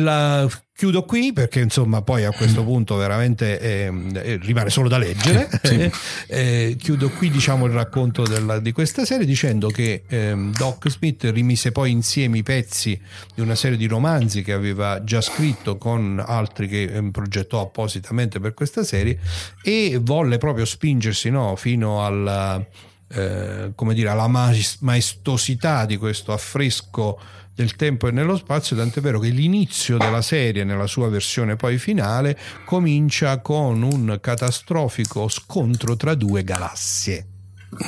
La 0.00 0.48
chiudo 0.72 1.02
qui 1.02 1.32
perché 1.32 1.58
insomma 1.58 2.02
poi 2.02 2.24
a 2.24 2.30
questo 2.30 2.62
punto 2.64 2.94
veramente 2.94 3.58
eh, 3.58 3.92
eh, 4.14 4.38
rimane 4.40 4.70
solo 4.70 4.88
da 4.88 4.96
leggere. 4.96 5.48
Sì. 5.60 5.90
eh, 6.28 6.76
chiudo 6.78 7.10
qui 7.10 7.30
diciamo 7.30 7.66
il 7.66 7.72
racconto 7.72 8.22
della, 8.22 8.60
di 8.60 8.70
questa 8.70 9.04
serie 9.04 9.26
dicendo 9.26 9.68
che 9.68 10.04
ehm, 10.06 10.52
Doc 10.52 10.88
Smith 10.88 11.24
rimise 11.24 11.72
poi 11.72 11.90
insieme 11.90 12.38
i 12.38 12.42
pezzi 12.42 12.98
di 13.34 13.40
una 13.40 13.56
serie 13.56 13.76
di 13.76 13.86
romanzi 13.86 14.42
che 14.42 14.52
aveva 14.52 15.02
già 15.02 15.20
scritto 15.20 15.76
con 15.76 16.22
altri 16.24 16.68
che 16.68 16.82
eh, 16.84 17.10
progettò 17.10 17.60
appositamente 17.60 18.38
per 18.38 18.54
questa 18.54 18.84
serie 18.84 19.18
e 19.62 19.98
volle 20.00 20.38
proprio 20.38 20.64
spingersi 20.64 21.28
no, 21.28 21.56
fino 21.56 22.06
alla, 22.06 22.64
eh, 23.08 23.72
come 23.74 23.94
dire, 23.94 24.10
alla 24.10 24.28
maestosità 24.28 25.86
di 25.86 25.96
questo 25.96 26.32
affresco 26.32 27.18
del 27.54 27.74
tempo 27.74 28.06
e 28.06 28.12
nello 28.12 28.36
spazio, 28.36 28.76
tant'è 28.76 29.00
vero 29.00 29.18
che 29.18 29.30
l'inizio 29.30 29.96
della 29.96 30.22
serie, 30.22 30.62
nella 30.62 30.86
sua 30.86 31.08
versione 31.08 31.56
poi 31.56 31.76
finale, 31.78 32.38
comincia 32.64 33.40
con 33.40 33.82
un 33.82 34.18
catastrofico 34.20 35.26
scontro 35.28 35.96
tra 35.96 36.14
due 36.14 36.44
galassie, 36.44 37.26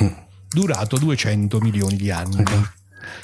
mm. 0.03 0.07
durato 0.49 0.97
200 0.97 1.59
milioni 1.59 1.95
di 1.95 2.11
anni. 2.11 2.43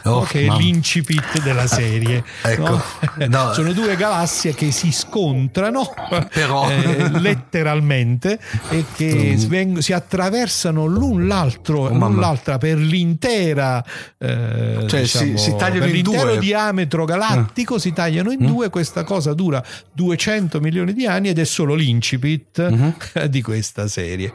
Oh, 0.04 0.22
che 0.22 0.46
è 0.46 0.50
l'incipit 0.50 1.42
della 1.42 1.68
serie. 1.68 2.24
ecco. 2.42 2.70
no? 2.70 3.28
No. 3.28 3.54
Sono 3.54 3.74
due 3.74 3.96
galassie 3.96 4.54
che 4.54 4.72
si 4.72 4.92
scontrano 4.92 5.94
Però... 6.32 6.70
eh, 6.70 7.20
letteralmente 7.20 8.40
e 8.70 8.86
che 8.96 9.34
mm. 9.34 9.36
sveng- 9.36 9.78
si 9.80 9.94
attraversano 9.94 10.86
l'un 10.86 11.28
l'altro, 11.28 11.84
oh, 11.84 11.90
l'un 11.90 12.20
l'altra 12.20 12.58
per 12.58 12.78
l'intera 12.78 13.84
eh, 14.18 14.86
cioè 14.88 15.02
diciamo, 15.02 15.38
si, 15.38 15.44
si 15.44 15.56
tagliano 15.56 15.86
per 15.86 15.94
l'intero 15.94 16.32
due. 16.32 16.40
diametro 16.40 17.06
galattico 17.06 17.76
mm. 17.76 17.78
si 17.78 17.94
tagliano 17.94 18.32
in 18.32 18.44
mm. 18.44 18.48
due 18.48 18.70
questa 18.70 19.04
cosa 19.04 19.34
dura 19.34 19.64
200 19.94 20.60
milioni 20.60 20.94
di 20.94 21.06
anni 21.06 21.30
ed 21.30 21.40
è 21.40 21.46
solo 21.46 21.74
l'incipit 21.74 22.62
mm-hmm. 22.62 23.26
di 23.30 23.42
questa 23.42 23.88
serie 23.88 24.34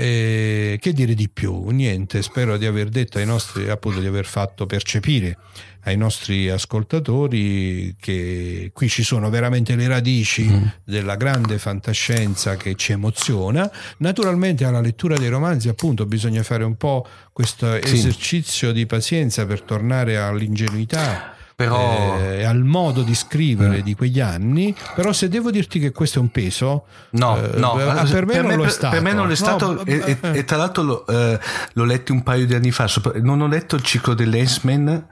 eh, 0.00 0.78
che 0.80 0.92
dire 0.92 1.12
di 1.14 1.28
più? 1.28 1.70
Niente, 1.70 2.22
spero 2.22 2.56
di 2.56 2.66
aver 2.66 2.88
detto 2.88 3.18
ai 3.18 3.26
nostri, 3.26 3.68
appunto 3.68 3.98
di 3.98 4.06
aver 4.06 4.26
fatto 4.26 4.64
percepire 4.64 5.36
ai 5.82 5.96
nostri 5.96 6.48
ascoltatori 6.48 7.96
che 7.98 8.70
qui 8.72 8.88
ci 8.88 9.02
sono 9.02 9.28
veramente 9.28 9.74
le 9.74 9.88
radici 9.88 10.44
mm. 10.44 10.66
della 10.84 11.16
grande 11.16 11.58
fantascienza 11.58 12.54
che 12.56 12.76
ci 12.76 12.92
emoziona. 12.92 13.68
Naturalmente 13.96 14.64
alla 14.64 14.80
lettura 14.80 15.16
dei 15.16 15.28
romanzi 15.28 15.68
appunto 15.68 16.06
bisogna 16.06 16.44
fare 16.44 16.62
un 16.62 16.76
po' 16.76 17.04
questo 17.32 17.80
sì. 17.82 17.94
esercizio 17.94 18.70
di 18.70 18.86
pazienza 18.86 19.46
per 19.46 19.62
tornare 19.62 20.16
all'ingenuità 20.16 21.37
però... 21.58 22.16
eh, 22.20 22.44
al 22.44 22.62
modo 22.62 23.02
di 23.02 23.16
scrivere 23.16 23.78
mm. 23.78 23.80
di 23.80 23.96
quegli 23.96 24.20
anni, 24.20 24.72
però 24.94 25.12
se 25.12 25.28
devo 25.28 25.50
dirti 25.50 25.80
che 25.80 25.90
questo 25.90 26.20
è 26.20 26.22
un 26.22 26.28
peso, 26.30 26.84
no, 27.10 27.36
eh, 27.36 27.58
no, 27.58 27.74
per, 27.74 28.04
per, 28.08 28.26
me, 28.26 28.32
per 28.34 28.42
non 28.42 28.50
me, 28.50 28.56
lo 28.58 28.64
è 28.64 28.68
stato. 28.68 28.94
Per 28.94 29.02
me 29.02 29.12
non 29.12 29.26
lo 29.26 29.32
è 29.32 29.36
stato 29.36 29.72
no, 29.72 29.84
e, 29.84 30.02
e, 30.04 30.18
e, 30.20 30.44
tra 30.44 30.56
l'altro 30.56 30.82
lo, 30.84 31.06
eh, 31.08 31.40
l'ho 31.72 31.84
letto 31.84 32.12
un 32.12 32.22
paio 32.22 32.46
di 32.46 32.54
anni 32.54 32.70
fa, 32.70 32.88
non 33.22 33.40
ho 33.40 33.48
letto 33.48 33.74
il 33.74 33.82
ciclo 33.82 34.14
dell'Aceman, 34.14 35.06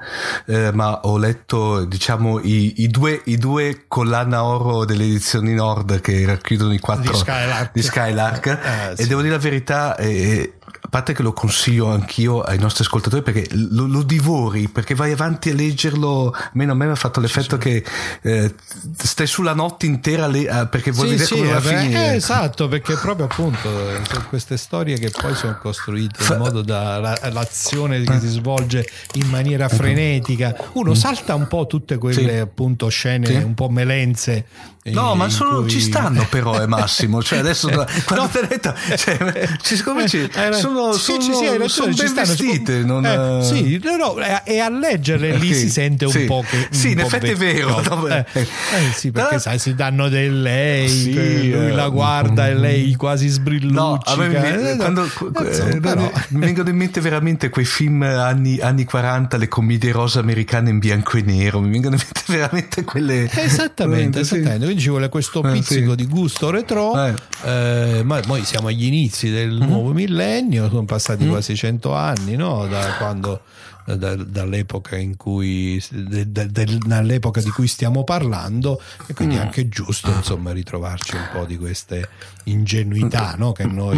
eh, 0.46 0.70
ma 0.70 1.00
ho 1.00 1.18
letto 1.18 1.84
diciamo 1.84 2.38
i, 2.38 2.74
i, 2.76 2.88
due, 2.90 3.22
i 3.24 3.38
due 3.38 3.86
collana 3.88 4.44
oro 4.44 4.84
delle 4.84 5.02
edizioni 5.02 5.52
Nord 5.52 6.00
che 6.00 6.24
racchiudono 6.26 6.72
i 6.72 6.78
quattro 6.78 7.10
di 7.10 7.18
Skylark, 7.18 7.70
di 7.72 7.82
Skylark. 7.82 8.46
Eh, 8.46 9.02
e 9.02 9.06
devo 9.08 9.20
dire 9.20 9.32
la 9.34 9.40
verità, 9.40 9.96
eh, 9.96 10.55
a 10.86 10.88
parte 10.88 11.14
che 11.14 11.22
lo 11.22 11.32
consiglio 11.32 11.90
anch'io 11.90 12.42
ai 12.42 12.58
nostri 12.58 12.84
ascoltatori 12.84 13.20
perché 13.20 13.48
lo, 13.50 13.86
lo 13.86 14.02
divori, 14.02 14.68
perché 14.68 14.94
vai 14.94 15.10
avanti 15.10 15.50
a 15.50 15.54
leggerlo, 15.54 16.32
almeno 16.32 16.72
a 16.72 16.74
me 16.76 16.86
mi 16.86 16.92
ha 16.92 16.96
fatto 16.96 17.18
l'effetto 17.18 17.60
sì, 17.60 17.68
sì. 17.72 17.82
che 17.82 18.40
eh, 18.44 18.54
stai 18.96 19.26
sulla 19.26 19.52
notte 19.52 19.86
intera 19.86 20.28
le, 20.28 20.48
eh, 20.48 20.68
perché 20.68 20.92
vuoi 20.92 21.08
sì, 21.08 21.16
vedere 21.16 21.34
come 21.34 21.50
va 21.50 21.56
a 21.56 21.60
finire. 21.60 22.12
Eh, 22.12 22.14
esatto, 22.14 22.68
perché 22.68 22.94
proprio 22.94 23.26
appunto 23.26 23.68
queste 24.28 24.56
storie 24.56 24.96
che 24.96 25.10
poi 25.10 25.34
sono 25.34 25.58
costruite 25.60 26.22
in 26.32 26.38
modo 26.38 26.62
da 26.62 26.98
la, 27.00 27.18
l'azione 27.32 28.00
che 28.02 28.20
si 28.20 28.28
svolge 28.28 28.88
in 29.14 29.28
maniera 29.28 29.68
frenetica, 29.68 30.56
uno 30.74 30.92
mm. 30.92 30.94
salta 30.94 31.34
un 31.34 31.48
po' 31.48 31.66
tutte 31.66 31.98
quelle 31.98 32.38
appunto 32.38 32.86
scene 32.88 33.42
un 33.42 33.54
po' 33.54 33.68
melenze 33.68 34.46
No, 34.92 35.14
ma 35.14 35.28
sono, 35.28 35.60
cui... 35.60 35.70
ci 35.70 35.80
stanno 35.80 36.26
però, 36.30 36.58
è 36.58 36.66
Massimo. 36.66 37.22
Cioè, 37.22 37.38
adesso 37.38 37.68
quando 38.04 38.24
no. 38.26 38.28
te 38.28 38.46
detto, 38.46 38.74
cioè, 38.96 39.48
siccome 39.62 40.08
ci, 40.08 40.28
sono 40.52 40.92
sono, 40.92 40.92
Sì, 40.92 41.00
sono, 41.02 41.20
sì, 41.20 41.32
sì, 41.32 41.44
ragione, 41.46 41.68
sono 41.68 41.92
ci 41.94 41.98
ben 42.02 42.08
stanno, 42.08 42.26
vestite. 42.26 42.78
non, 42.84 43.04
eh, 43.06 43.38
eh, 43.38 43.42
sì, 43.44 43.80
no, 43.82 43.96
no, 43.96 44.16
e- 44.44 44.58
a 44.58 44.68
leggerle 44.70 45.36
lì 45.36 45.50
Ok, 45.50 45.54
si 45.56 45.70
sente 45.70 46.04
un 46.04 46.10
sì. 46.12 46.24
po' 46.24 46.44
che 46.48 46.68
Sì, 46.70 46.92
in 46.92 47.00
effetti 47.00 47.30
è 47.30 47.34
vero. 47.36 47.74
vecchiotto. 47.76 48.08
Eh, 48.08 48.24
eh, 48.32 48.46
sì, 48.94 49.10
perché 49.10 49.38
sai, 49.38 49.58
si 49.58 49.74
danno 49.74 50.08
del 50.08 50.40
lei, 50.42 50.88
Sì, 50.88 51.12
lui 51.14 51.52
eh, 51.52 51.70
la 51.72 51.88
guarda 51.88 52.48
e 52.48 52.54
lei 52.54 52.94
quasi 52.94 53.26
No, 53.26 53.32
sbrilluccia. 53.32 54.10
a 54.12 54.16
me 54.16 54.28
mi, 54.28 54.34
Eh, 54.36 54.74
no, 54.74 54.76
quando- 54.76 55.04
eh, 55.04 55.44
eh, 55.44 55.48
insomma, 55.48 55.94
no, 55.94 56.12
mi 56.28 56.40
vengono 56.40 56.68
in 56.68 56.76
mente 56.76 57.00
veramente 57.00 57.48
quei 57.48 57.64
film 57.64 58.02
anni, 58.02 58.58
anni 58.60 58.84
40, 58.84 59.36
le 59.36 59.48
commedie 59.48 59.92
rosa 59.92 60.20
americane 60.20 60.70
in 60.70 60.78
bianco 60.78 61.16
e 61.16 61.22
nero. 61.22 61.60
Mi 61.60 61.70
vengono 61.70 61.94
in 61.96 62.00
mente 62.02 62.22
veramente 62.32 62.84
quelle. 62.84 63.28
Esattamente, 63.32 64.20
esattamente. 64.20 64.74
Quindi 64.76 64.80
ci 64.80 64.88
vuole 64.90 65.08
questo 65.08 65.42
Eh, 65.42 65.52
pizzico 65.52 65.90
sì. 65.90 65.96
di 65.96 66.06
gusto 66.06 66.50
retro, 66.50 66.92
Eh. 67.04 67.14
eh, 67.44 68.02
ma 68.04 68.20
noi 68.20 68.44
siamo 68.44 68.68
agli 68.68 68.84
inizi 68.84 69.30
del 69.30 69.50
Mm-hmm. 69.56 69.68
nuovo 69.68 69.92
millennio, 69.92 70.68
sono 70.68 70.84
passati 70.84 71.26
quasi 71.26 71.56
cento 71.56 71.94
anni 71.94 72.36
no? 72.36 72.66
da 72.66 72.96
quando, 72.98 73.40
da- 73.86 74.14
dall'epoca 74.16 74.96
in 74.96 75.16
cui, 75.16 75.82
de- 75.90 76.30
de- 76.30 76.78
dall'epoca 76.84 77.40
di 77.40 77.50
cui 77.50 77.66
stiamo 77.68 78.04
parlando 78.04 78.80
e 79.06 79.14
quindi 79.14 79.36
è 79.36 79.38
Mm. 79.38 79.42
anche 79.42 79.68
giusto 79.68 80.10
insomma 80.10 80.52
ritrovarci 80.52 81.14
un 81.14 81.28
po' 81.32 81.44
di 81.44 81.56
queste 81.56 82.08
ingenuità 82.46 83.34
no? 83.38 83.52
che 83.52 83.64
noi 83.64 83.94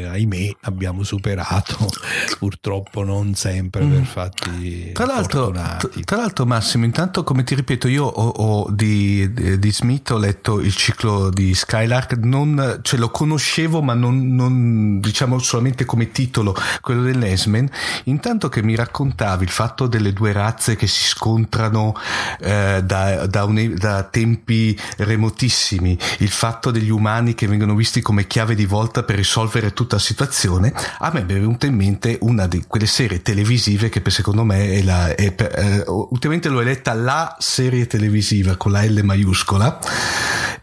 Mm. 0.00 0.10
ahimè 0.10 0.50
abbiamo 0.62 1.02
superato 1.02 1.76
purtroppo 2.38 3.02
non 3.04 3.34
sempre 3.34 3.84
per 3.84 4.04
fatti 4.04 4.48
Mm. 4.50 4.92
Tra 4.92 5.06
l'altro, 5.06 5.44
fortunati. 5.44 6.04
tra 6.04 6.16
l'altro, 6.16 6.44
Massimo, 6.46 6.84
intanto 6.84 7.24
come 7.24 7.44
ti 7.44 7.54
ripeto, 7.54 7.88
io 7.88 8.04
ho, 8.04 8.28
ho 8.28 8.70
di, 8.70 9.58
di 9.58 9.72
Smith 9.72 10.10
ho 10.10 10.18
letto 10.18 10.60
il 10.60 10.74
ciclo 10.74 11.30
di 11.30 11.54
Skylark, 11.54 12.16
non, 12.18 12.80
cioè 12.82 12.98
lo 12.98 13.10
conoscevo 13.10 13.82
ma 13.82 13.94
non, 13.94 14.34
non, 14.34 15.00
diciamo 15.00 15.38
solamente 15.38 15.84
come 15.84 16.10
titolo, 16.10 16.54
quello 16.80 17.02
dell'Esmen, 17.02 17.68
intanto 18.04 18.48
che 18.48 18.62
mi 18.62 18.74
raccontavi 18.74 19.44
il 19.44 19.50
fatto 19.50 19.86
delle 19.86 20.12
due 20.12 20.32
razze 20.32 20.76
che 20.76 20.86
si 20.86 21.04
scontrano 21.08 21.94
eh, 22.40 22.82
da, 22.84 23.26
da, 23.26 23.44
un- 23.44 23.74
da 23.76 24.02
tempi 24.04 24.78
remotissimi, 24.98 25.98
il 26.18 26.30
fatto 26.30 26.70
degli 26.70 26.90
umani 26.90 27.34
che 27.34 27.46
vengono 27.46 27.74
visti 27.74 27.89
come 27.98 28.28
chiave 28.28 28.54
di 28.54 28.64
volta 28.64 29.02
per 29.02 29.16
risolvere 29.16 29.72
tutta 29.72 29.96
la 29.96 30.00
situazione, 30.00 30.72
a 30.98 31.10
me 31.12 31.22
è 31.22 31.24
venuta 31.24 31.66
in 31.66 31.74
mente 31.74 32.16
una 32.20 32.46
di 32.46 32.62
quelle 32.68 32.86
serie 32.86 33.22
televisive 33.22 33.88
che 33.88 34.00
secondo 34.10 34.44
me 34.44 34.70
è 34.74 34.82
la, 34.82 35.14
è 35.16 35.32
per- 35.32 35.58
eh, 35.58 35.84
ultimamente 35.86 36.48
l'ho 36.48 36.60
eletta 36.60 36.94
la 36.94 37.36
serie 37.40 37.88
televisiva 37.88 38.54
con 38.56 38.70
la 38.70 38.84
L 38.84 39.00
maiuscola, 39.02 39.80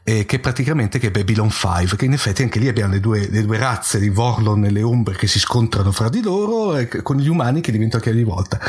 eh, 0.04 0.26
che 0.26 0.40
praticamente 0.40 1.00
che 1.00 1.08
è 1.08 1.12
Babylon 1.12 1.50
5, 1.50 1.98
che 1.98 2.06
in 2.06 2.14
effetti 2.14 2.42
anche 2.42 2.60
lì 2.60 2.70
abbiamo 2.70 2.94
le 2.94 3.02
due, 3.02 3.28
le 3.30 3.42
due 3.42 3.58
razze 3.58 4.00
di 4.00 4.08
Vorlon 4.08 4.64
e 4.64 4.72
le 4.72 4.84
ombre 4.84 5.16
che 5.16 5.28
si 5.28 5.40
scontrano 5.40 5.92
fra 5.92 6.08
di 6.08 6.22
loro 6.22 6.78
e 6.78 6.88
con 6.88 7.18
gli 7.18 7.28
umani 7.28 7.60
che 7.60 7.74
diventano 7.74 8.02
chiave 8.02 8.18
di 8.18 8.24
volta. 8.24 8.60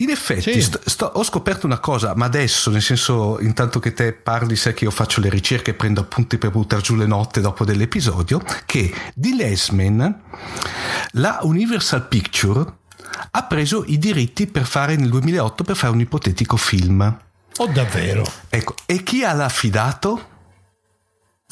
In 0.00 0.08
effetti 0.10 0.52
Sì. 0.52 0.62
sto- 0.62 0.80
sto- 0.84 1.10
ho 1.14 1.22
scoperto 1.22 1.66
una 1.66 1.78
cosa, 1.78 2.14
ma 2.16 2.24
adesso, 2.24 2.70
nel 2.70 2.80
senso, 2.80 3.38
intanto 3.40 3.80
che 3.80 3.92
te 3.92 4.12
parli, 4.12 4.56
sai 4.56 4.72
che 4.74 4.84
io 4.84 4.90
faccio 4.90 5.20
le 5.20 5.28
ricerche 5.28 5.72
e 5.72 5.74
prendo 5.74 6.00
appunti 6.00 6.38
per 6.38 6.50
buttare 6.50 6.80
giù 6.82 6.94
le 6.96 7.06
notte 7.06 7.40
dopo 7.42 7.64
dell'episodio, 7.66 8.42
che 8.64 8.92
di 9.14 9.34
Lesman 9.36 10.20
la 11.12 11.38
Universal 11.42 12.06
Picture 12.08 12.64
ha 13.32 13.42
preso 13.44 13.84
i 13.86 13.98
diritti 13.98 14.46
per 14.46 14.64
fare 14.64 14.96
nel 14.96 15.10
2008 15.10 15.64
per 15.64 15.76
fare 15.76 15.92
un 15.92 16.00
ipotetico 16.00 16.56
film. 16.56 17.18
Oh 17.58 17.66
davvero? 17.66 18.24
Ecco, 18.48 18.74
e 18.86 19.02
chi 19.02 19.22
ha 19.22 19.32
affidato? 19.44 20.28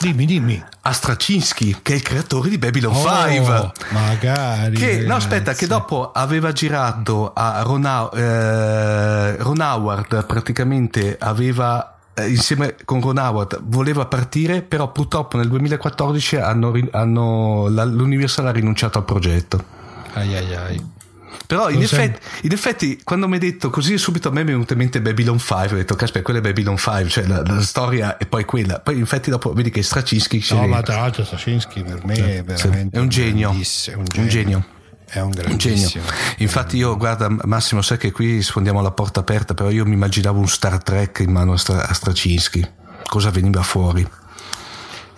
Dimmi, 0.01 0.27
dimmi. 0.27 0.63
A 0.83 0.93
Straczynski, 0.93 1.79
che 1.83 1.93
è 1.93 1.97
il 1.97 2.03
creatore 2.03 2.49
di 2.49 2.59
Babylon 2.59 2.95
Oh, 2.95 3.03
5. 3.29 3.73
magari. 3.91 4.77
Che, 4.77 5.01
no, 5.01 5.17
aspetta, 5.17 5.55
che 5.55 5.67
dopo 5.67 6.13
aveva 6.13 6.53
girato 6.53 7.33
a 7.35 7.63
Ron, 7.63 7.85
eh, 8.15 9.37
Ron 9.43 9.61
Howard, 9.61 10.25
praticamente 10.27 11.17
aveva 11.19 11.95
eh, 12.15 12.29
insieme 12.29 12.77
con 12.85 13.01
Ron 13.01 13.19
Howard 13.19 13.61
voleva 13.65 14.07
partire, 14.07 14.63
però 14.63 14.91
purtroppo 14.93 15.37
nel 15.37 15.49
2014 15.49 16.37
hanno, 16.37 16.73
hanno- 16.93 17.69
la- 17.69 17.85
l'Universal 17.85 18.47
ha 18.47 18.51
rinunciato 18.53 18.99
al 18.99 19.05
progetto. 19.05 19.65
Ai 20.15 20.35
ai 20.37 20.55
ai. 20.55 20.87
Però 21.47 21.71
in 21.71 21.83
effetti, 21.83 22.19
in 22.43 22.53
effetti, 22.53 23.01
quando 23.03 23.27
mi 23.29 23.35
hai 23.35 23.41
detto 23.41 23.71
così, 23.71 23.97
subito 23.99 24.29
a 24.29 24.33
me 24.33 24.43
mi 24.43 24.49
è 24.51 24.53
venuto 24.53 24.73
in 24.75 24.79
mente 24.81 25.01
Babylon 25.01 25.39
5. 25.39 25.67
Ho 25.73 25.75
detto, 25.77 25.95
caspita, 25.95 26.23
quella 26.23 26.39
è 26.41 26.43
Babylon 26.43 26.77
5, 26.77 27.09
cioè 27.09 27.27
la, 27.27 27.43
la 27.43 27.61
storia 27.63 28.17
è 28.19 28.27
poi 28.27 28.45
quella. 28.45 28.81
Poi, 28.81 28.99
infatti, 28.99 29.31
dopo 29.31 29.53
vedi 29.53 29.71
che 29.71 29.83
Straczynski 29.83 30.45
No, 30.51 30.67
ma 30.67 30.83
tra 30.83 30.97
l'altro 30.97 31.25
Straczynski 31.25 31.83
per 31.83 32.05
me 32.05 32.15
è 32.39 32.45
veramente 32.45 32.97
è 32.97 33.01
un 33.01 33.09
genio. 33.09 33.49
grandissimo, 33.49 33.97
È 33.97 33.99
un 33.99 34.05
Un 34.05 34.29
genio. 34.29 34.29
genio. 34.29 34.65
È 35.11 35.21
un 35.21 35.33
Un 35.47 35.57
genio. 35.57 35.89
Infatti, 36.39 36.77
io 36.77 36.97
guarda, 36.99 37.29
Massimo, 37.45 37.81
sai 37.81 37.97
che 37.97 38.13
qui 38.13 38.43
sfondiamo 38.43 38.83
la 38.83 38.91
porta 38.91 39.21
aperta, 39.21 39.55
però 39.55 39.71
io 39.71 39.87
mi 39.87 39.95
immaginavo 39.95 40.39
un 40.39 40.49
Star 40.49 40.83
Trek 40.83 41.21
in 41.21 41.31
mano 41.33 41.53
a, 41.55 41.57
Stra- 41.57 41.89
a 41.89 41.95
Straczynski. 41.95 42.67
Cosa 43.07 43.31
veniva 43.31 43.63
fuori? 43.63 44.07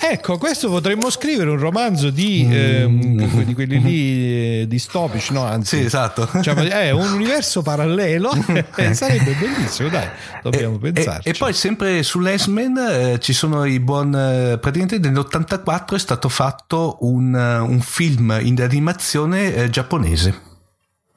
Ecco, 0.02 0.38
questo 0.38 0.70
potremmo 0.70 1.10
scrivere 1.10 1.50
un 1.50 1.58
romanzo 1.58 2.08
di, 2.10 2.48
ehm, 2.50 3.44
di 3.44 3.54
quelli 3.54 3.80
lì 3.80 4.60
eh, 4.62 4.64
distopici, 4.66 5.32
no? 5.34 5.44
Anzi, 5.44 5.76
Mm. 5.76 5.78
Sì, 5.80 5.84
esatto. 5.84 6.28
diciamo, 6.32 6.62
è 6.62 6.90
un 6.90 7.12
universo 7.12 7.62
parallelo. 7.62 8.30
Eh, 8.76 8.94
Sarebbe 8.94 9.34
bellissimo, 9.38 9.88
dai, 9.90 10.08
dobbiamo 10.42 10.76
E, 10.82 10.92
pensarci. 10.92 11.28
e 11.28 11.34
poi 11.34 11.52
sempre 11.52 12.02
sull'Esmen 12.02 12.76
eh, 12.78 13.18
ci 13.20 13.32
sono 13.34 13.64
i 13.66 13.78
buon 13.78 14.14
eh, 14.14 14.58
praticamente 14.58 14.98
nell'84 14.98 15.94
è 15.94 15.98
stato 15.98 16.28
fatto 16.30 16.96
un, 17.00 17.34
eh, 17.34 17.58
un 17.58 17.80
film 17.80 18.38
in 18.42 18.60
animazione 18.62 19.54
eh, 19.54 19.70
giapponese 19.70 20.40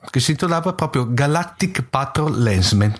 che 0.09 0.19
si 0.19 0.31
intitolava 0.31 0.73
proprio 0.73 1.07
Galactic 1.09 1.83
Patrol 1.89 2.37
Lensman 2.41 2.93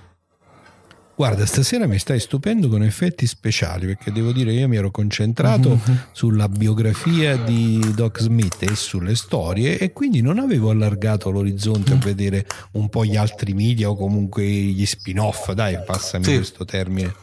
Guarda, 1.16 1.46
stasera 1.46 1.86
mi 1.86 2.00
stai 2.00 2.20
stupendo 2.20 2.68
con 2.68 2.82
effetti 2.82 3.28
speciali 3.28 3.86
perché 3.86 4.12
devo 4.12 4.32
dire 4.32 4.52
io 4.52 4.68
mi 4.68 4.78
ero 4.78 4.90
concentrato 4.90 5.80
sulla 6.12 6.50
biografia 6.50 7.36
di 7.38 7.94
Doc 7.94 8.20
Smith 8.20 8.58
e 8.64 8.76
sulle 8.76 9.14
storie 9.16 9.78
e 9.78 9.94
quindi 9.94 10.22
non 10.22 10.40
avevo 10.40 10.72
allargato 10.72 11.30
l'orizzonte 11.30 11.94
a 11.94 11.98
vedere 11.98 12.48
un 12.72 12.90
po' 12.90 13.06
gli 13.06 13.16
altri 13.16 13.54
media 13.54 13.90
o 13.92 13.96
comunque 13.96 14.44
gli 14.44 14.86
spin-off, 14.88 15.52
dai, 15.52 15.78
passami 15.86 16.24
Sì. 16.24 16.36
questo 16.36 16.66
termine 16.66 17.14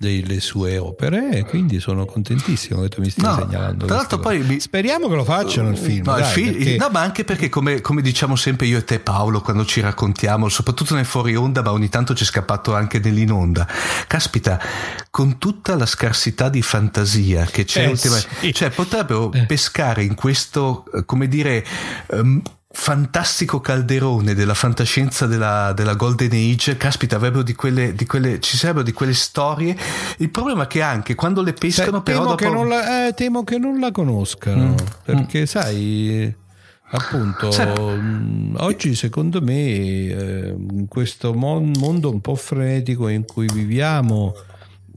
delle 0.00 0.40
sue 0.40 0.78
opere 0.78 1.28
e 1.30 1.44
quindi 1.44 1.78
sono 1.78 2.06
contentissimo 2.06 2.80
che 2.80 2.88
tu 2.88 3.02
mi 3.02 3.10
stia 3.10 3.28
No, 3.28 3.34
segnalando. 3.44 3.84
tra 3.84 3.96
l'altro 3.96 4.18
poi 4.18 4.38
mi- 4.38 4.58
speriamo 4.58 5.08
che 5.10 5.14
lo 5.14 5.24
facciano 5.24 5.68
il 5.68 5.76
film, 5.76 6.04
No, 6.06 6.16
il 6.16 6.22
dai, 6.22 6.32
film- 6.32 6.56
perché- 6.56 6.76
no, 6.78 6.88
ma 6.90 7.00
anche 7.02 7.22
perché, 7.24 7.50
come, 7.50 7.82
come 7.82 8.00
diciamo 8.00 8.34
sempre 8.34 8.64
io 8.66 8.78
e 8.78 8.84
te, 8.84 8.98
Paolo, 8.98 9.42
quando 9.42 9.66
ci 9.66 9.82
raccontiamo, 9.82 10.48
soprattutto 10.48 10.94
nel 10.94 11.04
fuori 11.04 11.36
onda, 11.36 11.60
ma 11.60 11.72
ogni 11.72 11.90
tanto 11.90 12.14
ci 12.14 12.22
è 12.22 12.26
scappato 12.26 12.74
anche 12.74 12.98
nell'in 12.98 13.30
onda. 13.30 13.68
Caspita, 14.06 14.58
con 15.10 15.36
tutta 15.36 15.76
la 15.76 15.84
scarsità 15.84 16.48
di 16.48 16.62
fantasia 16.62 17.44
che 17.44 17.64
c'è 17.64 17.82
Eh, 17.84 17.88
ultimamente, 17.90 18.28
sì. 18.40 18.54
cioè 18.54 18.70
potrebbero 18.70 19.30
Eh. 19.32 19.44
pescare 19.44 20.02
in 20.02 20.14
questo, 20.14 20.86
eh, 20.94 21.04
come 21.04 21.28
dire, 21.28 21.62
ehm, 22.10 22.40
fantastico 22.72 23.60
calderone 23.60 24.34
della 24.34 24.54
fantascienza 24.54 25.26
della, 25.26 25.72
della 25.74 25.94
Golden 25.94 26.30
Age, 26.32 26.76
caspita, 26.76 27.16
avrebbero 27.16 27.42
di 27.42 27.54
quelle, 27.54 27.94
di 27.94 28.06
quelle, 28.06 28.38
ci 28.40 28.56
sarebbero 28.56 28.84
di 28.84 28.92
quelle 28.92 29.12
storie. 29.14 29.76
Il 30.18 30.30
problema 30.30 30.64
è 30.64 30.66
che 30.66 30.80
anche 30.80 31.14
quando 31.14 31.42
le 31.42 31.52
pescano, 31.52 31.90
Sai, 31.96 32.02
però 32.02 32.18
temo, 32.18 32.30
dopo... 32.30 32.36
che 32.36 32.48
non 32.48 32.68
la, 32.68 33.08
eh, 33.08 33.14
temo 33.14 33.42
che 33.44 33.58
non 33.58 33.78
la 33.80 33.90
conoscano 33.90 34.68
Mm. 34.70 34.74
perché 35.04 35.46
sai 35.46 36.32
appunto 36.92 37.50
Sai- 37.50 37.68
mh, 37.78 38.56
oggi 38.58 38.94
secondo 38.94 39.40
me 39.40 39.52
eh, 39.54 40.54
in 40.56 40.86
questo 40.88 41.32
mon- 41.32 41.72
mondo 41.78 42.10
un 42.10 42.20
po' 42.20 42.34
frenetico 42.34 43.08
in 43.08 43.24
cui 43.24 43.46
viviamo 43.52 44.34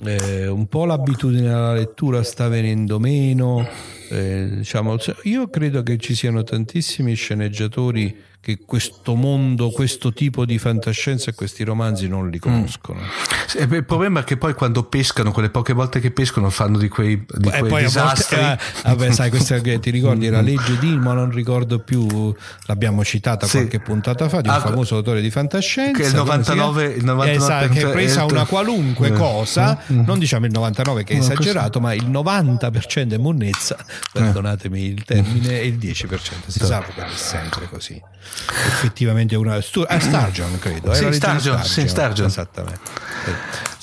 eh, 0.05 0.47
un 0.47 0.67
po' 0.67 0.85
l'abitudine 0.85 1.51
alla 1.51 1.73
lettura 1.73 2.23
sta 2.23 2.47
venendo 2.47 2.99
meno 2.99 3.67
eh, 4.09 4.47
diciamo, 4.57 4.97
cioè, 4.99 5.15
io 5.23 5.49
credo 5.49 5.81
che 5.81 5.97
ci 5.97 6.13
siano 6.13 6.43
tantissimi 6.43 7.15
sceneggiatori 7.15 8.15
che 8.43 8.59
questo 8.65 9.15
mondo, 9.15 9.69
questo 9.71 10.11
tipo 10.11 10.43
di 10.43 10.57
fantascienza 10.57 11.29
e 11.29 11.33
questi 11.33 11.63
romanzi 11.63 12.09
non 12.09 12.25
Mm. 12.25 12.29
li 12.29 12.39
conoscono. 12.39 12.99
Sì, 13.47 13.57
e 13.59 13.67
beh, 13.67 13.77
Il 13.77 13.85
problema 13.85 14.19
è 14.19 14.23
che 14.25 14.35
poi 14.35 14.53
quando 14.53 14.83
pescano, 14.83 15.31
quelle 15.31 15.49
poche 15.49 15.71
volte 15.71 16.01
che 16.01 16.11
pescano, 16.11 16.49
fanno 16.49 16.77
di 16.77 16.89
quei, 16.89 17.25
di 17.25 17.47
e 17.47 17.59
quei 17.59 17.69
poi 17.71 17.83
disastri. 17.83 18.35
volte, 18.41 18.61
eh, 18.61 18.81
vabbè, 18.83 19.11
sai, 19.13 19.29
questa 19.29 19.59
che 19.61 19.79
ti 19.79 19.91
ricordi 19.91 20.27
la 20.27 20.41
legge 20.41 20.77
di, 20.77 20.97
ma 20.97 21.13
non 21.13 21.31
ricordo 21.31 21.79
più, 21.79 22.35
l'abbiamo 22.65 23.05
citata 23.05 23.45
Sì. 23.45 23.59
qualche 23.59 23.79
puntata 23.79 24.27
fa, 24.27 24.41
di 24.41 24.49
un 24.49 24.55
Ah, 24.55 24.59
famoso 24.59 24.97
autore 24.97 25.21
di 25.21 25.31
fantascienza. 25.31 26.01
che 26.01 26.07
il 26.07 26.13
come 26.13 26.43
si 26.43 26.51
chiama? 26.51 26.63
99 26.65 26.83
il 26.97 27.05
99% 27.05 27.29
Esatto, 27.33 27.67
che 27.73 27.81
è 27.87 27.91
presa 27.91 28.25
una 28.25 28.45
qualunque 28.45 29.07
Eh. 29.07 29.11
cosa, 29.13 29.79
non 29.87 30.19
diciamo 30.19 30.45
il 30.47 30.51
99 30.51 31.03
che 31.05 31.13
è 31.13 31.17
esagerato, 31.17 31.79
ma 31.79 31.93
il 31.93 32.09
90% 32.09 33.13
è 33.13 33.17
monnezza, 33.17 33.77
perdonatemi 34.11 34.81
il 34.83 35.03
termine, 35.05 35.61
e 35.61 35.67
il 35.67 35.77
10% 35.77 36.49
si 36.51 36.59
sa 36.59 36.81
che 36.81 37.01
è 37.05 37.07
sempre 37.15 37.69
così. 37.69 38.01
Effettivamente 38.67 39.35
una 39.35 39.61
Stu- 39.61 39.85
ah, 39.87 39.99
Stargion 39.99 40.57
credo, 40.59 40.93
Sì, 40.93 41.11
Stargion, 41.13 41.63
sì, 41.63 41.87
Stargion. 41.87 42.27
Esattamente. 42.27 42.79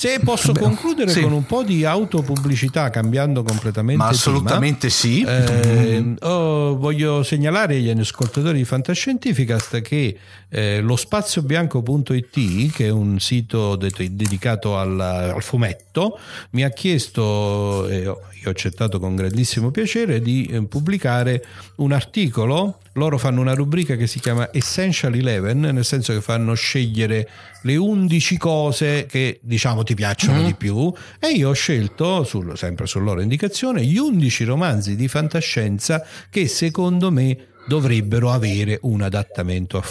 Eh. 0.01 0.09
Se 0.13 0.21
posso 0.21 0.53
Beh, 0.53 0.61
concludere 0.61 1.11
sì. 1.11 1.21
con 1.21 1.33
un 1.33 1.45
po' 1.45 1.63
di 1.63 1.85
autopubblicità, 1.85 2.89
cambiando 2.89 3.43
completamente 3.43 4.03
Ma 4.03 4.09
tema. 4.11 4.17
assolutamente 4.17 4.89
sì. 4.89 5.23
Eh, 5.23 6.15
oh, 6.21 6.77
voglio 6.79 7.23
segnalare 7.23 7.77
agli 7.77 7.91
ascoltatori 7.91 8.59
di 8.59 8.65
Fantascientificast 8.65 9.83
che 9.83 10.17
eh, 10.49 10.81
lo 10.81 10.97
spaziobianco.it, 10.97 12.73
che 12.73 12.87
è 12.87 12.91
un 12.91 13.21
sito 13.21 13.77
de- 13.77 13.93
dedicato 14.11 14.79
al, 14.79 14.99
al 14.99 15.43
fumetto, 15.43 16.19
mi 16.51 16.65
ha 16.65 16.71
chiesto, 16.71 17.87
e 17.89 18.07
ho- 18.07 18.21
io 18.41 18.49
ho 18.49 18.51
accettato 18.51 18.99
con 18.99 19.15
grandissimo 19.15 19.71
piacere, 19.71 20.21
di 20.23 20.47
eh, 20.47 20.63
pubblicare 20.63 21.45
un 21.77 21.93
articolo. 21.93 22.79
Loro 22.95 23.19
fanno 23.19 23.41
una 23.41 23.55
rubrica 23.55 23.97
che 23.97 24.07
si 24.07 24.19
chiama 24.19 24.51
Essential 24.53 25.15
Eleven, 25.15 25.61
nel 25.61 25.85
senso 25.85 26.15
che 26.15 26.21
fanno 26.23 26.55
scegliere 26.55 27.29
le 27.63 27.77
11 27.77 28.37
cose 28.37 29.07
che 29.07 29.41
diciamo 29.43 29.83
ti 29.83 29.95
piacciono 29.95 30.43
di 30.43 30.55
più. 30.55 30.93
E 31.19 31.29
io 31.29 31.51
ho 31.51 31.53
scelto, 31.53 32.25
sul- 32.25 32.57
sempre 32.57 32.87
su 32.87 32.99
loro 33.01 33.21
indicazione, 33.21 33.85
gli 33.85 33.99
11 33.99 34.45
romanzi 34.45 34.97
di 34.97 35.09
fantascienza 35.09 36.05
che 36.29 36.49
secondo 36.49 37.11
me 37.11 37.37
dovrebbero 37.67 38.31
avere 38.33 38.79
un 38.83 39.03
adattamento 39.03 39.79
a 39.79 39.83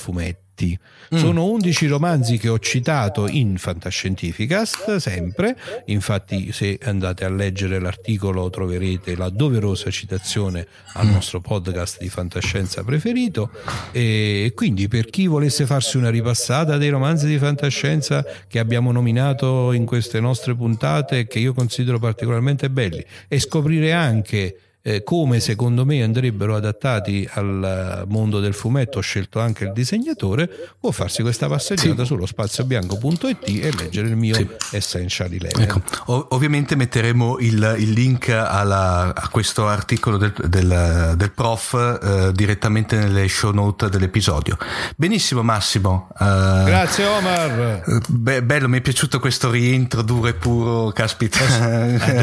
fumetti. 0.60 0.78
Sono 1.12 1.45
11 1.45 1.88
romanzi 1.88 2.38
che 2.38 2.50
ho 2.50 2.60
citato 2.60 3.28
in 3.28 3.58
Fantascientificast 3.58 4.98
sempre, 4.98 5.58
infatti 5.86 6.52
se 6.52 6.78
andate 6.84 7.26
a 7.26 7.30
leggere 7.30 7.80
l'articolo 7.80 8.48
troverete 8.52 9.15
la 9.15 9.30
doverosa 9.30 9.89
citazione 9.89 10.67
al 10.93 11.08
nostro 11.08 11.39
podcast 11.39 12.00
di 12.00 12.10
fantascienza 12.10 12.84
preferito. 12.84 13.50
E 13.91 14.52
quindi 14.54 14.88
per 14.88 15.10
chi 15.10 15.26
volesse 15.26 15.65
farsi 15.65 15.98
una 15.98 16.12
ripassata 16.12 16.78
dei 16.78 16.89
romanzi 16.89 17.26
di 17.26 17.39
fantascienza 17.39 18.24
che 18.48 18.60
abbiamo 18.60 18.91
nominato 18.91 19.72
in 19.72 19.86
queste 19.86 20.19
nostre 20.19 20.54
puntate 20.54 21.26
che 21.26 21.39
io 21.39 21.54
considero 21.54 21.98
particolarmente 21.98 22.69
belli 22.69 23.04
e 23.28 23.39
scoprire 23.39 23.93
anche 23.93 24.58
eh, 24.89 25.04
come 25.04 25.39
secondo 25.39 25.86
me 25.86 26.02
andrebbero 26.04 26.56
adattati 26.56 27.28
al 27.34 28.06
mondo 28.08 28.39
del 28.39 28.54
fumetto, 28.54 28.97
ho 28.97 29.02
scelto 29.02 29.39
anche 29.39 29.65
il 29.65 29.71
disegnatore, 29.73 30.49
può 30.80 30.91
farsi 30.91 31.21
questa 31.21 31.47
passeggiata 31.47 32.04
sullo 32.06 32.25
spaziobianco.it 32.25 33.38
e 33.47 33.71
leggere 33.78 34.08
il 34.08 34.15
mio 34.15 34.36
Essential 34.71 35.32
Eleven. 35.32 35.62
Ecco, 35.62 35.82
ov- 36.06 36.25
ovviamente 36.30 36.75
metteremo 36.75 37.38
il, 37.39 37.75
il 37.80 37.91
link 37.91 38.30
alla- 38.30 39.13
a 39.15 39.28
questo 39.30 39.67
articolo 39.67 40.17
del, 40.17 40.34
del- 40.47 41.13
del 41.15 41.32
prof 41.32 41.73
eh, 42.02 42.32
direttamente 42.34 42.95
nelle 42.97 43.28
show 43.28 43.52
note 43.52 43.89
dell'episodio. 43.89 44.58
Benissimo 44.95 45.43
Massimo. 45.43 46.10
eh, 46.19 46.63
Grazie 46.65 47.06
Omar. 47.06 47.84
eh, 47.86 47.99
be- 48.08 48.43
bello, 48.43 48.67
mi 48.67 48.78
è 48.78 48.82
piaciuto 48.82 49.19
questo 49.19 49.49
rientro 49.52 50.02
duro 50.02 50.28
e 50.30 50.34
puro, 50.34 50.91
caspita. 50.91 51.38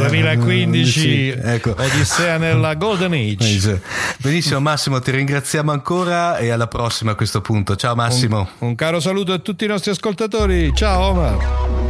2015 0.09 0.85
Sì, 0.97 1.29
ecco. 1.29 1.75
Odissea 1.77 2.39
nella 2.57 2.75
Golden 2.75 3.13
Age. 3.13 3.83
Benissimo 4.19 4.61
Massimo, 4.61 4.99
ti 5.01 5.11
ringraziamo 5.11 5.71
ancora 5.71 6.39
e 6.39 6.51
alla 6.51 6.67
prossima 6.67 7.13
a 7.13 7.15
questo 7.15 7.41
punto. 7.41 7.77
Ciao 7.77 7.95
Massimo. 7.95 8.49
Un 8.59 8.75
caro 8.75 8.99
saluto 8.99 9.33
a 9.33 9.39
tutti 9.39 9.65
i 9.65 9.69
nostri 9.69 9.91
ascoltatori. 9.91 10.73
Ciao 10.75 11.11
Omar. 11.11 11.86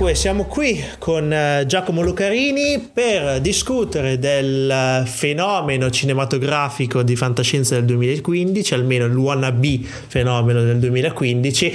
Dunque, 0.00 0.16
siamo 0.16 0.44
qui 0.44 0.82
con 0.98 1.30
eh, 1.30 1.64
Giacomo 1.66 2.00
Lucarini 2.00 2.88
per 2.90 3.38
discutere 3.42 4.18
del 4.18 4.70
eh, 4.70 5.06
fenomeno 5.06 5.90
cinematografico 5.90 7.02
di 7.02 7.14
fantascienza 7.16 7.74
del 7.74 7.84
2015, 7.84 8.72
almeno 8.72 9.04
il 9.04 9.14
wannabe 9.14 9.80
fenomeno 10.06 10.62
del 10.62 10.78
2015, 10.78 11.72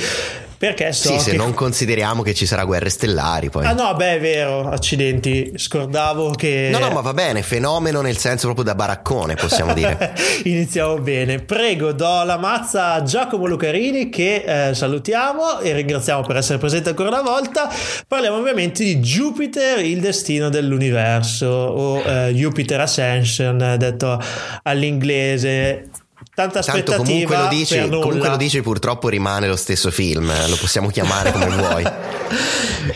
perché 0.67 0.93
so 0.93 1.13
Sì, 1.13 1.19
se 1.19 1.31
che... 1.31 1.37
non 1.37 1.53
consideriamo 1.53 2.21
che 2.21 2.33
ci 2.33 2.45
sarà 2.45 2.63
guerre 2.63 2.89
stellari 2.89 3.49
poi. 3.49 3.65
Ah 3.65 3.73
no, 3.73 3.93
beh, 3.95 4.15
è 4.15 4.19
vero, 4.19 4.69
accidenti, 4.69 5.53
scordavo 5.55 6.31
che... 6.31 6.69
No, 6.71 6.79
no, 6.79 6.89
ma 6.89 7.01
va 7.01 7.13
bene, 7.13 7.41
fenomeno 7.41 8.01
nel 8.01 8.17
senso 8.17 8.45
proprio 8.45 8.65
da 8.65 8.75
baraccone, 8.75 9.35
possiamo 9.35 9.73
dire. 9.73 10.13
Iniziamo 10.45 10.97
bene. 10.99 11.39
Prego, 11.39 11.91
do 11.91 12.23
la 12.23 12.37
mazza 12.37 12.93
a 12.93 13.03
Giacomo 13.03 13.45
Lucarini 13.45 14.09
che 14.09 14.69
eh, 14.69 14.73
salutiamo 14.73 15.59
e 15.59 15.73
ringraziamo 15.73 16.21
per 16.21 16.37
essere 16.37 16.57
presente 16.57 16.89
ancora 16.89 17.09
una 17.09 17.21
volta. 17.21 17.69
Parliamo 18.07 18.37
ovviamente 18.37 18.83
di 18.83 18.97
Jupiter, 18.97 19.79
il 19.79 19.99
destino 19.99 20.49
dell'universo 20.49 21.47
o 21.47 21.99
eh, 21.99 22.33
Jupiter 22.33 22.81
Ascension, 22.81 23.75
detto 23.77 24.19
all'inglese. 24.63 25.89
Tanta 26.35 26.59
Tanto 26.59 26.91
aspettativa 26.91 26.97
comunque 26.97 27.37
lo, 27.37 27.47
dici, 27.47 27.89
comunque 27.89 28.27
lo 28.27 28.35
dici, 28.35 28.61
purtroppo 28.61 29.07
rimane 29.07 29.47
lo 29.47 29.55
stesso 29.55 29.89
film, 29.89 30.33
lo 30.49 30.57
possiamo 30.57 30.89
chiamare 30.89 31.31
come 31.31 31.47
vuoi. 31.47 31.83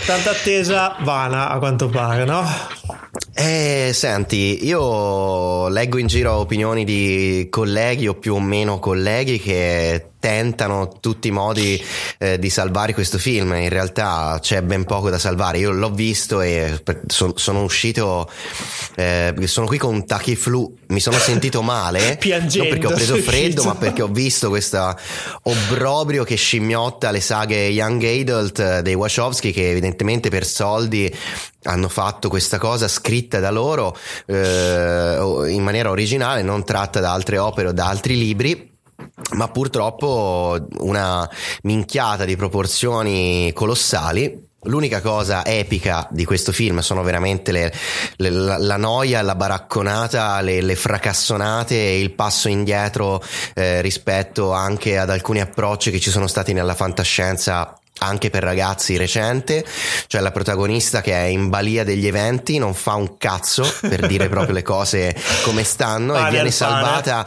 Tanta 0.05 0.31
attesa 0.31 0.97
vana 0.99 1.49
a 1.49 1.57
quanto 1.57 1.87
pare, 1.87 2.25
no? 2.25 2.45
Eh, 3.41 3.91
senti, 3.93 4.65
io 4.65 5.69
leggo 5.69 5.97
in 5.97 6.07
giro 6.07 6.33
opinioni 6.33 6.83
di 6.83 7.47
colleghi 7.49 8.09
o 8.09 8.15
più 8.15 8.33
o 8.33 8.41
meno 8.41 8.79
colleghi 8.79 9.39
che 9.39 10.09
tentano 10.19 10.97
tutti 10.99 11.29
i 11.29 11.31
modi 11.31 11.81
eh, 12.17 12.37
di 12.37 12.49
salvare 12.49 12.93
questo 12.93 13.17
film. 13.17 13.53
In 13.53 13.69
realtà 13.69 14.37
c'è 14.41 14.61
ben 14.61 14.83
poco 14.83 15.09
da 15.09 15.17
salvare. 15.17 15.59
Io 15.59 15.71
l'ho 15.71 15.89
visto 15.89 16.41
e 16.41 16.81
per- 16.83 17.03
son- 17.07 17.37
sono 17.37 17.63
uscito, 17.63 18.29
eh, 18.95 19.33
sono 19.45 19.65
qui 19.65 19.77
con 19.77 19.93
un 19.93 20.05
tachiflu. 20.05 20.77
Mi 20.87 20.99
sono 20.99 21.17
sentito 21.17 21.61
male, 21.61 22.17
Piangendo, 22.19 22.57
non 22.57 22.67
perché 22.67 22.87
ho 22.87 22.95
preso 22.95 23.15
freddo, 23.15 23.63
ma 23.63 23.75
perché 23.75 24.01
ho 24.01 24.07
visto 24.07 24.49
questo 24.49 24.97
obbrobrio 25.43 26.23
che 26.23 26.35
scimmiotta 26.35 27.11
le 27.11 27.21
saghe 27.21 27.67
Young 27.67 28.03
Adult 28.03 28.59
eh, 28.59 28.81
dei 28.81 28.95
Wachowski 28.95 29.53
che 29.53 29.69
evidentemente 29.69 30.29
per 30.29 30.45
soldi 30.45 31.15
hanno 31.63 31.89
fatto 31.89 32.29
questa 32.29 32.57
cosa 32.57 32.87
scritta 32.87 33.28
da 33.37 33.51
loro 33.51 33.95
eh, 34.25 35.17
in 35.49 35.61
maniera 35.61 35.91
originale, 35.91 36.41
non 36.41 36.63
tratta 36.63 36.99
da 36.99 37.11
altre 37.13 37.37
opere 37.37 37.67
o 37.67 37.71
da 37.71 37.87
altri 37.87 38.17
libri. 38.17 38.67
Ma 39.33 39.47
purtroppo 39.49 40.57
una 40.79 41.29
minchiata 41.63 42.25
di 42.25 42.35
proporzioni 42.35 43.51
colossali. 43.53 44.47
L'unica 44.63 44.99
cosa 44.99 45.45
epica 45.45 46.05
di 46.11 46.25
questo 46.25 46.51
film 46.51 46.79
sono 46.79 47.01
veramente 47.01 47.53
le- 47.53 47.71
le- 48.17 48.29
la, 48.29 48.57
la 48.57 48.75
noia, 48.75 49.21
la 49.21 49.35
baracconata, 49.35 50.41
le, 50.41 50.61
le 50.61 50.75
fracassonate 50.75 51.75
e 51.75 52.01
il 52.01 52.11
passo 52.11 52.49
indietro 52.49 53.23
eh, 53.53 53.79
rispetto 53.81 54.51
anche 54.51 54.97
ad 54.97 55.09
alcuni 55.11 55.39
approcci 55.39 55.91
che 55.91 55.99
ci 56.01 56.09
sono 56.09 56.27
stati 56.27 56.51
nella 56.51 56.75
fantascienza 56.75 57.78
anche 57.99 58.29
per 58.29 58.43
ragazzi 58.43 58.97
recente, 58.97 59.65
cioè 60.07 60.21
la 60.21 60.31
protagonista 60.31 61.01
che 61.01 61.13
è 61.13 61.25
in 61.25 61.49
balia 61.49 61.83
degli 61.83 62.07
eventi, 62.07 62.57
non 62.57 62.73
fa 62.73 62.95
un 62.95 63.17
cazzo 63.17 63.65
per 63.81 64.07
dire 64.07 64.27
proprio 64.29 64.53
le 64.53 64.63
cose 64.63 65.15
come 65.43 65.63
stanno 65.63 66.13
Pane 66.13 66.27
e 66.27 66.31
viene 66.31 66.51
salvata 66.51 67.25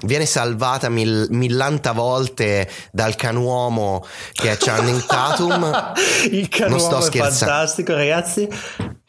viene 0.00 0.26
salvata 0.26 0.88
mil- 0.90 1.28
millanta 1.30 1.92
volte 1.92 2.68
dal 2.90 3.14
canuomo 3.14 4.04
che 4.32 4.50
è 4.50 4.56
Channing 4.58 5.06
Tatum 5.06 5.92
Il 6.30 6.48
Non 6.68 6.78
sto 6.78 6.88
canuomo 6.88 6.98
è 6.98 7.02
scherzando. 7.02 7.36
fantastico, 7.38 7.94
ragazzi. 7.94 8.48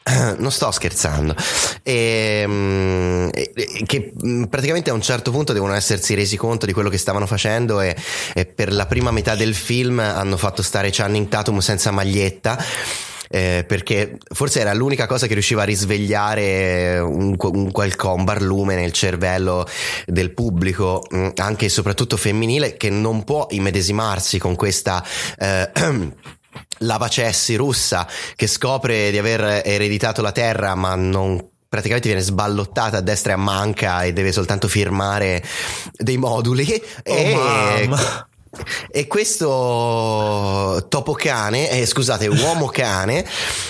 non 0.38 0.52
sto 0.52 0.70
scherzando. 0.70 1.34
Ehm, 1.82 3.30
e- 3.32 3.52
che 3.86 4.12
mh, 4.14 4.44
praticamente 4.44 4.90
a 4.90 4.94
un 4.94 5.02
certo 5.02 5.30
punto 5.30 5.52
devono 5.52 5.74
essersi 5.74 6.14
resi 6.14 6.36
conto 6.36 6.66
di 6.66 6.72
quello 6.72 6.88
che 6.88 6.98
stavano 6.98 7.26
facendo 7.26 7.80
e, 7.80 7.96
e 8.34 8.46
per 8.46 8.72
la 8.72 8.86
prima 8.86 9.10
metà 9.10 9.34
del 9.34 9.54
film 9.54 9.98
hanno 9.98 10.36
fatto 10.36 10.62
stare 10.62 10.90
Channing 10.90 11.28
Tatum 11.28 11.58
senza 11.58 11.90
maglietta 11.90 12.58
eh, 13.28 13.64
perché 13.66 14.18
forse 14.32 14.60
era 14.60 14.72
l'unica 14.72 15.06
cosa 15.06 15.26
che 15.26 15.34
riusciva 15.34 15.62
a 15.62 15.64
risvegliare 15.64 16.98
un, 16.98 17.36
un 17.38 17.70
qualcosa, 17.72 18.14
un 18.14 18.24
barlume 18.24 18.76
nel 18.76 18.92
cervello 18.92 19.66
del 20.06 20.32
pubblico, 20.32 21.04
mh, 21.08 21.30
anche 21.36 21.66
e 21.66 21.68
soprattutto 21.68 22.16
femminile, 22.16 22.76
che 22.76 22.90
non 22.90 23.24
può 23.24 23.46
immedesimarsi 23.50 24.38
con 24.38 24.54
questa 24.54 25.04
eh, 25.38 25.70
lavacessi 26.78 27.54
russa 27.56 28.06
che 28.34 28.46
scopre 28.46 29.10
di 29.10 29.18
aver 29.18 29.62
ereditato 29.64 30.22
la 30.22 30.32
terra 30.32 30.74
ma 30.74 30.94
non 30.94 31.54
praticamente 31.68 32.08
viene 32.08 32.22
sballottata 32.22 32.98
a 32.98 33.00
destra 33.00 33.32
e 33.32 33.34
a 33.34 33.38
manca 33.38 34.02
e 34.02 34.12
deve 34.12 34.32
soltanto 34.32 34.68
firmare 34.68 35.44
dei 35.92 36.16
moduli 36.16 36.66
e 37.02 37.34
mamma. 37.34 38.28
E 38.90 39.06
questo 39.06 40.86
topo 40.88 41.12
cane, 41.12 41.70
eh, 41.70 41.86
scusate, 41.86 42.26
uomo 42.26 42.66
cane, 42.66 43.24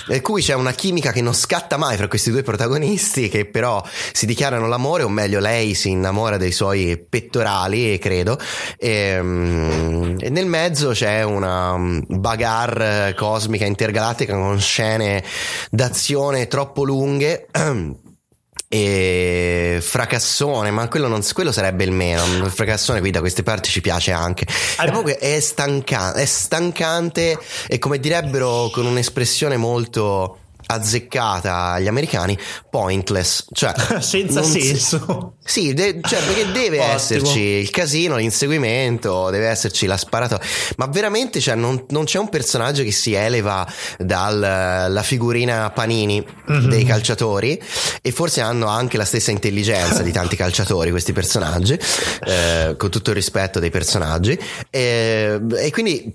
eh, 0.09 0.21
cui 0.21 0.43
c'è 0.43 0.55
una 0.55 0.73
chimica 0.73 1.13
che 1.13 1.21
non 1.21 1.35
scatta 1.35 1.77
mai 1.77 1.97
fra 1.97 2.09
questi 2.09 2.31
due 2.31 2.43
protagonisti, 2.43 3.29
che 3.29 3.47
però 3.47 3.83
si 4.13 4.27
dichiarano 4.27 4.67
l'amore, 4.69 5.03
o 5.03 5.09
meglio, 5.09 5.41
lei 5.41 5.75
si 5.75 5.91
innamora 5.91 6.37
dei 6.37 6.53
suoi 6.53 6.99
pettorali, 7.09 7.99
credo. 7.99 8.39
E, 8.77 9.19
mm, 9.21 10.17
e 10.21 10.31
nel 10.31 10.47
mezzo 10.47 10.91
c'è 10.91 11.23
una 11.23 11.77
mm, 11.77 12.01
bagarre 12.09 13.15
cosmica 13.17 13.65
intergalattica 13.65 14.35
con 14.35 14.61
scene 14.61 15.23
d'azione 15.71 16.47
troppo 16.47 16.85
lunghe. 16.85 17.47
e 18.69 19.79
fracassone, 19.81 20.71
ma 20.71 20.89
quello, 20.89 21.07
non, 21.07 21.23
quello 21.33 21.53
sarebbe 21.53 21.85
il 21.85 21.93
meno. 21.93 22.25
Il 22.45 22.51
fracassone 22.51 23.01
qui 23.01 23.11
da 23.11 23.21
queste 23.21 23.43
parti 23.43 23.71
ci 23.71 23.81
piace 23.81 24.13
anche. 24.13 24.47
E 24.81 24.87
comunque 24.87 25.19
è, 25.19 25.39
stanca- 25.41 26.15
è 26.15 26.25
stancante 26.25 27.39
e 27.67 27.79
come 27.79 27.99
direbbero 27.99 28.71
con 28.73 28.87
un'espressione 28.87 29.57
molto 29.57 30.39
azzeccata 30.67 31.73
agli 31.73 31.87
americani, 31.87 32.37
pointless, 32.71 33.45
cioè 33.53 33.73
senza 34.01 34.41
non 34.41 34.51
si- 34.51 34.61
senso. 34.61 35.37
sì, 35.45 35.73
de- 35.75 36.01
cioè 36.03 36.21
perché 36.25 36.51
deve 36.53 36.79
Ottimo. 36.79 36.95
esserci 36.95 37.39
il 37.41 37.71
casino, 37.71 38.17
l'inseguimento, 38.17 39.31
deve 39.31 39.47
esserci 39.47 39.87
la 39.87 39.97
sparata, 39.97 40.41
ma 40.77 40.87
veramente 40.87 41.41
cioè, 41.41 41.55
non, 41.55 41.85
non 41.91 42.05
c'è 42.05 42.19
un 42.19 42.29
personaggio 42.29 42.83
che 42.83 42.91
si 42.93 43.13
eleva 43.15 43.67
dalla 43.99 45.03
figurina 45.03 45.71
panini 45.71 46.25
Mhm. 46.47 46.69
dei 46.69 46.85
calciatori 46.85 47.61
e 48.03 48.11
forse 48.13 48.41
hanno 48.41 48.67
anche 48.67 48.97
la 48.97 49.05
stessa 49.05 49.31
intelligenza 49.31 50.03
di 50.03 50.13
tanti 50.13 50.37
calciatori 50.37 50.91
questi 50.91 51.13
personaggi, 51.13 51.79
eh, 52.25 52.75
con 52.77 52.91
tutto 52.91 53.11
il 53.11 53.17
rispetto 53.17 53.59
dei 53.59 53.71
personaggi. 53.71 54.39
E, 54.71 55.41
e 55.59 55.71
quindi, 55.71 56.11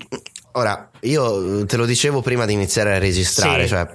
ora, 0.52 0.90
io 1.00 1.64
te 1.66 1.76
lo 1.76 1.84
dicevo 1.84 2.22
prima 2.22 2.46
di 2.46 2.52
iniziare 2.52 2.94
a 2.94 2.98
registrare, 2.98 3.62
Sì. 3.64 3.68
cioè 3.68 3.88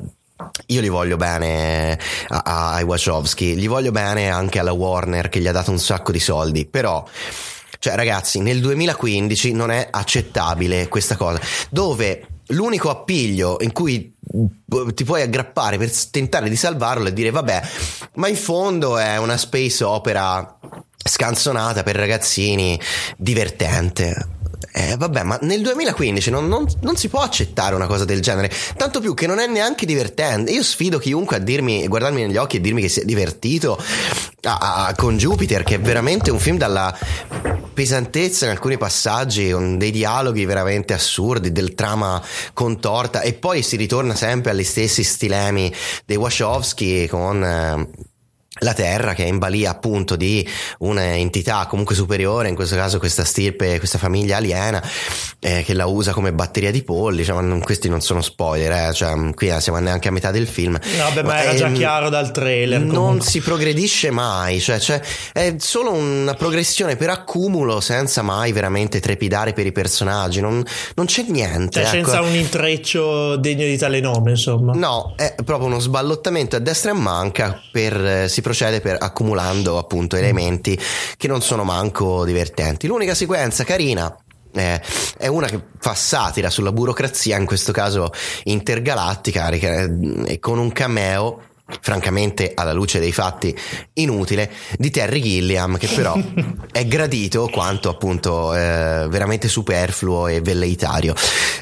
io 0.68 0.82
li 0.82 0.90
voglio 0.90 1.18
bene 1.18 2.00
ai 2.28 2.84
Wachowski, 2.84 3.56
gli 3.56 3.68
voglio 3.68 3.92
bene 3.92 4.30
anche 4.30 4.60
alla 4.60 4.74
Warner 4.74 5.30
che 5.30 5.40
gli 5.40 5.48
ha 5.48 5.52
dato 5.52 5.72
un 5.72 5.80
sacco 5.80 6.12
di 6.12 6.20
soldi, 6.20 6.66
però 6.66 7.06
cioè 7.80 7.96
ragazzi, 7.96 8.40
nel 8.40 8.60
2015 8.60 9.54
non 9.54 9.72
è 9.72 9.88
accettabile 9.90 10.88
questa 10.88 11.16
cosa, 11.16 11.40
dove 11.70 12.26
l'unico 12.48 12.90
appiglio 12.90 13.58
in 13.60 13.72
cui 13.72 14.16
ti 14.94 15.04
puoi 15.04 15.22
aggrappare 15.22 15.78
per 15.78 15.92
tentare 16.10 16.50
di 16.50 16.56
salvarlo 16.56 17.08
è 17.08 17.14
dire 17.14 17.32
vabbè, 17.32 17.62
ma 18.16 18.28
in 18.28 18.36
fondo 18.36 18.98
è 18.98 19.18
una 19.18 19.38
space 19.38 19.84
opera 19.84 20.58
scanzonata 21.04 21.84
per 21.84 21.96
ragazzini, 21.96 22.80
divertente. 23.16 24.36
Eh, 24.74 24.96
vabbè, 24.98 25.24
ma 25.24 25.38
nel 25.42 25.62
2015 25.62 26.30
non, 26.30 26.48
non- 26.48 26.66
non 26.82 26.96
si 26.96 27.08
può 27.10 27.22
accettare 27.22 27.76
una 27.76 27.88
cosa 27.88 28.06
del 28.06 28.22
genere. 28.22 28.52
Tanto 28.76 29.00
più 29.00 29.14
che 29.14 29.28
non 29.28 29.40
è 29.40 29.48
neanche 29.48 29.86
divertente. 29.86 30.52
Io 30.52 30.64
sfido 30.64 30.98
chiunque 31.00 31.36
a 31.38 31.40
dirmi, 31.40 31.88
guardarmi 31.88 32.22
negli 32.26 32.38
occhi 32.38 32.58
e 32.58 32.62
dirmi 32.62 32.82
che 32.82 32.90
si 32.90 33.02
è 33.02 33.06
divertito 33.06 33.82
a- 34.44 34.86
a- 34.88 34.94
con 34.96 35.18
Jupiter, 35.18 35.64
che 35.64 35.76
è 35.76 35.80
veramente 35.80 36.32
un 36.32 36.40
film 36.40 36.58
dalla 36.58 36.96
pesantezza 37.74 38.46
in 38.46 38.52
alcuni 38.52 38.78
passaggi, 38.78 39.52
con 39.52 39.78
dei 39.78 39.92
dialoghi 39.92 40.46
veramente 40.46 40.94
assurdi, 40.94 41.52
del 41.52 41.76
trama 41.76 42.22
contorta, 42.54 43.22
e 43.22 43.34
poi 43.34 43.62
si 43.62 43.76
ritorna 43.76 44.16
sempre 44.16 44.52
agli 44.52 44.64
stessi 44.64 45.04
stilemi 45.04 45.72
dei 46.06 46.18
Wachowski 46.18 47.08
con. 47.08 47.44
eh, 47.44 47.90
la 48.60 48.74
Terra 48.74 49.14
che 49.14 49.24
è 49.24 49.28
in 49.28 49.38
balia 49.38 49.72
appunto 49.72 50.16
di 50.16 50.48
un'entità 50.80 51.66
comunque 51.68 51.96
superiore, 51.96 52.50
in 52.50 52.56
questo 52.56 52.76
caso 52.76 53.00
questa 53.00 53.24
stirpe, 53.24 53.78
questa 53.78 53.98
famiglia 53.98 54.38
aliena 54.38 54.82
eh, 55.40 55.64
che 55.64 55.74
la 55.74 55.86
usa 55.86 56.14
come 56.14 56.34
batteria 56.34 56.72
di 56.72 56.84
polli, 56.84 57.24
cioè, 57.24 57.36
ma 57.36 57.42
non- 57.42 57.62
questi 57.62 57.90
non 57.90 58.02
sono 58.02 58.22
spoiler, 58.22 58.90
eh, 58.90 58.94
cioè, 58.94 59.34
qui 59.34 59.50
eh, 59.50 59.62
siamo 59.62 59.80
neanche 59.80 60.08
a 60.08 60.12
metà 60.12 60.32
del 60.32 60.48
film. 60.48 60.80
Vabbè, 60.98 61.24
ma 61.24 61.42
era 61.42 61.54
già 61.56 61.68
ehm, 61.68 61.76
chiaro 61.76 62.10
dal 62.10 62.32
trailer. 62.32 62.82
non 62.82 62.96
comunque. 62.96 63.28
si 63.28 63.40
progredisce 63.42 64.12
mai, 64.12 64.60
cioè, 64.60 64.80
cioè, 64.80 65.02
è 65.32 65.56
solo 65.60 65.94
una 65.94 66.34
progressione 66.34 66.96
per 66.96 67.10
accumulo 67.10 67.80
senza 67.80 68.22
mai 68.22 68.52
veramente 68.52 69.00
trepidare 69.00 69.54
per 69.54 69.66
i 69.66 69.72
personaggi, 69.72 70.42
non, 70.42 70.64
non 70.96 71.06
c'è 71.06 71.26
niente. 71.28 71.84
Cioè, 71.84 71.98
ecco. 71.98 72.10
senza 72.10 72.22
un 72.22 72.36
intreccio 72.36 73.36
degno 73.38 73.66
di 73.66 73.78
tale 73.78 74.00
nome, 74.00 74.32
insomma. 74.32 74.74
No, 74.74 75.14
è 75.16 75.36
proprio 75.44 75.68
uno 75.68 75.80
sballottamento 75.80 76.56
a 76.56 76.60
destra 76.60 76.92
e 76.92 76.94
a 76.94 76.98
manca 76.98 77.62
per, 77.72 78.06
eh, 78.06 78.28
si 78.28 78.42
procede 78.48 78.80
per 78.80 78.96
accumulando 78.98 79.78
appunto 79.78 80.16
elementi 80.16 80.80
che 81.18 81.28
non 81.28 81.42
sono 81.42 81.66
manco 81.66 82.24
divertenti. 82.24 82.88
L'unica 82.88 83.14
sequenza 83.14 83.66
carina 83.66 84.16
eh, 84.54 84.82
è 85.18 85.28
una 85.28 85.48
che 85.48 85.60
fa 85.78 85.94
satira 85.94 86.50
sulla 86.50 86.72
burocrazia, 86.72 87.38
in 87.38 87.46
questo 87.46 87.74
caso 87.74 88.10
intergalattica, 88.44 89.50
ric- 89.50 90.26
e 90.28 90.40
con 90.40 90.60
un 90.60 90.72
cameo 90.72 91.42
francamente 91.82 92.54
alla 92.56 92.72
luce 92.72 93.00
dei 93.00 93.12
fatti 93.12 93.54
inutile 93.96 94.50
di 94.78 94.90
Terry 94.90 95.22
Gilliam 95.22 95.78
che 95.78 95.88
però 95.88 96.16
è 96.72 96.86
gradito 96.86 97.50
quanto 97.50 97.90
appunto 97.90 98.56
eh, 98.56 99.06
veramente 99.10 99.50
superfluo 99.50 100.28
e 100.28 100.40
velleitario 100.40 101.14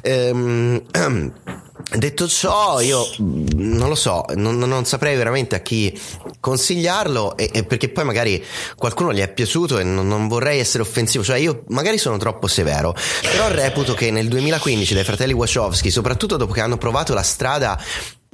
Ehm, 0.06 0.84
detto 1.94 2.28
ciò 2.28 2.82
io 2.82 3.06
mh, 3.18 3.44
non 3.56 3.90
lo 3.90 3.96
so 3.96 4.26
non, 4.36 4.58
non 4.58 4.86
saprei 4.86 5.16
veramente 5.16 5.56
a 5.56 5.60
chi 5.60 5.98
consigliarlo 6.40 7.38
e, 7.38 7.50
e 7.54 7.64
perché 7.64 7.90
poi 7.90 8.04
magari 8.04 8.44
qualcuno 8.76 9.14
gli 9.14 9.20
è 9.20 9.32
piaciuto 9.32 9.80
e 9.80 9.84
non, 9.84 10.08
non 10.08 10.28
vorrei 10.28 10.60
essere 10.60 10.84
offensivo 10.84 11.24
cioè 11.24 11.38
io 11.38 11.64
magari 11.68 11.98
sono 11.98 12.18
troppo 12.18 12.48
severo 12.48 12.96
però 13.22 13.50
reputo 13.50 13.94
che 13.94 14.12
nel 14.12 14.28
2015 14.28 14.94
dai 14.94 15.04
fratelli 15.04 15.34
Wachowski 15.34 15.92
soprattutto 15.92 16.38
dopo 16.38 16.54
che 16.54 16.62
hanno 16.62 16.78
provato 16.78 17.14
la 17.14 17.24
strada 17.24 17.80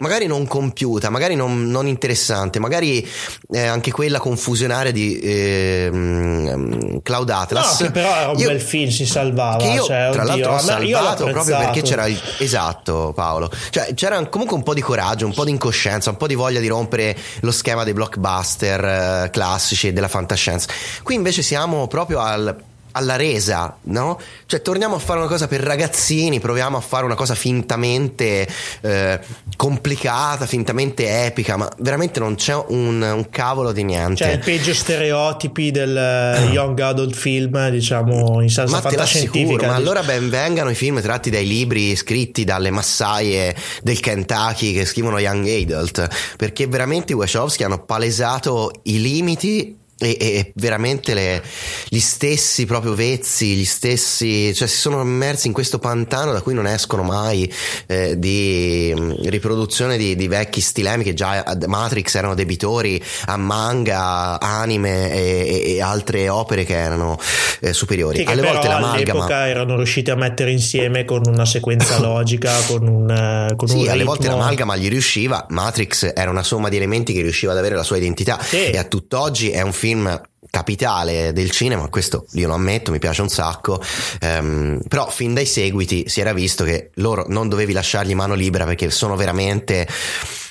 magari 0.01 0.27
non 0.27 0.45
compiuta, 0.47 1.09
magari 1.09 1.35
non, 1.35 1.69
non 1.69 1.87
interessante, 1.87 2.59
magari 2.59 3.07
eh, 3.51 3.65
anche 3.65 3.91
quella 3.91 4.19
confusionaria 4.19 4.91
di 4.91 5.19
ehm, 5.21 7.01
Cloud 7.01 7.29
No, 7.29 7.35
Atlas. 7.37 7.77
che 7.77 7.91
però 7.91 8.13
era 8.15 8.29
un 8.31 8.37
Io- 8.39 8.47
bel 8.49 8.61
film, 8.61 8.89
si 8.89 9.05
salvava. 9.05 9.57
che 9.63 9.69
io 9.69 9.83
cioè, 9.83 10.09
tra 10.11 10.23
oddio, 10.23 10.25
l'altro 10.25 10.53
ho 10.53 10.59
salvato 10.59 11.25
proprio 11.25 11.57
perché 11.57 11.81
c'era 11.81 12.07
il, 12.07 12.19
esatto 12.39 13.13
Paolo 13.15 13.49
cioè 13.69 13.93
c'era 13.93 14.23
comunque 14.27 14.55
un 14.57 14.63
po' 14.63 14.73
di 14.73 14.81
coraggio 14.81 15.25
un 15.25 15.33
po' 15.33 15.45
di 15.45 15.51
incoscienza 15.51 16.09
un 16.09 16.17
po' 16.17 16.27
di 16.27 16.35
voglia 16.35 16.59
di 16.59 16.67
rompere 16.67 17.15
lo 17.41 17.51
schema 17.51 17.83
dei 17.83 17.93
blockbuster 17.93 18.83
eh, 19.25 19.29
classici 19.31 19.87
e 19.87 19.93
della 19.93 20.07
fantascienza 20.07 20.67
qui 21.03 21.15
invece 21.15 21.41
siamo 21.41 21.87
proprio 21.87 22.19
al 22.19 22.55
alla 22.91 23.15
resa, 23.15 23.77
no? 23.83 24.19
Cioè 24.45 24.61
torniamo 24.61 24.95
a 24.95 24.99
fare 24.99 25.19
una 25.19 25.27
cosa 25.27 25.47
per 25.47 25.61
ragazzini, 25.61 26.39
proviamo 26.39 26.77
a 26.77 26.81
fare 26.81 27.05
una 27.05 27.15
cosa 27.15 27.35
fintamente 27.35 28.47
eh, 28.81 29.19
complicata, 29.55 30.45
fintamente 30.45 31.25
epica, 31.25 31.57
ma 31.57 31.69
veramente 31.79 32.19
non 32.19 32.35
c'è 32.35 32.55
un, 32.55 33.01
un 33.01 33.29
cavolo 33.29 33.71
di 33.71 33.83
niente. 33.83 34.23
Cioè, 34.23 34.33
il 34.33 34.39
peggio 34.39 34.73
stereotipi 34.73 35.71
del 35.71 35.95
eh, 35.95 36.49
young 36.51 36.79
adult 36.79 37.15
film, 37.15 37.69
diciamo, 37.69 38.41
in 38.41 38.49
salsa 38.49 38.75
Ma 38.75 38.81
fantascientifica. 38.81 39.67
ma 39.67 39.75
allora 39.75 40.03
ben 40.03 40.29
vengano 40.29 40.69
i 40.69 40.75
film 40.75 41.01
tratti 41.01 41.29
dai 41.29 41.47
libri 41.47 41.95
scritti 41.95 42.43
dalle 42.43 42.71
massaie 42.71 43.55
del 43.83 43.99
Kentucky 43.99 44.73
che 44.73 44.85
scrivono 44.85 45.19
Young 45.19 45.47
Adult, 45.47 46.07
perché 46.37 46.67
veramente 46.67 47.13
i 47.13 47.15
Wachowski 47.15 47.63
hanno 47.63 47.83
palesato 47.83 48.71
i 48.83 49.01
limiti 49.01 49.79
e, 50.01 50.17
e- 50.19 50.51
veramente 50.55 51.13
le- 51.13 51.41
gli 51.87 51.99
stessi 51.99 52.65
proprio 52.65 52.93
vezzi, 52.95 53.53
gli 53.55 53.65
stessi, 53.65 54.53
cioè 54.53 54.67
si 54.67 54.77
sono 54.77 55.01
immersi 55.01 55.47
in 55.47 55.53
questo 55.53 55.79
pantano 55.79 56.31
da 56.33 56.41
cui 56.41 56.53
non 56.53 56.65
escono 56.67 57.03
mai 57.03 57.51
eh, 57.87 58.17
di 58.17 58.93
mh, 58.95 59.29
riproduzione 59.29 59.97
di, 59.97 60.15
di 60.15 60.27
vecchi 60.27 60.59
stilemi 60.61 61.03
che 61.03 61.13
già 61.13 61.43
ad 61.43 61.63
Matrix 61.65 62.15
erano 62.15 62.33
debitori 62.35 63.01
a 63.25 63.37
manga, 63.37 64.39
anime 64.39 65.11
e, 65.13 65.73
e- 65.75 65.81
altre 65.81 66.29
opere 66.29 66.63
che 66.65 66.75
erano 66.75 67.19
eh, 67.59 67.73
superiori. 67.73 68.17
Sì, 68.17 68.23
che 68.25 68.31
Alle 68.31 68.41
volte 68.41 68.67
l'amalgama. 68.67 68.95
all'epoca 68.95 69.47
erano 69.47 69.75
riusciti 69.75 70.09
a 70.09 70.15
mettere 70.15 70.51
insieme 70.51 71.05
con 71.05 71.21
una 71.25 71.45
sequenza 71.45 71.99
logica, 72.01 72.51
con 72.67 72.87
un, 72.87 73.53
con 73.55 73.69
un 73.69 73.75
Sì, 73.75 73.81
alle 73.83 73.93
ritmo. 73.99 74.05
volte 74.05 74.27
l'amalgama 74.27 74.75
gli 74.75 74.89
riusciva, 74.89 75.45
Matrix 75.49 76.11
era 76.15 76.29
una 76.31 76.43
somma 76.43 76.69
di 76.69 76.77
elementi 76.77 77.13
che 77.13 77.21
riusciva 77.21 77.51
ad 77.51 77.57
avere 77.57 77.75
la 77.75 77.83
sua 77.83 77.97
identità 77.97 78.39
Sì. 78.41 78.65
e 78.71 78.77
a 78.77 78.83
tutt'oggi 78.83 79.51
è 79.51 79.61
un 79.61 79.73
film 79.73 79.90
capitale 80.49 81.33
del 81.33 81.51
cinema, 81.51 81.87
questo 81.87 82.25
io 82.33 82.47
lo 82.47 82.55
ammetto, 82.55 82.91
mi 82.91 82.99
piace 82.99 83.21
un 83.21 83.29
sacco, 83.29 83.81
Ehm, 84.19 84.81
però 84.87 85.09
fin 85.09 85.33
dai 85.33 85.45
seguiti 85.45 86.07
si 86.07 86.19
era 86.21 86.33
visto 86.33 86.63
che 86.63 86.91
loro 86.95 87.25
non 87.27 87.47
dovevi 87.49 87.73
lasciargli 87.73 88.13
mano 88.13 88.33
libera 88.33 88.65
perché 88.65 88.89
sono 88.91 89.15
veramente 89.15 89.87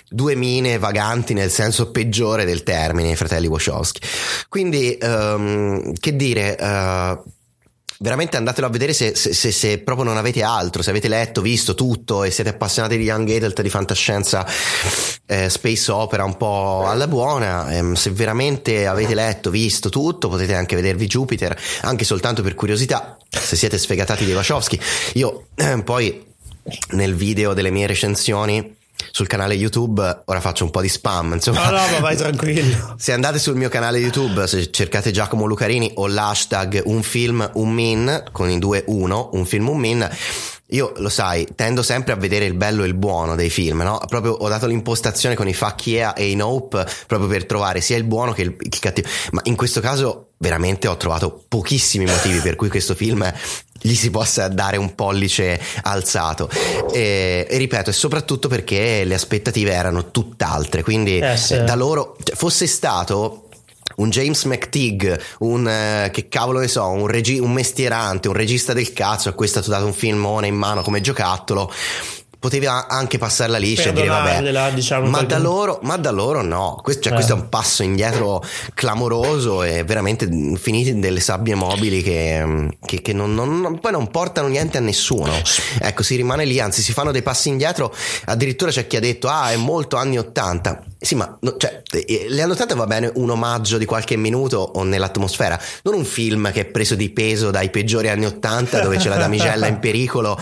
due 0.09 0.35
mine 0.35 0.79
vaganti 0.79 1.35
nel 1.35 1.51
senso 1.51 1.91
peggiore 1.91 2.45
del 2.45 2.63
termine, 2.63 3.11
i 3.11 3.17
fratelli 3.17 3.47
Wachowski. 3.47 4.01
Quindi, 4.49 4.97
ehm, 4.97 5.93
che 6.01 6.17
dire... 6.17 6.59
eh, 6.59 7.19
Veramente 8.03 8.39
andatelo 8.39 8.67
a 8.67 8.71
vedere 8.71 8.95
se, 8.95 9.15
se- 9.15 9.35
se- 9.35 9.53
se 9.53 9.77
proprio 9.79 10.07
non 10.07 10.17
avete 10.17 10.43
altro, 10.43 10.81
se 10.81 10.89
avete 10.89 11.07
letto, 11.07 11.43
visto 11.43 11.75
tutto 11.75 12.25
e 12.25 12.31
siete 12.31 12.49
appassionati 12.49 12.97
di 12.97 13.03
Young 13.03 13.29
Adult, 13.29 13.61
di 13.61 13.69
fantascienza, 13.69 14.47
eh, 15.27 15.51
space 15.51 15.93
opera 15.93 16.25
un 16.25 16.35
po' 16.39 16.87
alla 16.87 17.07
buona. 17.07 17.71
ehm, 17.71 17.93
se 17.93 18.11
veramente 18.13 18.87
avete 18.87 19.15
letto, 19.15 19.51
visto 19.51 19.91
tutto, 19.91 20.31
potete 20.31 20.55
anche 20.55 20.77
vedervi 20.77 21.07
Jupiter, 21.07 21.55
anche 21.83 22.05
soltanto 22.05 22.41
per 22.43 22.55
curiosità, 22.55 23.19
se 23.29 23.55
siete 23.55 23.77
sfegatati 23.77 24.25
dei 24.25 24.35
Wachowski. 24.35 24.81
Io 25.15 25.49
eh, 25.57 25.83
poi 25.83 26.25
nel 26.93 27.15
video 27.15 27.53
delle 27.53 27.71
mie 27.71 27.87
recensioni 27.87 28.79
sul 29.11 29.27
canale 29.27 29.55
YouTube, 29.55 30.23
ora 30.25 30.41
faccio 30.41 30.65
un 30.65 30.71
po' 30.71 30.81
di 30.81 30.89
spam, 30.89 31.35
insomma. 31.35 31.65
No, 31.65 31.79
no, 31.79 31.91
ma 31.93 31.99
vai 32.01 32.17
tranquillo. 32.17 32.95
Se 32.99 33.13
andate 33.13 33.39
sul 33.39 33.57
mio 33.57 33.69
canale 33.69 33.99
YouTube, 33.99 34.47
se 34.47 34.71
cercate 34.71 35.11
Giacomo 35.11 35.47
Lucarini 35.47 35.93
o 35.97 36.07
l'hashtag 36.07 36.83
un 36.85 37.03
film 37.03 37.49
un 37.55 37.71
min 37.71 38.25
con 38.33 38.51
i 38.51 38.59
due 38.59 38.85
uno, 38.87 39.31
un 39.33 39.45
film 39.47 39.69
un 39.69 39.79
min, 39.79 40.11
io 40.71 40.93
lo 40.97 41.09
sai, 41.09 41.47
tendo 41.55 41.83
sempre 41.83 42.13
a 42.13 42.17
vedere 42.17 42.45
il 42.45 42.55
bello 42.55 42.85
e 42.85 42.87
il 42.87 42.95
buono 42.95 43.35
dei 43.35 43.51
film, 43.51 43.83
no? 43.83 44.01
Proprio 44.09 44.33
ho 44.33 44.49
dato 44.49 44.67
l'impostazione 44.67 45.35
con 45.35 45.49
i 45.49 45.55
fuck 45.55 45.87
yeah 45.87 46.15
e 46.15 46.31
i 46.31 46.35
nope 46.35 46.87
proprio 47.07 47.29
per 47.29 47.47
trovare 47.47 47.81
sia 47.81 47.97
il 47.97 48.05
buono 48.05 48.33
che 48.33 48.43
il, 48.43 48.57
il 48.59 48.79
cattivo. 48.79 49.09
Ma 49.33 49.41
in 49.45 49.57
questo 49.57 49.81
caso 49.81 50.31
veramente 50.39 50.89
ho 50.89 50.97
trovato 50.97 51.45
pochissimi 51.49 52.07
motivi 52.07 52.39
per 52.39 52.57
cui 52.57 52.69
questo 52.69 52.95
film 52.95 53.31
gli 53.83 53.95
si 53.95 54.11
possa 54.11 54.49
dare 54.49 54.77
un 54.77 54.95
pollice 54.95 55.61
alzato. 55.83 56.49
E, 56.93 57.47
e 57.49 57.57
ripeto, 57.57 57.91
e 57.91 57.93
soprattutto 57.93 58.49
perché 58.49 59.05
le 59.05 59.15
aspettative 59.15 59.73
erano 59.73 60.11
tutt'altre. 60.11 60.83
Quindi 60.83 61.19
Eh, 61.19 61.37
sì. 61.37 61.63
da 61.65 61.75
loro, 61.75 62.17
cioè, 62.23 62.37
fosse 62.37 62.67
stato 62.67 63.49
un 63.97 64.11
James 64.11 64.45
McTigg, 64.45 65.13
un 65.41 65.69
eh, 65.69 66.11
che 66.13 66.29
cavolo 66.29 66.61
ne 66.61 66.69
so, 66.69 66.87
un, 66.89 67.07
regi- 67.07 67.39
un 67.39 67.53
mestierante, 67.53 68.29
un 68.29 68.35
regista 68.35 68.73
del 68.73 68.93
cazzo 68.93 69.29
a 69.29 69.33
cui 69.33 69.47
è 69.47 69.49
stato 69.49 69.71
dato 69.71 69.87
un 69.87 69.93
filmone 69.93 70.47
in 70.47 70.57
mano 70.57 70.83
come 70.83 71.01
giocattolo. 71.01 71.71
Poteva 72.41 72.89
anche 72.89 73.19
passarla 73.19 73.59
liscia 73.59 73.91
e 73.91 73.93
dire 73.93 74.09
vabbè, 74.09 74.73
diciamo, 74.73 75.09
ma 75.11 75.21
da, 75.23 75.39
loro, 75.39 75.79
ma 75.83 75.97
da 75.99 76.11
loro 76.11 76.41
no. 76.43 76.81
Questo, 76.83 77.03
cioè, 77.03 77.13
Eh. 77.13 77.15
questo 77.17 77.35
è 77.35 77.37
un 77.37 77.51
passo 77.51 77.83
indietro 77.83 78.43
clamoroso 78.73 79.63
e 79.63 79.85
veramente 79.85 80.27
finiti 80.57 80.89
in 80.89 81.01
delle 81.01 81.21
sabbie 81.21 81.55
mobili 81.55 82.03
che, 82.03 82.69
che- 82.85 83.03
che 83.03 83.13
non, 83.13 83.35
non- 83.35 83.79
poi 83.79 83.93
non 83.93 84.11
portano 84.11 84.49
niente 84.49 84.79
a 84.79 84.81
nessuno. 84.81 85.31
Ecco, 85.81 86.03
si 86.03 86.17
rimane 86.17 86.47
lì, 86.47 86.59
anzi 86.61 86.81
si 86.81 86.93
fanno 86.93 87.13
dei 87.13 87.23
passi 87.23 87.51
indietro. 87.51 87.95
Addirittura 88.25 88.71
c'è 88.71 88.87
chi 88.87 88.97
ha 88.97 89.01
detto, 89.01 89.29
ah, 89.29 89.51
è 89.53 89.57
molto 89.57 89.97
anni 89.97 90.17
80. 90.19 90.85
Sì, 90.99 91.15
ma 91.15 91.39
cioè, 91.59 91.83
eh, 91.93 92.27
le 92.29 92.41
anni 92.43 92.53
80 92.53 92.75
va 92.75 92.87
bene 92.87 93.11
un 93.17 93.29
omaggio 93.31 93.77
di 93.79 93.85
qualche 93.85 94.17
minuto 94.17 94.59
o 94.59 94.83
nell'atmosfera, 94.83 95.61
non 95.83 95.95
un 95.95 96.05
film 96.07 96.51
che 96.53 96.61
è 96.61 96.65
preso 96.65 96.95
di 96.95 97.11
peso 97.11 97.51
dai 97.51 97.69
peggiori 97.71 98.09
anni 98.09 98.25
80 98.27 98.81
dove 98.81 98.97
c'è 98.97 99.09
la 99.11 99.17
damigella 99.17 99.67
in 99.67 99.79
pericolo 99.79 100.39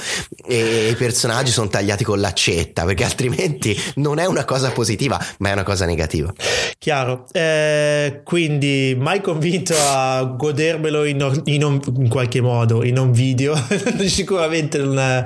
e 0.47 0.89
i 0.91 0.95
personaggi 0.95 1.51
sono 1.53 1.67
tagliati 1.69 1.87
con 2.05 2.21
l'accetta, 2.21 2.85
perché 2.85 3.05
altrimenti 3.05 3.77
non 3.97 4.19
è 4.19 4.27
una 4.27 4.45
cosa 4.45 4.71
positiva, 4.71 5.19
ma 5.39 5.51
è 5.51 5.53
una 5.53 5.63
cosa 5.63 5.85
negativa. 5.87 6.33
Chiaro, 6.79 7.27
Eh, 7.33 8.21
quindi 8.25 8.97
mai 8.99 9.21
convinto 9.21 9.75
a 9.77 10.23
godermelo 10.25 11.05
in, 11.05 11.23
or- 11.23 11.43
in 11.45 11.65
on- 11.65 11.81
in 11.97 12.09
qualche 12.09 12.41
modo, 12.41 12.85
in 12.85 12.99
un 12.99 13.13
video, 13.13 13.55
sicuramente 14.07 14.79
non 14.79 14.99
è... 14.99 15.23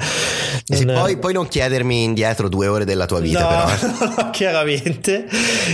Non 0.66 0.90
è- 0.90 0.94
poi, 0.94 1.18
poi 1.18 1.32
non 1.32 1.48
chiedermi 1.48 2.02
indietro 2.04 2.48
due 2.48 2.66
ore 2.66 2.84
della 2.84 3.06
tua 3.06 3.20
vita, 3.20 3.40
no, 3.40 3.70
però. 3.88 4.04
eh. 4.12 4.22
no, 4.22 4.30
chiaramente, 4.30 5.26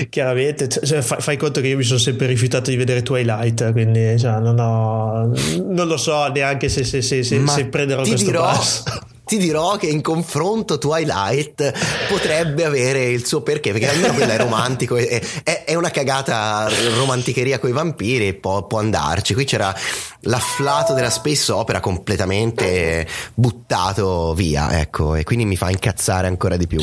chiaramente 0.09 0.68
Cioè, 0.68 0.84
cioè, 0.84 1.01
fai, 1.03 1.20
fai 1.20 1.36
conto 1.36 1.61
che 1.61 1.68
io 1.68 1.76
mi 1.76 1.82
sono 1.84 1.99
sempre 1.99 2.26
rifiutato 2.26 2.70
di 2.70 2.76
vedere 2.76 3.03
Twilight, 3.03 3.72
quindi 3.72 4.18
cioè, 4.18 4.39
non, 4.41 4.59
ho, 4.59 5.32
non 5.72 5.86
lo 5.86 5.97
so 5.97 6.26
neanche 6.28 6.68
se, 6.68 6.84
se, 6.84 7.03
se, 7.03 7.22
se, 7.22 7.47
se 7.47 7.66
prenderò 7.66 8.03
questo 8.03 8.24
dirò, 8.26 8.43
passo. 8.43 8.82
Ti 9.28 9.36
dirò 9.36 9.76
che 9.76 9.86
in 9.86 10.00
confronto 10.00 10.78
Twilight 10.78 11.72
potrebbe 12.08 12.64
avere 12.64 13.04
il 13.04 13.26
suo 13.26 13.42
perché, 13.42 13.72
perché 13.72 13.90
almeno 13.90 14.14
quello 14.14 14.32
è 14.32 14.38
romantico, 14.38 14.96
è, 14.96 15.20
è- 15.44 15.64
è 15.64 15.74
una 15.74 15.90
cagata 15.90 16.66
romanticheria 16.96 17.58
con 17.58 17.68
i 17.68 17.74
vampiri, 17.74 18.32
può, 18.32 18.66
può 18.66 18.78
andarci. 18.78 19.34
Qui 19.34 19.44
c'era 19.44 19.74
l'afflato 20.22 20.94
della 20.94 21.10
space 21.10 21.52
opera 21.52 21.80
completamente 21.80 23.06
buttato 23.34 24.32
via, 24.32 24.80
ecco, 24.80 25.14
e 25.14 25.24
quindi 25.24 25.44
mi 25.44 25.56
fa 25.56 25.68
incazzare 25.70 26.26
ancora 26.26 26.56
di 26.56 26.66
più. 26.66 26.80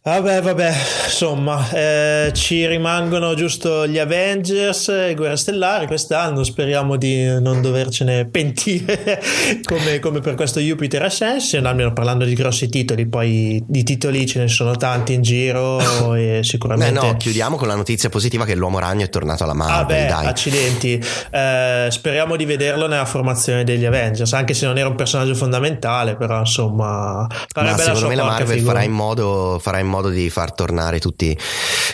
Vabbè, 0.00 0.40
vabbè, 0.40 0.74
insomma, 1.04 1.70
eh, 1.70 2.30
ci 2.32 2.66
rimangono 2.66 3.34
giusto 3.34 3.86
gli 3.86 3.98
Avengers 3.98 4.88
e 4.88 5.14
Guerre 5.14 5.36
Stellari 5.36 5.86
quest'anno. 5.86 6.44
Speriamo 6.44 6.96
di 6.96 7.24
non 7.40 7.60
dovercene 7.60 8.26
pentire 8.26 9.20
come, 9.64 9.98
come 9.98 10.20
per 10.20 10.34
questo 10.34 10.60
Jupiter 10.60 11.02
Ascension. 11.28 11.66
Almeno 11.66 11.92
parlando 11.92 12.24
di 12.24 12.34
grossi 12.34 12.68
titoli, 12.68 13.06
poi 13.06 13.62
di 13.66 13.82
titoli 13.82 14.26
ce 14.26 14.40
ne 14.40 14.48
sono 14.48 14.76
tanti 14.76 15.12
in 15.12 15.22
giro 15.22 15.78
e 16.14 16.38
Beh, 16.38 16.44
sicuramente. 16.44 17.00
no, 17.00 17.16
chiudiamo 17.16 17.56
con 17.56 17.68
la 17.68 17.74
notizia 17.74 18.08
positiva 18.08 18.44
che 18.44 18.54
l'uomo 18.54 18.78
ragno 18.78 19.04
è 19.04 19.08
tornato 19.08 19.44
alla 19.44 19.52
Ah 19.52 19.56
Marvel, 19.56 20.02
beh, 20.02 20.08
dai. 20.08 20.26
accidenti. 20.26 21.02
Eh, 21.30 21.88
speriamo 21.90 22.36
di 22.36 22.44
vederlo 22.44 22.86
nella 22.86 23.04
formazione 23.04 23.64
degli 23.64 23.84
Avengers, 23.84 24.32
anche 24.32 24.54
se 24.54 24.66
non 24.66 24.78
era 24.78 24.88
un 24.88 24.94
personaggio 24.96 25.34
fondamentale, 25.34 26.16
però 26.16 26.40
insomma, 26.40 27.26
Ma 27.54 27.76
secondo 27.76 28.08
me 28.08 28.14
la 28.14 28.24
Marvel 28.24 28.60
farà 28.60 28.82
in, 28.82 28.92
modo, 28.92 29.58
farà 29.60 29.78
in 29.78 29.86
modo 29.86 30.08
di 30.08 30.28
far 30.30 30.52
tornare 30.52 30.98
tutti 30.98 31.36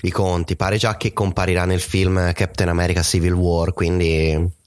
i 0.03 0.11
conti. 0.11 0.57
Pare 0.57 0.77
già 0.77 0.97
che 0.97 1.13
comparirà 1.13 1.65
nel 1.65 1.81
film 1.81 2.33
Captain 2.33 2.69
America 2.69 3.03
Civil 3.03 3.33
War, 3.33 3.73
quindi 3.73 4.63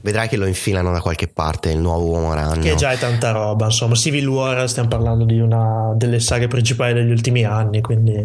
vedrai 0.00 0.28
che 0.28 0.36
lo 0.36 0.46
infilano 0.46 0.92
da 0.92 1.00
qualche 1.00 1.28
parte 1.28 1.70
il 1.70 1.78
nuovo 1.78 2.06
uomo 2.06 2.34
ragno. 2.34 2.62
Che 2.62 2.74
già 2.76 2.92
è 2.92 2.98
tanta 2.98 3.30
roba, 3.30 3.66
insomma, 3.66 3.94
Civil 3.94 4.26
War 4.26 4.68
stiamo 4.68 4.88
parlando 4.88 5.24
di 5.24 5.38
una 5.40 5.92
delle 5.96 6.20
saghe 6.20 6.48
principali 6.48 6.94
degli 6.94 7.10
ultimi 7.10 7.44
anni, 7.44 7.80
quindi 7.80 8.24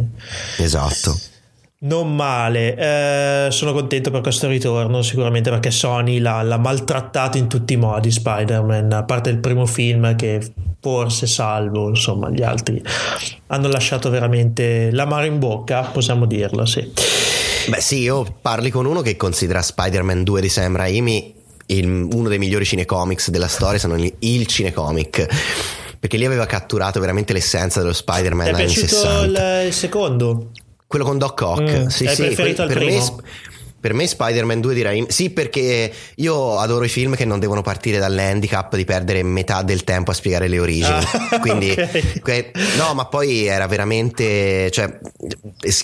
Esatto. 0.57 1.17
non 1.80 2.15
male. 2.15 2.76
Eh, 2.76 3.51
sono 3.51 3.74
contento 3.74 4.11
per 4.11 4.21
questo 4.21 4.47
ritorno, 4.47 5.01
sicuramente 5.01 5.49
perché 5.49 5.71
Sony 5.71 6.19
l'ha, 6.19 6.41
l'ha 6.43 6.57
maltrattato 6.57 7.38
in 7.38 7.47
tutti 7.47 7.74
i 7.74 7.78
modi 7.78 8.11
Spider-Man, 8.11 8.91
a 8.93 9.03
parte 9.03 9.30
il 9.30 9.39
primo 9.39 9.65
film 9.65 10.15
che 10.15 10.53
forse 10.80 11.28
salvo, 11.28 11.89
insomma, 11.89 12.30
gli 12.30 12.43
altri 12.43 12.82
hanno 13.47 13.67
lasciato 13.67 14.09
veramente 14.09 14.91
l'amaro 14.91 15.26
in 15.26 15.39
bocca, 15.39 15.82
possiamo 15.84 16.26
dirlo, 16.26 16.65
sì. 16.65 16.91
Beh 17.69 17.80
sì, 17.80 17.99
io 17.99 18.26
parli 18.41 18.69
con 18.69 18.86
uno 18.86 19.01
che 19.01 19.15
considera 19.15 19.61
Spider-Man 19.61 20.24
2 20.24 20.41
di 20.41 20.49
Sam 20.49 20.76
Raimi 20.76 21.34
il- 21.68 21.86
uno 22.11 22.30
dei 22.30 22.38
migliori 22.39 22.66
cinecomics 22.66 23.30
della 23.30 23.47
storia, 23.47 23.80
se 23.80 23.88
non 23.88 23.99
il, 23.99 24.14
il 24.20 24.45
cinecomic. 24.47 25.26
Perché 25.99 26.18
lì 26.18 26.26
aveva 26.26 26.45
catturato 26.45 26.99
veramente 26.99 27.32
l'essenza 27.34 27.80
dello 27.80 27.93
Spider-Man 27.93 28.45
Ti 28.47 28.51
è 28.51 28.55
anni 28.55 28.66
piaciuto 28.66 28.95
60. 28.95 29.61
il, 29.61 29.68
il 29.68 29.74
secondo? 29.74 30.49
Quello 30.86 31.05
con 31.05 31.18
Doc 31.18 31.41
Ock, 31.41 31.61
Mm, 31.61 31.86
sì, 31.88 32.07
sì, 32.07 32.16
preferito 32.24 32.66
per, 32.66 32.66
al 32.66 32.68
per 32.68 32.78
me, 32.80 32.86
primo? 32.86 33.22
Per 33.84 33.93
me 33.93 34.07
Spider-Man 34.07 34.61
2 34.61 34.73
di 34.73 34.81
Raimi, 34.81 35.07
sì, 35.09 35.29
perché 35.29 35.91
io 36.15 36.57
adoro 36.57 36.86
i 36.86 36.88
film 36.88 37.15
che 37.15 37.25
non 37.25 37.38
devono 37.38 37.61
partire 37.61 37.97
dall'handicap 37.97 38.77
di 38.77 38.86
perdere 38.86 39.23
metà 39.23 39.61
del 39.61 39.84
tempo 39.84 40.11
a 40.11 40.13
spiegare 40.13 40.47
le 40.47 40.57
origini. 40.57 41.03
Ah, 41.11 41.39
Quindi, 41.43 41.71
ok. 41.71 42.21
que- 42.21 42.51
no, 42.77 42.93
ma 42.93 43.07
poi 43.07 43.45
era 43.45 43.67
veramente, 43.67 44.71
cioè, 44.71 44.99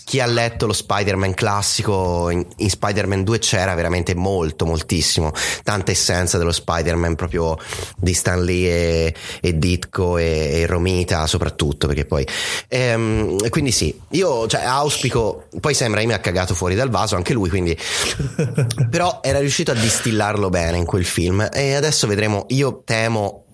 chi 0.06 0.22
ha 0.22 0.26
letto 0.28 0.66
lo 0.66 0.72
Spider-Man 0.72 1.34
classico 1.34 2.30
in, 2.30 2.45
in 2.56 2.70
Spider-Man 2.70 3.26
2 3.26 3.39
c'era 3.39 3.76
veramente 3.76 4.16
molto, 4.16 4.66
moltissimo, 4.66 5.34
tanta 5.64 5.91
essenza 5.91 6.38
dello 6.38 6.54
Spider-Man 6.54 7.16
proprio 7.16 7.58
di 7.97 8.14
Stan 8.14 8.41
Lee 8.41 8.70
e, 9.08 9.16
e 9.41 9.58
Ditko 9.60 10.18
e, 10.18 10.62
e 10.62 10.66
Romita 10.68 11.28
soprattutto, 11.28 11.88
perché 11.88 12.06
poi, 12.06 12.26
ehm, 12.70 13.50
quindi 13.50 13.72
sì, 13.74 13.93
io 14.12 14.47
cioè, 14.47 14.64
auspico, 14.64 15.47
poi 15.60 15.74
Sam 15.74 15.93
Raimi 15.93 16.14
ha 16.14 16.20
cagato 16.20 16.54
fuori 16.54 16.76
dal 16.76 16.89
vaso 16.89 17.18
anche 17.18 17.34
lui, 17.34 17.50
quindi 17.50 17.78
però 18.90 19.20
era 19.22 19.40
riuscito 19.40 19.72
a 19.72 19.76
distillarlo 19.76 20.50
bene 20.50 20.78
in 20.78 20.86
quel 20.86 21.06
film 21.06 21.48
e 21.52 21.76
adesso 21.76 22.08
vedremo, 22.08 22.46
io 22.50 22.82
temo 22.86 23.46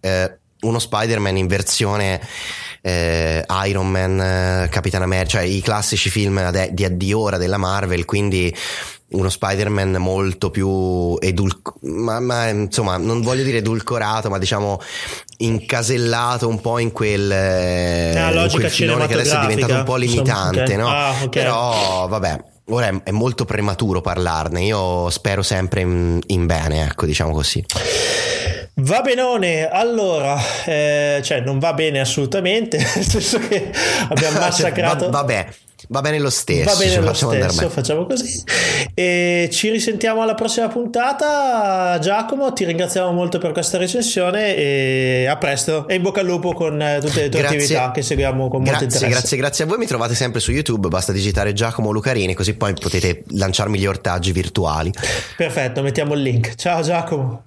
eh, 0.00 0.38
uno 0.60 0.78
Spider-Man 0.78 1.36
in 1.36 1.46
versione 1.46 2.20
eh, 2.80 3.44
Iron 3.66 3.90
Man, 3.90 4.20
eh, 4.20 4.68
Capitan 4.70 5.02
America, 5.02 5.30
cioè 5.30 5.42
i 5.42 5.60
classici 5.60 6.10
film 6.10 6.38
ade- 6.38 6.70
di, 6.72 6.96
di 6.96 7.12
ora 7.12 7.36
della 7.36 7.58
Marvel, 7.58 8.04
quindi 8.04 8.54
uno 9.10 9.30
Spider-Man 9.30 9.92
molto 9.92 10.50
più 10.50 11.16
edulcorato, 11.18 11.86
ma, 11.86 12.20
ma, 12.20 12.48
insomma 12.48 12.98
non 12.98 13.22
voglio 13.22 13.42
dire 13.42 13.58
edulcorato, 13.58 14.28
ma 14.28 14.38
diciamo 14.38 14.80
incasellato 15.38 16.46
un 16.48 16.60
po' 16.60 16.78
in 16.78 16.92
quel, 16.92 17.30
eh, 17.30 18.18
Ah, 18.18 18.44
in 18.44 18.50
quel 18.50 18.70
filone 18.70 19.06
che 19.06 19.14
adesso 19.14 19.36
è 19.36 19.40
diventato 19.40 19.74
un 19.74 19.84
po' 19.84 19.96
limitante, 19.96 20.72
insomma, 20.72 20.82
no? 20.82 20.88
ok. 20.88 20.94
Ah, 20.94 21.24
ok. 21.24 21.28
Però 21.30 22.08
vabbè. 22.08 22.56
Ora 22.70 22.88
è, 22.88 23.02
è 23.04 23.10
molto 23.10 23.44
prematuro 23.44 24.00
parlarne, 24.00 24.62
io 24.62 25.08
spero 25.10 25.42
sempre 25.42 25.80
in, 25.80 26.20
in 26.26 26.46
bene, 26.46 26.84
ecco, 26.84 27.06
diciamo 27.06 27.32
così. 27.32 27.64
Va 28.80 29.00
benone, 29.00 29.68
allora, 29.68 30.38
eh, 30.64 31.20
cioè 31.24 31.40
non 31.40 31.58
va 31.58 31.72
bene 31.72 31.98
assolutamente, 31.98 32.76
nel 32.94 33.04
senso 33.04 33.38
che 33.38 33.72
abbiamo 34.08 34.38
massacrato. 34.38 35.04
Cioè, 35.08 35.10
va- 35.10 35.18
vabbè, 35.18 35.48
va 35.88 36.00
bene 36.00 36.18
lo 36.18 36.30
stesso. 36.30 36.70
Va 36.70 36.76
bene 36.76 37.00
lo 37.00 37.12
stesso, 37.12 37.68
facciamo 37.70 38.04
così. 38.06 38.42
E 38.94 39.48
ci 39.52 39.70
risentiamo 39.70 40.22
alla 40.22 40.34
prossima 40.34 40.68
puntata. 40.68 41.98
Giacomo, 42.00 42.52
ti 42.52 42.64
ringraziamo 42.64 43.12
molto 43.12 43.38
per 43.38 43.52
questa 43.52 43.78
recensione 43.78 44.56
e 44.56 45.26
a 45.26 45.36
presto. 45.36 45.86
E 45.88 45.94
in 45.94 46.02
bocca 46.02 46.20
al 46.20 46.26
lupo 46.26 46.52
con 46.52 46.80
eh, 46.80 46.98
tutte 47.00 47.22
le 47.22 47.28
tue 47.28 47.40
Grazie. 47.40 47.58
attività 47.58 47.90
che 47.92 48.02
seguiamo 48.02 48.48
con 48.48 48.62
molto 48.62 48.70
Grazie, 48.70 48.84
interesse. 48.86 49.08
grazie, 49.08 49.36
grazie 49.36 49.64
a 49.64 49.66
voi. 49.66 49.78
Mi 49.78 49.86
trovate 49.86 50.14
sempre 50.14 50.40
su 50.40 50.50
YouTube. 50.50 50.88
Basta 50.88 51.12
digitare 51.12 51.52
Giacomo 51.52 51.90
Lucarini, 51.90 52.34
così 52.34 52.54
poi 52.54 52.74
potete 52.74 53.24
lanciarmi 53.28 53.78
gli 53.78 53.86
ortaggi 53.86 54.32
virtuali. 54.32 54.92
Perfetto, 55.36 55.82
mettiamo 55.82 56.14
il 56.14 56.22
link. 56.22 56.54
Ciao 56.56 56.82
Giacomo. 56.82 57.42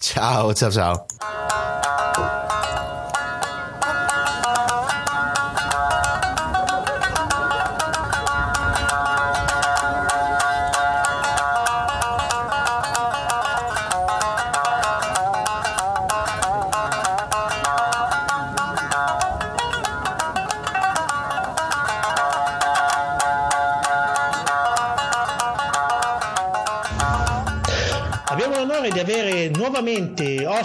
Ciao, 0.00 0.54
ciao, 0.54 0.70
ciao. 0.70 1.06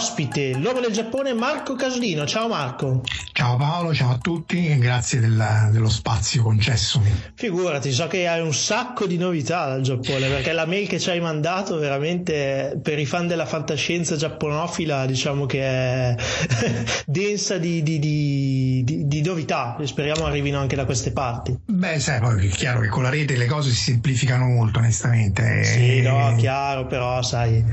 Ospite 0.02 0.54
l'uomo 0.54 0.80
del 0.80 0.90
Giappone 0.90 1.32
Marco 1.32 1.74
Casolino. 1.76 2.26
Ciao 2.26 2.48
Marco. 2.48 3.02
Ciao 3.32 3.51
Paolo, 3.56 3.94
ciao 3.94 4.12
a 4.12 4.18
tutti 4.18 4.68
e 4.68 4.78
grazie 4.78 5.20
del, 5.20 5.68
dello 5.70 5.88
spazio 5.88 6.42
concessomi. 6.42 7.10
Figurati, 7.34 7.92
so 7.92 8.06
che 8.06 8.26
hai 8.26 8.40
un 8.40 8.54
sacco 8.54 9.06
di 9.06 9.16
novità 9.16 9.66
dal 9.66 9.82
Giappone 9.82 10.28
perché 10.28 10.52
la 10.52 10.66
mail 10.66 10.88
che 10.88 10.98
ci 10.98 11.10
hai 11.10 11.20
mandato 11.20 11.78
veramente 11.78 12.78
per 12.82 12.98
i 12.98 13.06
fan 13.06 13.26
della 13.26 13.46
fantascienza 13.46 14.16
giapponofila 14.16 15.06
diciamo 15.06 15.46
che 15.46 15.62
è 15.62 16.16
densa 17.06 17.58
di, 17.58 17.82
di, 17.82 17.98
di, 17.98 18.84
di, 19.06 19.22
novità 19.22 19.76
e 19.78 19.86
speriamo 19.86 20.24
arrivino 20.24 20.58
anche 20.58 20.76
da 20.76 20.84
queste 20.84 21.12
parti. 21.12 21.56
Beh, 21.64 21.98
sai, 22.00 22.20
poi 22.20 22.46
è 22.46 22.50
chiaro 22.50 22.80
che 22.80 22.88
con 22.88 23.02
la 23.02 23.10
rete 23.10 23.36
le 23.36 23.46
cose 23.46 23.70
si 23.70 23.76
semplificano 23.76 24.46
molto 24.46 24.78
onestamente. 24.78 25.64
Sì, 25.64 26.00
no, 26.00 26.34
chiaro, 26.36 26.86
però 26.86 27.22
sai 27.22 27.64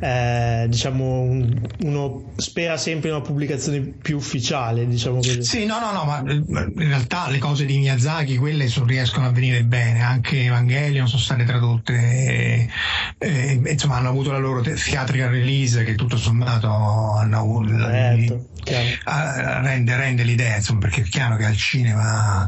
eh, 0.00 0.66
diciamo 0.68 1.22
uno 1.80 2.32
spera 2.36 2.76
sempre 2.76 3.08
in 3.08 3.14
una 3.16 3.24
pubblicazione 3.24 3.80
più 3.80 4.16
ufficiale 4.16 4.86
diciamo 4.86 5.16
così 5.16 5.37
sì 5.42 5.64
no 5.66 5.78
no 5.78 5.92
no 5.92 6.04
ma 6.04 6.22
eh, 6.22 6.34
in 6.34 6.88
realtà 6.88 7.28
le 7.28 7.38
cose 7.38 7.64
di 7.64 7.78
Miyazaki 7.78 8.36
quelle 8.36 8.68
sono, 8.68 8.86
riescono 8.86 9.26
a 9.26 9.30
venire 9.30 9.64
bene. 9.64 10.02
Anche 10.02 10.44
Evangelion 10.44 11.08
sono 11.08 11.20
state 11.20 11.44
tradotte 11.44 11.94
e, 11.94 12.68
e, 13.18 13.60
insomma 13.66 13.96
hanno 13.96 14.08
avuto 14.08 14.30
la 14.30 14.38
loro 14.38 14.60
theatrical 14.60 15.30
release 15.30 15.84
che 15.84 15.94
tutto 15.94 16.16
sommato 16.16 16.68
hanno 16.68 17.36
certo, 18.62 19.10
la, 19.10 19.60
rende, 19.60 19.96
rende, 19.96 20.22
l'idea 20.24 20.56
insomma 20.56 20.80
perché 20.80 21.02
è 21.02 21.04
chiaro 21.04 21.36
che 21.36 21.44
al 21.44 21.56
cinema 21.56 22.46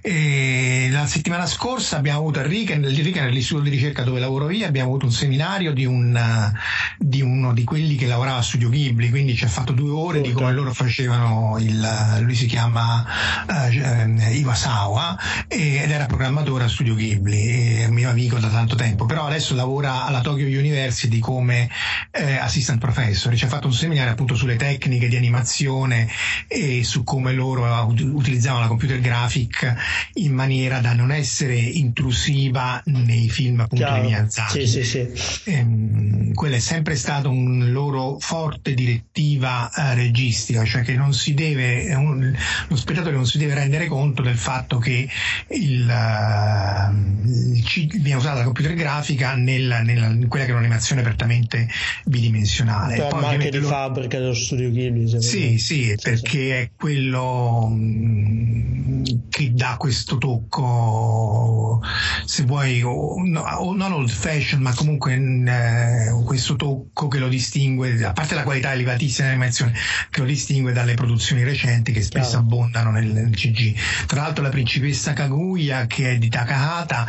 e 0.00 0.88
la 0.90 1.06
settimana 1.06 1.46
scorsa 1.46 1.96
abbiamo 1.96 2.20
avuto 2.20 2.40
a 2.40 2.42
Riken, 2.42 2.86
Riken 2.86 3.28
l'istituto 3.28 3.64
di 3.64 3.70
ricerca 3.70 4.02
dove 4.02 4.20
lavoro 4.20 4.50
io 4.50 4.66
abbiamo 4.66 4.90
avuto 4.90 5.06
un 5.06 5.12
seminario 5.12 5.72
di 5.72 5.84
un 5.84 6.52
di 6.98 7.20
uno 7.20 7.52
di 7.52 7.64
quelli 7.64 7.96
che 7.96 8.06
lavorava 8.06 8.38
a 8.38 8.42
Studio 8.42 8.68
Ghibli, 8.68 9.10
quindi 9.10 9.34
ci 9.34 9.44
ha 9.44 9.48
fatto 9.48 9.72
due 9.72 9.90
ore 9.90 10.20
di 10.20 10.32
come 10.32 10.52
loro 10.52 10.72
facevano 10.72 11.56
il, 11.58 12.15
lui 12.20 12.34
si 12.34 12.46
chiama 12.46 13.04
uh, 13.46 14.30
Iwasawa 14.32 15.18
ed 15.48 15.90
era 15.90 16.06
programmatore 16.06 16.64
a 16.64 16.68
Studio 16.68 16.94
Ghibli, 16.94 17.78
è 17.78 17.86
un 17.86 17.94
mio 17.94 18.10
amico 18.10 18.38
da 18.38 18.48
tanto 18.48 18.74
tempo, 18.74 19.06
però 19.06 19.26
adesso 19.26 19.54
lavora 19.54 20.04
alla 20.04 20.20
Tokyo 20.20 20.46
University 20.46 21.18
come 21.18 21.68
eh, 22.10 22.36
assistant 22.36 22.78
professor, 22.78 23.34
ci 23.36 23.44
ha 23.44 23.48
fatto 23.48 23.66
un 23.66 23.72
seminario 23.72 24.12
appunto 24.12 24.34
sulle 24.34 24.56
tecniche 24.56 25.08
di 25.08 25.16
animazione 25.16 26.08
e 26.48 26.84
su 26.84 27.04
come 27.04 27.32
loro 27.32 27.64
utilizzavano 27.86 28.62
la 28.62 28.68
computer 28.68 29.00
graphic 29.00 29.74
in 30.14 30.32
maniera 30.32 30.80
da 30.80 30.92
non 30.92 31.12
essere 31.12 31.54
intrusiva 31.54 32.80
nei 32.86 33.28
film 33.28 33.60
appunto 33.60 33.84
Chiaro. 33.84 34.02
di 34.02 34.08
Miyazaki. 34.08 34.66
Sì, 34.66 34.84
sì, 34.84 35.08
sì. 35.14 35.50
Ehm, 35.50 36.32
quella 36.34 36.56
è 36.56 36.60
sempre 36.60 36.96
stata 36.96 37.28
un 37.28 37.72
loro 37.72 38.18
forte 38.18 38.74
direttiva 38.74 39.70
eh, 39.70 39.94
registica, 39.94 40.64
cioè 40.64 40.82
che 40.82 40.94
non 40.94 41.12
si 41.12 41.34
deve, 41.34 41.94
un, 42.10 42.36
lo 42.68 42.76
spettatore 42.76 43.14
non 43.14 43.26
si 43.26 43.38
deve 43.38 43.54
rendere 43.54 43.86
conto 43.86 44.22
del 44.22 44.36
fatto 44.36 44.78
che 44.78 45.08
il, 45.48 45.88
uh, 45.88 47.26
il 47.26 47.64
viene 48.00 48.14
usata 48.14 48.38
la 48.38 48.44
computer 48.44 48.74
grafica 48.74 49.34
nella, 49.34 49.80
nella, 49.82 50.06
in 50.06 50.28
quella 50.28 50.44
che 50.44 50.50
è 50.50 50.54
un'animazione 50.54 51.02
prettamente 51.02 51.68
bidimensionale. 52.04 53.00
Un 53.00 53.08
po' 53.08 53.16
marca 53.16 53.48
di 53.48 53.58
lo... 53.58 53.66
fabbrica 53.66 54.18
dello 54.18 54.34
studio 54.34 54.70
Ghibli. 54.70 55.20
Sì, 55.20 55.58
sì, 55.58 55.58
sì, 55.58 55.96
perché 56.00 56.60
è 56.60 56.70
quello 56.76 57.68
mm, 57.70 59.04
che 59.28 59.52
dà 59.52 59.76
questo 59.78 60.18
tocco, 60.18 61.82
se 62.24 62.44
vuoi, 62.44 62.82
o, 62.82 62.90
o 62.90 63.74
non 63.74 63.92
old 63.92 64.10
fashion, 64.10 64.60
ma 64.60 64.72
comunque 64.74 65.14
eh, 65.14 66.24
questo 66.24 66.56
tocco 66.56 67.08
che 67.08 67.18
lo 67.18 67.28
distingue, 67.28 68.04
a 68.04 68.12
parte 68.12 68.34
la 68.34 68.42
qualità 68.42 68.72
elevatissima 68.72 69.28
dell'animazione, 69.28 69.74
che 70.10 70.20
lo 70.20 70.26
distingue 70.26 70.72
dalle 70.72 70.94
produzioni 70.94 71.44
recenti 71.44 71.92
che 71.96 72.02
spesso 72.02 72.30
Chiaro. 72.30 72.44
abbondano 72.44 72.90
nel, 72.90 73.06
nel, 73.06 73.30
CG. 73.30 73.74
Tra 74.06 74.22
l'altro 74.22 74.42
la 74.42 74.50
principessa 74.50 75.14
Kaguya, 75.14 75.86
che 75.86 76.12
è 76.12 76.18
di 76.18 76.28
Takahata, 76.28 77.06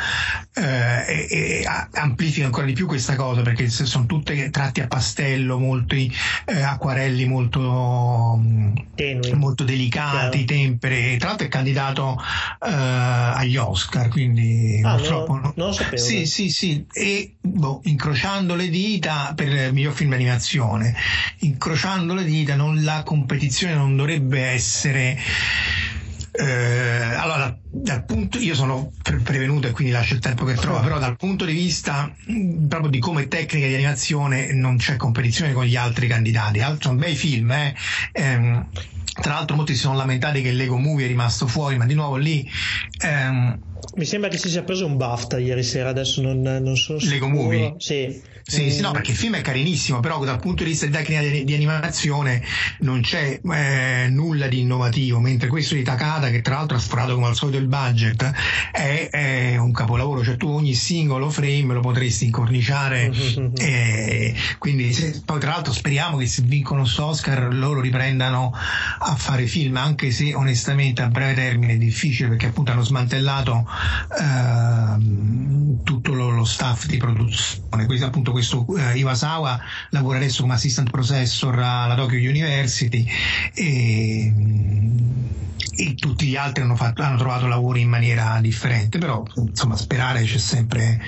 eh, 0.54 1.28
e, 1.30 1.62
e 1.62 1.68
amplifica 1.94 2.46
ancora 2.46 2.66
di 2.66 2.74
più 2.74 2.88
questa 2.88 3.16
cosa 3.16 3.42
perché 3.42 3.70
sono 3.70 4.06
tutte 4.06 4.50
tratti 4.50 4.80
a 4.82 4.88
pastello, 4.88 5.60
molti 5.60 6.12
eh, 6.46 6.62
acquarelli 6.62 7.26
molto, 7.26 8.40
molto 9.36 9.64
delicati, 9.64 10.46
Chiaro. 10.46 10.62
tempere. 10.62 11.18
Tra 11.18 11.30
l'altro 11.30 11.46
è 11.46 11.50
candidato 11.50 12.18
eh, 12.66 12.70
agli 12.72 13.58
Oscar, 13.58 14.08
quindi 14.08 14.82
ah, 14.84 14.96
purtroppo 14.96 15.34
no, 15.36 15.54
non 15.56 15.68
lo 15.68 15.74
sapevo. 15.74 16.02
Sì, 16.02 16.26
sì, 16.26 16.50
sì. 16.50 16.86
E 16.94 17.36
boh, 17.42 17.82
incrociando 17.84 18.56
le 18.56 18.70
dita 18.70 19.34
per 19.36 19.48
il 19.48 19.74
miglior 19.74 19.94
film 19.94 20.12
d'animazione. 20.12 20.96
Incrociando 21.40 22.14
le 22.14 22.24
dita, 22.24 22.56
non, 22.56 22.84
la 22.84 23.04
competizione 23.04 23.74
non 23.74 23.96
dovrebbe 23.96 24.42
essere. 24.42 24.76
Eh, 26.40 26.44
allora, 27.16 27.58
dal 27.68 28.06
punto, 28.06 28.38
io 28.38 28.54
sono 28.54 28.94
pre- 29.02 29.22
prevenuto 29.22 29.68
e 29.68 29.72
quindi 29.72 29.92
lascio 29.92 30.14
il 30.14 30.20
tempo 30.20 30.46
che 30.46 30.54
trova, 30.54 30.82
però 30.82 31.00
dal 31.00 31.16
punto 31.16 31.46
di 31.46 31.54
vista 31.54 32.14
proprio 32.68 32.90
di 32.92 33.00
come 33.00 33.28
tecnica 33.28 33.66
di 33.66 33.74
animazione 33.74 34.54
non 34.54 34.78
c'è 34.78 34.98
competizione 34.98 35.54
con 35.54 35.66
gli 35.66 35.76
altri 35.76 36.08
candidati. 36.08 36.62
Altro, 36.62 36.94
bei 36.94 37.16
film, 37.16 37.52
eh. 37.52 37.76
ehm, 38.12 38.70
tra 39.20 39.34
l'altro 39.34 39.56
molti 39.56 39.74
si 39.74 39.80
sono 39.80 39.96
lamentati 39.96 40.44
che 40.44 40.50
il 40.50 40.58
Lego 40.58 40.78
Movie 40.78 41.06
è 41.06 41.08
rimasto 41.08 41.48
fuori, 41.48 41.78
ma 41.78 41.86
di 41.86 41.96
nuovo 41.96 42.18
lì 42.18 42.48
ehm, 43.04 43.60
mi 43.96 44.06
sembra 44.06 44.30
che 44.30 44.38
si 44.38 44.50
sia 44.50 44.64
preso 44.64 44.86
un 44.86 44.98
BAFTA 44.98 45.38
ieri 45.40 45.64
sera, 45.64 45.90
adesso 45.90 46.22
non, 46.22 46.42
non 46.42 46.76
sono 46.76 47.00
sicuro. 47.00 47.28
Lego 47.28 47.28
Movie? 47.28 47.76
Sì. 47.78 48.36
Sì, 48.50 48.72
sì, 48.72 48.80
no, 48.80 48.92
perché 48.92 49.12
il 49.12 49.18
film 49.18 49.36
è 49.36 49.42
carinissimo, 49.42 50.00
però 50.00 50.24
dal 50.24 50.40
punto 50.40 50.64
di 50.64 50.70
vista 50.70 50.86
di 50.86 50.92
tecnica 50.94 51.20
di, 51.20 51.44
di 51.44 51.54
animazione 51.54 52.42
non 52.80 53.02
c'è 53.02 53.42
eh, 53.44 54.08
nulla 54.10 54.48
di 54.48 54.62
innovativo, 54.62 55.20
mentre 55.20 55.50
questo 55.50 55.76
di 55.76 55.84
Takata, 55.84 56.30
che 56.30 56.42
tra 56.42 56.56
l'altro 56.56 56.78
ha 56.78 56.80
sforato 56.80 57.16
come 57.16 57.28
al 57.28 57.36
solito 57.36 57.58
il 57.58 57.68
budget, 57.68 58.32
è, 58.72 59.10
è 59.12 59.58
un 59.58 59.74
capolavoro, 59.74 60.24
cioè 60.24 60.38
tu 60.38 60.48
ogni 60.48 60.76
singolo 60.76 61.30
frame 61.30 61.74
lo 61.74 61.82
potresti 61.82 62.24
incorniciare, 62.24 63.10
mm-hmm. 63.10 63.52
e, 63.60 64.34
quindi 64.60 64.94
se, 64.94 65.22
poi 65.26 65.42
tra 65.42 65.50
l'altro 65.50 65.74
speriamo 65.74 66.16
che 66.16 66.26
se 66.26 66.42
vincono 66.44 66.86
Oscar 67.00 67.54
loro 67.54 67.82
riprendano 67.82 68.54
a 68.54 69.16
fare 69.18 69.46
film, 69.46 69.76
anche 69.76 70.10
se 70.12 70.34
onestamente 70.34 71.02
a 71.02 71.10
breve 71.10 71.34
termine 71.34 71.74
è 71.74 71.78
difficile 71.78 72.30
perché 72.30 72.46
appunto 72.46 72.72
hanno 72.72 72.84
smantellato 72.84 73.67
eh, 74.20 74.98
tutto 75.84 76.14
lo, 76.14 76.30
lo, 76.30 76.46
staff 76.46 76.86
di 76.86 76.98
produzione. 76.98 77.86
Questo, 77.86 78.06
appunto 78.06 78.32
questo 78.32 78.66
eh, 78.78 78.98
Iwasawa 78.98 79.60
lavora 79.92 80.18
adesso 80.18 80.42
come 80.42 80.54
assistant 80.54 80.90
professor 80.90 81.58
alla 81.60 81.96
Tokyo 81.96 82.18
University 82.18 83.06
e, 83.54 84.34
e 85.76 85.96
tutti 85.96 86.28
gli 86.28 86.36
altri 86.36 86.64
hanno, 86.64 86.76
fatto, 86.76 87.02
hanno, 87.02 87.18
trovato 87.18 87.48
lavori 87.48 87.82
in 87.82 87.90
maniera 87.90 88.40
differente, 88.42 88.98
però 88.98 89.24
insomma 89.36 89.76
sperare 89.76 90.24
c'è 90.24 90.38
sempre... 90.38 91.02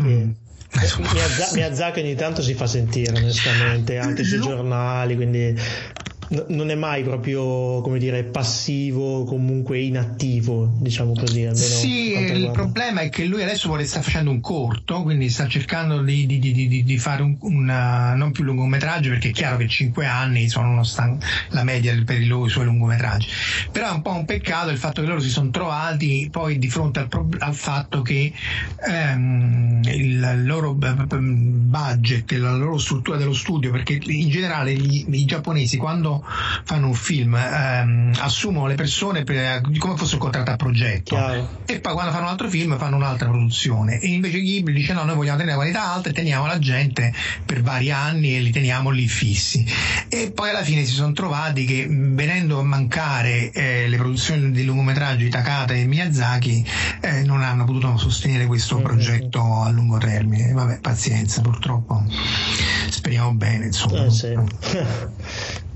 Mm. 0.00 0.30
Miyazaki 1.54 2.00
ogni 2.00 2.16
tanto 2.16 2.42
si 2.42 2.54
fa 2.54 2.66
sentire 2.66 3.16
onestamente 3.16 3.96
anche 3.98 4.24
sui 4.24 4.40
giornali 4.40 5.14
quindi 5.14 5.54
non 6.48 6.70
è 6.70 6.74
mai 6.74 7.02
proprio 7.02 7.80
come 7.80 7.98
dire 7.98 8.24
passivo 8.24 9.24
comunque 9.24 9.80
inattivo 9.80 10.72
diciamo 10.78 11.12
così 11.12 11.48
sì 11.54 12.14
il 12.14 12.50
problema 12.52 13.00
è 13.00 13.08
che 13.08 13.24
lui 13.24 13.42
adesso 13.42 13.68
vuole 13.68 13.84
sta 13.84 14.02
facendo 14.02 14.30
un 14.30 14.40
corto 14.40 15.02
quindi 15.02 15.28
sta 15.28 15.46
cercando 15.46 16.02
di, 16.02 16.26
di, 16.26 16.38
di, 16.38 16.82
di 16.84 16.98
fare 16.98 17.22
un 17.22 17.36
una, 17.44 18.14
non 18.14 18.32
più 18.32 18.44
lungometraggio 18.44 19.10
perché 19.10 19.28
è 19.28 19.32
chiaro 19.32 19.56
che 19.56 19.68
5 19.68 20.06
anni 20.06 20.48
sono 20.48 20.82
stan- 20.82 21.18
la 21.50 21.64
media 21.64 21.94
per 22.04 22.20
i, 22.20 22.26
loro, 22.26 22.46
i 22.46 22.50
suoi 22.50 22.64
lungometraggi. 22.64 23.28
Però 23.70 23.88
è 23.90 23.92
un 23.92 24.02
po' 24.02 24.12
un 24.12 24.24
peccato 24.24 24.70
il 24.70 24.78
fatto 24.78 25.00
che 25.00 25.06
loro 25.06 25.20
si 25.20 25.28
sono 25.30 25.50
trovati 25.50 26.28
poi 26.30 26.58
di 26.58 26.68
fronte 26.68 27.00
al, 27.00 27.08
pro- 27.08 27.28
al 27.38 27.54
fatto 27.54 28.02
che 28.02 28.32
ehm, 28.86 29.80
il 29.84 30.44
loro 30.44 30.74
budget 30.74 32.32
la 32.32 32.54
loro 32.54 32.78
struttura 32.78 33.16
dello 33.16 33.34
studio 33.34 33.70
perché 33.70 33.98
in 34.02 34.28
generale 34.28 34.74
gli, 34.74 35.04
i 35.08 35.24
giapponesi 35.24 35.76
quando 35.76 36.23
fanno 36.64 36.88
un 36.88 36.94
film 36.94 37.34
ehm, 37.34 38.12
assumono 38.18 38.66
le 38.66 38.74
persone 38.74 39.24
per, 39.24 39.60
come 39.78 39.96
fosse 39.96 40.14
un 40.14 40.20
contratto 40.20 40.50
a 40.50 40.56
progetto 40.56 41.14
Chiaro. 41.14 41.62
e 41.66 41.80
poi 41.80 41.92
quando 41.92 42.12
fanno 42.12 42.24
un 42.24 42.30
altro 42.30 42.48
film 42.48 42.76
fanno 42.78 42.96
un'altra 42.96 43.28
produzione 43.28 43.98
e 44.00 44.08
invece 44.08 44.40
Ghibli 44.40 44.72
dice 44.72 44.92
no 44.92 45.04
noi 45.04 45.16
vogliamo 45.16 45.38
tenere 45.38 45.56
la 45.56 45.62
qualità 45.62 45.92
alta 45.92 46.08
e 46.08 46.12
teniamo 46.12 46.46
la 46.46 46.58
gente 46.58 47.12
per 47.44 47.62
vari 47.62 47.90
anni 47.90 48.36
e 48.36 48.40
li 48.40 48.50
teniamo 48.50 48.90
lì 48.90 49.06
fissi 49.06 49.64
e 50.08 50.30
poi 50.32 50.50
alla 50.50 50.62
fine 50.62 50.84
si 50.84 50.92
sono 50.92 51.12
trovati 51.12 51.64
che 51.64 51.86
venendo 51.88 52.58
a 52.58 52.62
mancare 52.62 53.50
eh, 53.50 53.88
le 53.88 53.96
produzioni 53.96 54.50
di 54.50 54.64
lungometraggio 54.64 55.24
di 55.24 55.30
Takata 55.30 55.74
e 55.74 55.86
Miyazaki 55.86 56.64
eh, 57.00 57.22
non 57.22 57.42
hanno 57.42 57.64
potuto 57.64 57.96
sostenere 57.96 58.46
questo 58.46 58.76
mm-hmm. 58.76 58.84
progetto 58.84 59.62
a 59.62 59.70
lungo 59.70 59.98
termine 59.98 60.52
vabbè 60.52 60.80
pazienza 60.80 61.40
purtroppo 61.40 62.04
speriamo 62.88 63.34
bene 63.34 63.66
insomma 63.66 64.04
eh, 64.04 64.10
sì. 64.10 64.34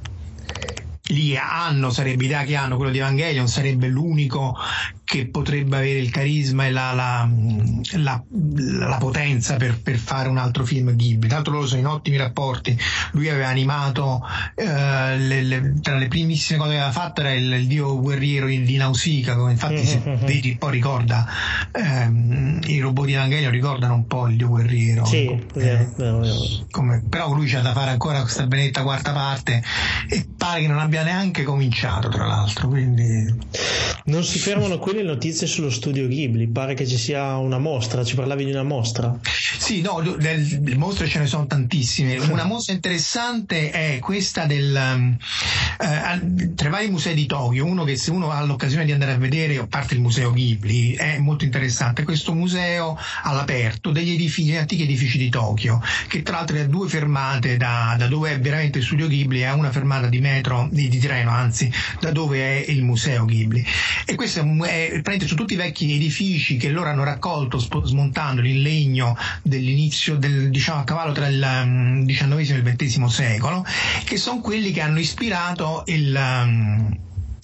lì 1.09 1.36
hanno, 1.36 1.90
sarebbe 1.90 2.24
idea 2.24 2.44
che 2.44 2.56
hanno, 2.56 2.76
quello 2.76 2.90
di 2.90 2.98
Evangelion 2.98 3.48
sarebbe 3.48 3.88
l'unico 3.88 4.56
che 5.09 5.26
potrebbe 5.26 5.78
avere 5.78 6.00
il 6.00 6.11
carisma 6.11 6.66
e 6.66 6.70
la, 6.70 6.92
la, 6.92 7.26
la, 7.92 8.22
la 8.28 8.96
potenza 8.98 9.56
per, 9.56 9.80
per, 9.80 9.96
fare 9.96 10.28
un 10.28 10.36
altro 10.36 10.66
film 10.66 10.94
Ghibli. 10.94 11.28
Tra 11.28 11.36
l'altro 11.36 11.54
loro 11.54 11.66
sono 11.66 11.80
in 11.80 11.86
ottimi 11.86 12.18
rapporti. 12.18 12.78
Lui 13.12 13.30
aveva 13.30 13.48
animato 13.48 14.20
eh, 14.54 15.16
le, 15.16 15.42
le, 15.42 15.74
tra 15.80 15.96
le 15.96 16.09
primissime 16.09 16.59
cose 16.59 16.72
che 16.72 16.76
aveva 16.76 16.92
fatto 16.92 17.22
era 17.22 17.32
il, 17.32 17.50
il 17.50 17.66
dio 17.66 17.98
guerriero 17.98 18.48
di 18.48 18.76
Nausicaa, 18.76 19.50
infatti 19.50 19.86
se 19.86 19.98
vedi 20.04 20.50
un 20.50 20.59
po' 20.59 20.68
ricorda 20.68 21.26
ehm, 21.72 22.61
i 22.66 22.78
robot 22.78 23.06
di 23.06 23.14
Evangelion 23.14 23.50
ricordano 23.50 23.94
un 23.94 24.06
po' 24.06 24.28
il 24.28 24.36
dio 24.36 24.48
guerriero. 24.48 25.06
Sì, 25.06 25.42
vero, 25.54 25.90
vero. 25.96 26.22
come, 26.70 27.02
però 27.09 27.32
lui 27.32 27.46
c'ha 27.48 27.61
da 27.61 27.72
fare 27.72 27.92
ancora 27.92 28.20
questa 28.20 28.46
benedetta 28.46 28.82
quarta 28.82 29.12
parte 29.12 29.62
e 30.06 30.26
pare 30.36 30.61
che 30.61 30.66
non 30.66 30.80
abbia 30.80 31.02
neanche 31.02 31.44
cominciato, 31.44 32.09
tra 32.11 32.26
l'altro. 32.26 32.68
Quindi 32.68 33.34
Non 34.04 34.22
si 34.22 34.38
fermano 34.38 34.76
qui 34.78 34.96
le 34.99 35.05
notizie 35.05 35.46
sullo 35.46 35.70
studio 35.70 36.07
Ghibli, 36.07 36.49
pare 36.49 36.74
che 36.74 36.86
ci 36.86 36.96
sia 36.96 37.36
una 37.36 37.59
mostra, 37.59 38.05
ci 38.05 38.14
parlavi 38.14 38.44
di 38.44 38.51
una 38.51 38.62
mostra. 38.62 39.18
Sì, 39.22 39.80
no, 39.80 40.01
del 40.01 40.76
mostre 40.76 41.07
ce 41.07 41.18
ne 41.18 41.26
sono 41.26 41.46
tantissime. 41.46 42.16
Una 42.28 42.44
mostra 42.44 42.74
interessante 42.74 43.70
è 43.70 43.99
questa 44.01 44.44
del 44.46 44.74
um, 44.74 45.16
eh, 45.80 46.55
tra 46.55 46.68
i 46.68 46.70
vari 46.70 46.90
musei 46.90 47.14
di 47.14 47.26
Tokyo, 47.26 47.64
uno 47.64 47.84
che 47.84 47.96
se 47.96 48.11
uno 48.11 48.30
ha 48.30 48.42
l'occasione 48.42 48.84
di 48.84 48.92
andare 48.92 49.12
a 49.12 49.18
vedere, 49.18 49.59
a 49.59 49.66
parte 49.66 49.94
il 49.94 50.01
museo 50.01 50.32
Ghibli, 50.32 50.94
è 50.94 51.18
molto 51.18 51.44
interessante, 51.44 52.03
questo 52.03 52.32
museo 52.34 52.99
all'aperto 53.22 53.90
degli 53.90 54.11
edifici, 54.11 54.57
antichi 54.57 54.82
edifici 54.82 55.18
di 55.18 55.28
Tokyo, 55.28 55.80
che 56.09 56.22
tra 56.22 56.36
l'altro 56.36 56.59
ha 56.59 56.64
due 56.64 56.88
fermate 56.88 57.57
da, 57.57 57.94
da 57.99 58.07
dove 58.07 58.32
è 58.32 58.40
veramente 58.40 58.78
il 58.78 58.84
studio 58.84 59.07
Ghibli, 59.07 59.44
ha 59.44 59.55
una 59.55 59.70
fermata 59.70 60.09
di 60.09 60.20
metro, 60.20 60.68
di, 60.70 60.88
di 60.88 60.99
treno, 60.99 61.30
anzi, 61.30 61.70
da 62.01 62.11
dove 62.11 62.64
è 62.64 62.70
il 62.70 62.82
museo 62.82 63.24
Ghibli. 63.24 63.64
E 64.05 64.14
questo 64.14 64.40
è, 64.40 64.44
è 64.64 64.88
praticamente 64.89 65.26
su 65.26 65.34
tutti 65.34 65.55
i 65.55 65.57
vecchi 65.57 65.93
edifici 65.95 66.57
che 66.57 66.70
loro 66.70 66.91
hanno 66.91 67.05
raccolto 67.05 67.59
sp- 67.59 67.84
smontandoli 67.84 68.51
in 68.51 68.62
legno 68.62 69.16
dell'inizio 69.43 70.16
del 70.16 70.51
diciamo 70.51 70.80
a 70.80 70.84
cavallo 70.84 71.12
tra 71.12 71.28
il 71.28 71.43
um, 71.43 72.07
XIX 72.07 72.51
e 72.51 72.55
il 72.55 72.62
XX 72.76 73.05
secolo, 73.05 73.64
che 74.05 74.16
sono 74.16 74.41
quelli 74.41 74.70
che 74.70 74.80
hanno 74.80 74.99
ispirato 74.99 75.82
il 75.86 76.14
um, 76.14 76.97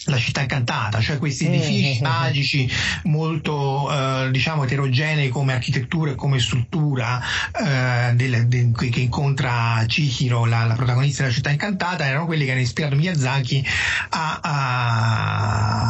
la 0.06 0.18
città 0.18 0.42
incantata, 0.42 1.00
cioè 1.00 1.18
questi 1.18 1.46
edifici 1.46 2.02
magici 2.02 2.70
molto 3.04 3.90
eh, 3.90 4.28
diciamo 4.30 4.64
eterogenei 4.64 5.28
come 5.28 5.52
architettura 5.54 6.10
e 6.10 6.14
come 6.14 6.38
struttura 6.38 7.20
eh, 7.52 8.12
del, 8.14 8.46
de, 8.46 8.70
che 8.72 9.00
incontra 9.00 9.84
Chihiro, 9.86 10.44
la, 10.44 10.64
la, 10.64 10.74
protagonista 10.74 11.22
della 11.22 11.34
città 11.34 11.50
incantata, 11.50 12.06
erano 12.06 12.26
quelli 12.26 12.44
che 12.44 12.52
hanno 12.52 12.60
ispirato 12.60 12.96
Miyazaki 12.96 13.64
a, 14.10 14.40
a, 14.42 15.84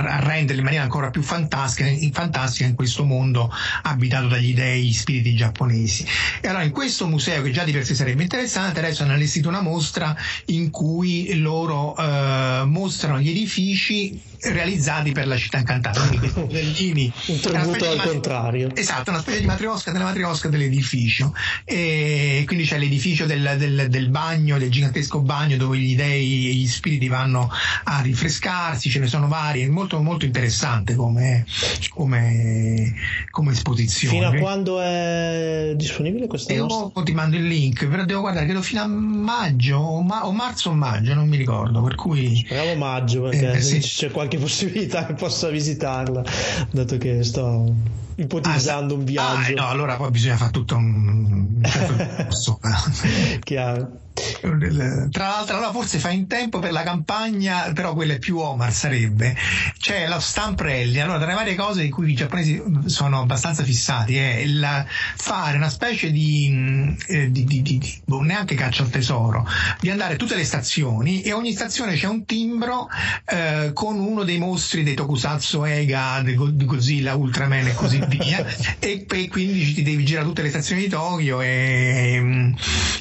a 0.00 0.20
renderli 0.20 0.58
in 0.58 0.64
maniera 0.64 0.84
ancora 0.84 1.10
più 1.10 1.22
fantastica, 1.22 1.88
in, 1.88 2.12
fantastica 2.12 2.68
in 2.68 2.74
questo 2.74 3.04
mondo 3.04 3.52
abitato 3.82 4.28
dagli 4.28 4.54
dei 4.54 4.92
spiriti 4.92 5.34
giapponesi. 5.34 6.06
E 6.40 6.48
allora 6.48 6.64
in 6.64 6.72
questo 6.72 7.06
museo, 7.06 7.42
che 7.42 7.50
già 7.50 7.64
di 7.64 7.72
per 7.72 7.84
sé 7.84 7.94
sarebbe 7.94 8.22
interessante, 8.22 8.78
adesso 8.78 9.02
hanno 9.02 9.12
allestito 9.12 9.48
una 9.48 9.60
mostra 9.60 10.16
in 10.46 10.70
cui 10.70 11.38
loro 11.38 11.96
eh, 11.96 12.62
mostrano 12.64 13.09
mostrano 13.10 13.20
gli 13.20 13.30
edifici 13.30 14.20
realizzati 14.42 15.12
per 15.12 15.26
la 15.26 15.36
città 15.36 15.58
incantata. 15.58 16.00
Quindi 16.00 16.32
Bellini, 16.50 17.12
un 17.26 17.40
tributo 17.40 17.84
al 17.84 17.96
matri- 17.96 18.10
contrario. 18.10 18.74
Esatto, 18.74 19.10
una 19.10 19.20
specie 19.20 19.40
di 19.40 19.46
matriosca 19.46 19.90
della 19.90 20.04
matriosca 20.04 20.48
dell'edificio. 20.48 21.34
E 21.64 22.44
quindi 22.46 22.64
c'è 22.64 22.78
l'edificio 22.78 23.26
del, 23.26 23.56
del, 23.58 23.88
del, 23.88 24.08
bagno, 24.08 24.58
del 24.58 24.70
gigantesco 24.70 25.20
bagno 25.20 25.56
dove 25.56 25.76
gli 25.78 25.94
dei 25.94 26.48
e 26.48 26.54
gli 26.54 26.66
spiriti 26.66 27.08
vanno 27.08 27.50
a 27.84 28.00
rinfrescarsi, 28.00 28.88
ce 28.88 29.00
ne 29.00 29.06
sono 29.06 29.28
vari, 29.28 29.62
è 29.62 29.68
molto, 29.68 30.00
molto 30.00 30.24
interessante 30.24 30.94
come, 30.94 31.44
come, 31.90 32.94
come 33.30 33.52
esposizione. 33.52 34.14
Fino 34.14 34.28
a 34.28 34.34
quando 34.34 34.80
è 34.80 35.72
disponibile 35.76 36.26
questa 36.26 36.52
Io 36.52 36.66
mostra? 36.66 37.02
ti 37.02 37.12
mando 37.12 37.36
il 37.36 37.46
link, 37.46 37.86
però 37.86 38.04
devo 38.04 38.20
guardare, 38.20 38.46
credo 38.46 38.62
fino 38.62 38.80
a 38.80 38.86
maggio 38.86 39.76
o, 39.76 40.00
ma- 40.02 40.26
o 40.26 40.32
marzo 40.32 40.70
o 40.70 40.74
maggio, 40.74 41.12
non 41.14 41.28
mi 41.28 41.36
ricordo, 41.36 41.82
per 41.82 41.94
cui... 41.94 42.42
Speriamo 42.44 42.74
maggio 42.76 42.99
perché 43.30 43.52
eh, 43.52 43.60
sì. 43.60 43.78
c'è 43.78 44.10
qualche 44.10 44.38
possibilità 44.38 45.06
che 45.06 45.14
possa 45.14 45.48
visitarla, 45.48 46.22
dato 46.70 46.98
che 46.98 47.22
sto 47.22 47.74
ipotizzando 48.16 48.94
ah, 48.94 48.98
un 48.98 49.04
viaggio. 49.04 49.52
Ah, 49.52 49.62
no, 49.62 49.68
allora 49.68 49.96
poi 49.96 50.10
bisogna 50.10 50.36
fare 50.36 50.50
tutto 50.50 50.76
un... 50.76 51.60
Chiaro. 53.40 54.08
Tra 54.40 55.28
l'altro, 55.28 55.56
allora 55.56 55.72
forse 55.72 55.98
fa 55.98 56.10
in 56.10 56.26
tempo 56.26 56.58
per 56.58 56.72
la 56.72 56.82
campagna, 56.82 57.72
però 57.72 57.94
quella 57.94 58.14
è 58.14 58.18
più 58.18 58.38
Omar 58.38 58.72
sarebbe. 58.72 59.36
C'è 59.78 60.08
lo 60.08 60.20
stamp 60.20 60.60
rally. 60.60 60.98
Allora, 61.00 61.18
tra 61.18 61.28
le 61.28 61.34
varie 61.34 61.54
cose 61.54 61.82
di 61.82 61.88
cui 61.88 62.10
i 62.10 62.14
giapponesi 62.14 62.62
sono 62.86 63.20
abbastanza 63.20 63.62
fissati 63.62 64.16
è 64.16 64.36
il 64.36 64.86
fare 65.16 65.56
una 65.56 65.70
specie 65.70 66.10
di, 66.10 66.96
eh, 67.06 67.30
di, 67.30 67.44
di, 67.44 67.62
di 67.62 68.00
boh, 68.04 68.22
neanche 68.22 68.54
caccia 68.54 68.82
al 68.82 68.90
tesoro, 68.90 69.46
di 69.80 69.90
andare 69.90 70.14
a 70.14 70.16
tutte 70.16 70.36
le 70.36 70.44
stazioni 70.44 71.22
e 71.22 71.32
ogni 71.32 71.52
stazione 71.52 71.94
c'è 71.94 72.06
un 72.06 72.24
timbro 72.24 72.88
eh, 73.26 73.70
con 73.74 73.98
uno 73.98 74.24
dei 74.24 74.38
mostri 74.38 74.82
dei 74.82 74.94
Tokusatsu 74.94 75.62
Ega, 75.64 76.22
di 76.22 76.34
Godzilla, 76.34 77.14
Ultraman 77.14 77.68
e 77.68 77.74
così 77.74 78.02
via. 78.08 78.44
e, 78.78 79.06
e, 79.08 79.28
quindi 79.28 79.74
ti 79.74 79.82
devi 79.82 80.04
girare 80.04 80.26
tutte 80.26 80.42
le 80.42 80.50
stazioni 80.50 80.82
di 80.82 80.88
Tokyo 80.88 81.40
e, 81.40 82.54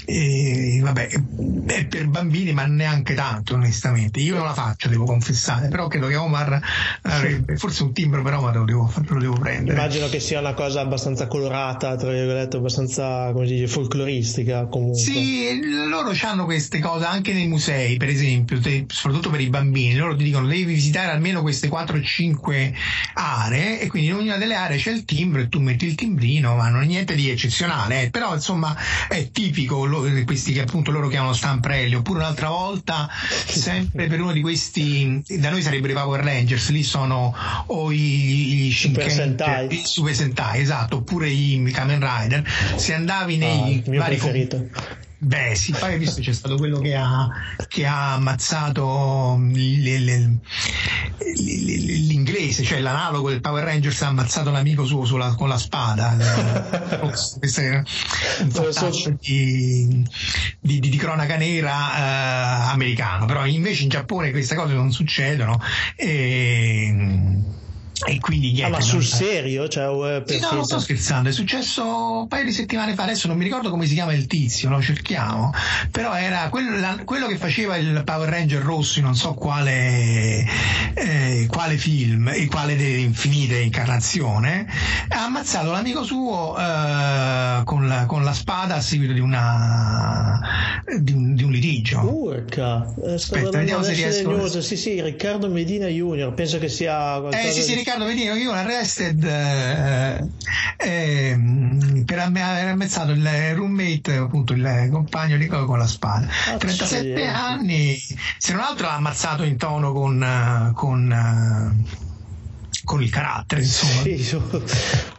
e 0.05 0.79
vabbè 0.81 1.09
è 1.65 1.85
per 1.85 2.07
bambini 2.07 2.53
ma 2.53 2.65
neanche 2.65 3.13
tanto 3.13 3.55
onestamente. 3.55 4.19
Io 4.19 4.35
non 4.35 4.45
la 4.45 4.53
faccio 4.53 4.87
devo 4.89 5.05
confessare 5.05 5.67
però 5.67 5.87
credo 5.87 6.07
che 6.07 6.15
Omar 6.15 6.61
avrebbe 7.01 7.57
forse 7.57 7.83
un 7.83 7.93
timbro 7.93 8.21
per 8.21 8.33
Omar 8.33 8.55
lo 8.55 8.65
devo, 8.65 8.91
lo 9.07 9.19
devo 9.19 9.37
prendere. 9.37 9.77
Immagino 9.77 10.09
che 10.09 10.19
sia 10.19 10.39
una 10.39 10.53
cosa 10.53 10.81
abbastanza 10.81 11.27
colorata 11.27 11.95
tra 11.95 12.11
virgolette 12.11 12.57
abbastanza 12.57 13.31
come 13.33 13.47
si 13.47 13.53
dice 13.53 13.67
folcloristica 13.67 14.65
comunque. 14.65 14.99
Sì 14.99 15.59
loro 15.87 16.13
hanno 16.21 16.45
queste 16.45 16.79
cose 16.79 17.05
anche 17.05 17.33
nei 17.33 17.47
musei 17.47 17.97
per 17.97 18.09
esempio 18.09 18.59
te, 18.59 18.85
soprattutto 18.87 19.29
per 19.29 19.41
i 19.41 19.49
bambini. 19.49 19.95
Loro 19.95 20.15
ti 20.15 20.23
dicono 20.23 20.47
devi 20.47 20.63
visitare 20.63 21.11
almeno 21.11 21.41
queste 21.41 21.67
4 21.67 21.97
o 21.97 22.01
5 22.01 22.73
aree 23.13 23.81
e 23.81 23.87
quindi 23.87 24.09
in 24.09 24.15
ognuna 24.15 24.37
delle 24.37 24.55
aree 24.55 24.77
c'è 24.77 24.91
il 24.91 25.05
timbro 25.05 25.41
e 25.41 25.49
tu 25.49 25.59
metti 25.59 25.85
il 25.85 25.95
timbrino 25.95 26.55
ma 26.55 26.69
non 26.69 26.83
è 26.83 26.85
niente 26.85 27.15
di 27.15 27.29
eccezionale 27.29 28.03
eh. 28.03 28.09
però 28.09 28.33
insomma 28.33 28.75
è 29.07 29.29
tipico 29.31 29.85
lo, 29.85 30.05
questi 30.25 30.53
che 30.53 30.61
appunto 30.61 30.91
loro 30.91 31.07
chiamano 31.09 31.33
stamprelli 31.33 31.95
oppure 31.95 32.19
un'altra 32.19 32.49
volta 32.49 33.09
sempre 33.45 34.07
per 34.07 34.21
uno 34.21 34.31
di 34.31 34.41
questi 34.41 35.21
da 35.27 35.49
noi 35.49 35.61
sarebbero 35.61 35.91
i 35.93 35.95
Power 35.95 36.23
Rangers 36.23 36.69
lì 36.69 36.83
sono 36.83 37.35
o 37.67 37.91
i, 37.91 38.67
i 38.67 38.71
Super 38.71 39.11
Sentai. 39.11 39.73
i 39.73 39.81
Super 39.83 40.15
Sentai 40.15 40.61
esatto 40.61 40.97
oppure 40.97 41.29
i 41.29 41.69
Kamen 41.73 41.99
Rider. 41.99 42.43
Se 42.75 42.93
andavi 42.93 43.37
nei 43.37 43.83
ah, 43.85 43.97
vari 43.97 44.15
preferito. 44.17 44.69
Beh, 45.21 45.53
sì, 45.53 45.75
hai 45.81 45.97
visto 45.97 46.21
c'è 46.21 46.31
stato 46.31 46.55
quello 46.55 46.79
che 46.79 46.95
ha, 46.95 47.29
che 47.67 47.85
ha 47.85 48.13
ammazzato 48.13 49.37
le, 49.37 49.99
le, 49.99 50.39
l'inglese, 51.35 52.63
cioè 52.63 52.79
l'analogo 52.79 53.29
del 53.29 53.41
Power 53.41 53.65
Rangers 53.65 54.01
ha 54.01 54.07
ammazzato 54.07 54.49
l'amico 54.49 54.85
suo 54.85 55.03
sulla, 55.03 55.35
con 55.35 55.49
la 55.49 55.57
spada. 55.57 56.15
Questo 57.37 57.59
è 57.59 57.83
un 58.39 58.49
fattaccio 58.49 59.17
di, 59.19 60.07
di, 60.57 60.79
di, 60.79 60.97
cronaca 60.97 61.35
nera 61.35 62.69
eh, 62.69 62.71
americano, 62.71 63.25
però 63.25 63.45
invece 63.45 63.83
in 63.83 63.89
Giappone 63.89 64.31
queste 64.31 64.55
cose 64.55 64.73
non 64.73 64.93
succedono. 64.93 65.61
E, 65.97 66.95
e 68.05 68.19
quindi 68.19 68.51
niente, 68.51 68.75
ah, 68.75 68.77
ma 68.77 68.81
sul 68.81 69.03
serio? 69.03 69.67
Cioè, 69.67 70.23
sì, 70.25 70.39
no, 70.39 70.51
non 70.51 70.63
sto 70.63 70.79
scherzando, 70.79 71.29
è 71.29 71.31
successo 71.31 72.21
un 72.21 72.27
paio 72.27 72.45
di 72.45 72.51
settimane 72.51 72.93
fa, 72.93 73.03
adesso 73.03 73.27
non 73.27 73.37
mi 73.37 73.43
ricordo 73.43 73.69
come 73.69 73.85
si 73.85 73.93
chiama 73.93 74.13
il 74.13 74.27
tizio, 74.27 74.69
lo 74.69 74.81
cerchiamo, 74.81 75.51
però 75.91 76.13
era 76.13 76.47
quello, 76.49 76.79
la, 76.79 76.97
quello 77.03 77.27
che 77.27 77.37
faceva 77.37 77.75
il 77.77 78.03
Power 78.05 78.29
Ranger 78.29 78.61
rosso 78.61 78.99
in 78.99 79.05
non 79.05 79.15
so 79.15 79.33
quale, 79.33 80.45
eh, 80.93 81.47
quale 81.49 81.77
film 81.77 82.29
e 82.29 82.47
quale 82.47 82.75
delle 82.75 82.97
infinite 82.97 83.57
incarnazione, 83.57 84.67
ha 85.09 85.25
ammazzato 85.25 85.71
l'amico 85.71 86.03
suo 86.03 86.55
eh, 86.57 87.61
con, 87.63 87.87
la, 87.87 88.05
con, 88.05 88.23
la, 88.23 88.33
spada 88.33 88.75
a 88.75 88.81
seguito 88.81 89.13
di, 89.13 89.19
una, 89.19 90.39
di, 90.99 91.11
un, 91.11 91.33
di 91.33 91.43
un 91.43 91.51
litigio. 91.51 91.99
Urca, 92.01 92.93
aspetta, 93.05 93.57
vediamo 93.57 93.83
se 93.83 93.93
riesco. 93.93 94.61
Sì, 94.61 94.77
sì, 94.77 95.01
Riccardo 95.01 95.49
Medina 95.49 95.87
Junior, 95.87 96.33
penso 96.33 96.59
che 96.59 96.69
sia 96.69 97.27
eh, 97.29 97.51
sì, 97.51 97.63
sì, 97.63 97.73
Riccardo 97.89 98.05
Medina, 98.05 98.35
io 98.35 98.51
arrested 98.51 99.23
eh, 99.23 100.29
eh, 100.77 102.03
per 102.05 102.19
aver 102.19 102.67
ammazzato 102.67 103.13
il 103.13 103.55
roommate, 103.55 104.15
appunto 104.17 104.53
il 104.53 104.89
compagno 104.91 105.37
di 105.37 105.47
con 105.47 105.79
la 105.79 105.87
spada. 105.87 106.27
Ah, 106.51 106.57
37 106.57 107.25
anni, 107.25 107.99
se 108.37 108.53
non 108.53 108.61
altro 108.61 108.85
l'ha 108.85 108.93
ammazzato 108.93 109.41
in 109.41 109.57
tono 109.57 109.91
con, 109.91 110.71
con 110.75 111.83
con 112.89 113.03
il 113.03 113.11
carattere 113.11 113.61
insomma. 113.61 114.01
Sì, 114.01 114.41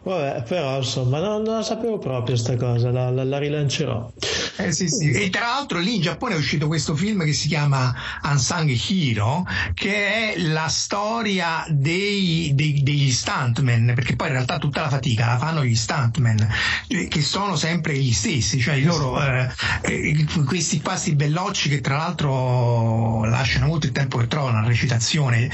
vabbè 0.03 0.43
però 0.43 0.79
insomma 0.79 1.21
non, 1.21 1.43
non 1.43 1.55
la 1.59 1.63
sapevo 1.63 1.99
proprio 1.99 2.35
sta 2.35 2.57
cosa 2.57 2.91
la, 2.91 3.11
la, 3.11 3.23
la 3.23 3.39
rilancerò. 3.39 4.11
Eh, 4.57 4.73
sì, 4.73 4.89
sì. 4.89 5.11
E 5.11 5.31
tra 5.31 5.47
l'altro 5.47 5.79
lì 5.79 5.95
in 5.95 6.03
Giappone 6.03 6.35
è 6.35 6.37
uscito 6.37 6.67
questo 6.67 6.95
film 6.95 7.25
che 7.25 7.33
si 7.33 7.47
chiama 7.49 7.95
Unsung 8.25 8.77
Hero, 8.89 9.47
che 9.73 10.35
è 10.35 10.39
la 10.39 10.69
storia 10.69 11.65
dei, 11.69 12.51
dei, 12.55 12.83
degli 12.83 13.11
stuntmen, 13.11 13.93
perché 13.95 14.17
poi 14.17 14.27
in 14.27 14.35
realtà 14.35 14.59
tutta 14.59 14.83
la 14.83 14.89
fatica 14.89 15.27
la 15.27 15.39
fanno 15.39 15.65
gli 15.65 15.77
stuntmen, 15.77 16.47
eh, 16.89 17.09
che 17.09 17.23
sono 17.23 17.57
sempre 17.57 17.97
gli 17.97 18.13
stessi, 18.13 18.61
cioè 18.61 18.79
loro, 18.81 19.23
eh, 19.23 19.49
eh, 19.83 20.27
questi 20.45 20.81
questi 20.81 21.15
bellocci 21.15 21.69
che 21.69 21.81
tra 21.81 21.97
l'altro 21.97 23.25
lasciano 23.25 23.67
molto 23.67 23.87
il 23.87 23.93
tempo 23.93 24.19
che 24.19 24.27
trovano 24.27 24.61
la 24.61 24.67
recitazione, 24.67 25.45
eh, 25.45 25.51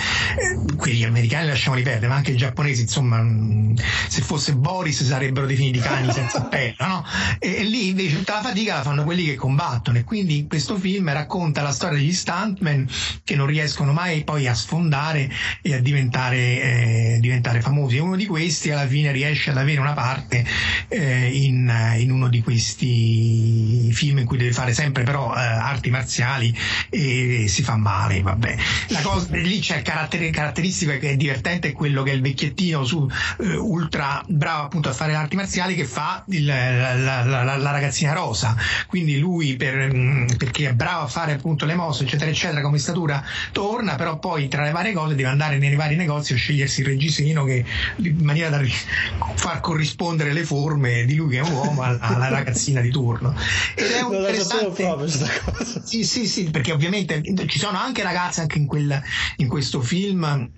quelli 0.76 1.04
americani 1.04 1.46
lasciamoli 1.46 1.82
perdere, 1.82 2.05
ma 2.06 2.16
anche 2.16 2.32
i 2.32 2.36
giapponesi, 2.36 2.82
insomma, 2.82 3.20
mh, 3.22 3.76
se 4.08 4.22
fosse 4.22 4.54
Boris 4.54 5.04
sarebbero 5.04 5.46
definiti 5.46 5.78
cani 5.78 6.12
senza 6.12 6.38
appello, 6.44 6.86
no? 6.86 7.04
E, 7.38 7.56
e 7.56 7.64
lì 7.64 7.88
invece 7.88 8.16
tutta 8.16 8.34
la 8.34 8.42
fatica 8.42 8.76
la 8.76 8.82
fanno 8.82 9.04
quelli 9.04 9.24
che 9.24 9.34
combattono. 9.34 9.98
E 9.98 10.04
quindi 10.04 10.46
questo 10.48 10.76
film 10.76 11.12
racconta 11.12 11.62
la 11.62 11.72
storia 11.72 11.98
degli 11.98 12.12
stuntmen 12.12 12.88
che 13.24 13.36
non 13.36 13.46
riescono 13.46 13.92
mai 13.92 14.24
poi 14.24 14.46
a 14.46 14.54
sfondare 14.54 15.30
e 15.62 15.74
a 15.74 15.80
diventare, 15.80 16.36
eh, 16.36 17.18
diventare 17.20 17.60
famosi. 17.60 17.96
E 17.96 18.00
uno 18.00 18.16
di 18.16 18.26
questi 18.26 18.70
alla 18.70 18.86
fine 18.86 19.12
riesce 19.12 19.50
ad 19.50 19.58
avere 19.58 19.80
una 19.80 19.92
parte 19.92 20.44
eh, 20.88 21.28
in, 21.32 21.72
in, 21.98 22.10
uno 22.10 22.28
di 22.28 22.40
questi 22.42 23.90
film 23.92 24.18
in 24.18 24.26
cui 24.26 24.36
deve 24.36 24.52
fare 24.52 24.72
sempre 24.72 25.02
però 25.02 25.34
eh, 25.34 25.40
arti 25.40 25.90
marziali 25.90 26.56
e 26.90 27.46
si 27.48 27.62
fa 27.62 27.76
male 27.76 28.22
vabbè. 28.22 28.56
La 28.88 29.00
cosa 29.00 29.28
lì 29.36 29.58
c'è 29.58 29.82
carattere, 29.82 30.30
caratteristico 30.30 30.92
che 30.98 31.10
è 31.10 31.16
divertente 31.16 31.68
è 31.68 31.72
quello 31.72 31.95
che 32.02 32.10
è 32.10 32.14
il 32.14 32.22
vecchiettino 32.22 32.84
su 32.84 33.08
eh, 33.40 33.56
ultra 33.56 34.22
bravo 34.26 34.64
appunto 34.64 34.88
a 34.88 34.92
fare 34.92 35.12
le 35.12 35.18
arti 35.18 35.36
marziali 35.36 35.74
che 35.74 35.84
fa 35.84 36.24
il, 36.28 36.44
la, 36.44 36.94
la, 36.94 37.24
la, 37.24 37.56
la 37.56 37.70
ragazzina 37.70 38.12
rosa 38.12 38.56
quindi 38.86 39.18
lui 39.18 39.56
per, 39.56 39.92
mm, 39.94 40.26
perché 40.36 40.68
è 40.68 40.72
bravo 40.74 41.04
a 41.04 41.08
fare 41.08 41.32
appunto 41.32 41.64
le 41.66 41.74
mosse 41.74 42.04
eccetera 42.04 42.30
eccetera 42.30 42.60
come 42.60 42.78
statura 42.78 43.22
torna 43.52 43.94
però 43.96 44.18
poi 44.18 44.48
tra 44.48 44.64
le 44.64 44.70
varie 44.70 44.92
cose 44.92 45.14
deve 45.14 45.28
andare 45.28 45.58
nei 45.58 45.74
vari 45.74 45.96
negozi 45.96 46.32
a 46.32 46.36
scegliersi 46.36 46.80
il 46.80 46.86
reggiseno 46.86 47.44
che 47.44 47.64
in 47.96 48.18
maniera 48.20 48.50
da 48.50 48.60
far 49.34 49.60
corrispondere 49.60 50.32
le 50.32 50.44
forme 50.44 51.04
di 51.04 51.14
lui 51.14 51.30
che 51.30 51.38
è 51.38 51.42
un 51.42 51.52
uomo 51.52 51.82
alla, 51.82 52.28
ragazzina 52.28 52.80
di 52.80 52.90
turno 52.90 53.34
ed 53.74 53.90
è 53.90 54.00
un 54.00 54.12
Non 54.12 54.22
la 54.22 54.28
interessante 54.28 54.82
proprio 54.82 55.08
sta 55.08 55.28
cosa. 55.44 55.82
sì 55.84 56.04
sì 56.04 56.26
sì 56.26 56.50
perché 56.50 56.72
ovviamente 56.72 57.22
ci 57.46 57.58
sono 57.58 57.78
anche 57.78 58.02
ragazze 58.02 58.40
anche 58.40 58.58
in, 58.58 58.66
quel, 58.66 59.02
in 59.36 59.48
questo 59.48 59.80
film 59.80 60.50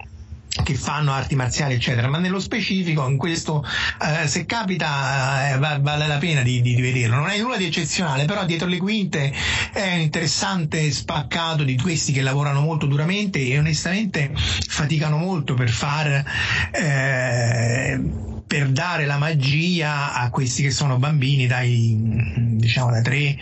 che 0.64 0.74
fanno 0.74 1.12
arti 1.12 1.34
marziali 1.34 1.74
eccetera. 1.74 2.08
Ma 2.08 2.18
nello 2.18 2.40
specifico 2.40 3.06
in 3.08 3.16
questo 3.16 3.64
eh, 4.00 4.26
se 4.26 4.44
capita 4.46 5.50
eh, 5.50 5.58
va- 5.58 5.78
vale 5.80 6.06
la 6.06 6.18
pena 6.18 6.42
di, 6.42 6.60
di- 6.60 6.74
di 6.74 6.80
vederlo. 6.82 7.16
Non 7.16 7.28
è 7.28 7.38
nulla 7.38 7.56
di 7.56 7.66
eccezionale 7.66 8.24
però 8.24 8.44
dietro 8.44 8.66
le 8.68 8.78
quinte 8.78 9.32
è 9.72 9.94
un 9.94 10.00
interessante 10.00 10.90
spaccato 10.90 11.64
di 11.64 11.76
questi 11.76 12.12
che 12.12 12.22
lavorano 12.22 12.60
molto 12.60 12.86
duramente 12.86 13.40
e 13.40 13.58
onestamente 13.58 14.30
faticano 14.34 15.16
molto 15.16 15.54
per 15.54 15.68
far 15.70 16.24
eh, 16.72 18.00
per 18.48 18.70
dare 18.70 19.04
la 19.04 19.18
magia 19.18 20.14
a 20.14 20.30
questi 20.30 20.62
che 20.62 20.70
sono 20.70 20.96
bambini 20.96 21.46
dai 21.46 21.94
diciamo 22.58 22.90
dai 22.90 23.02
3 23.02 23.38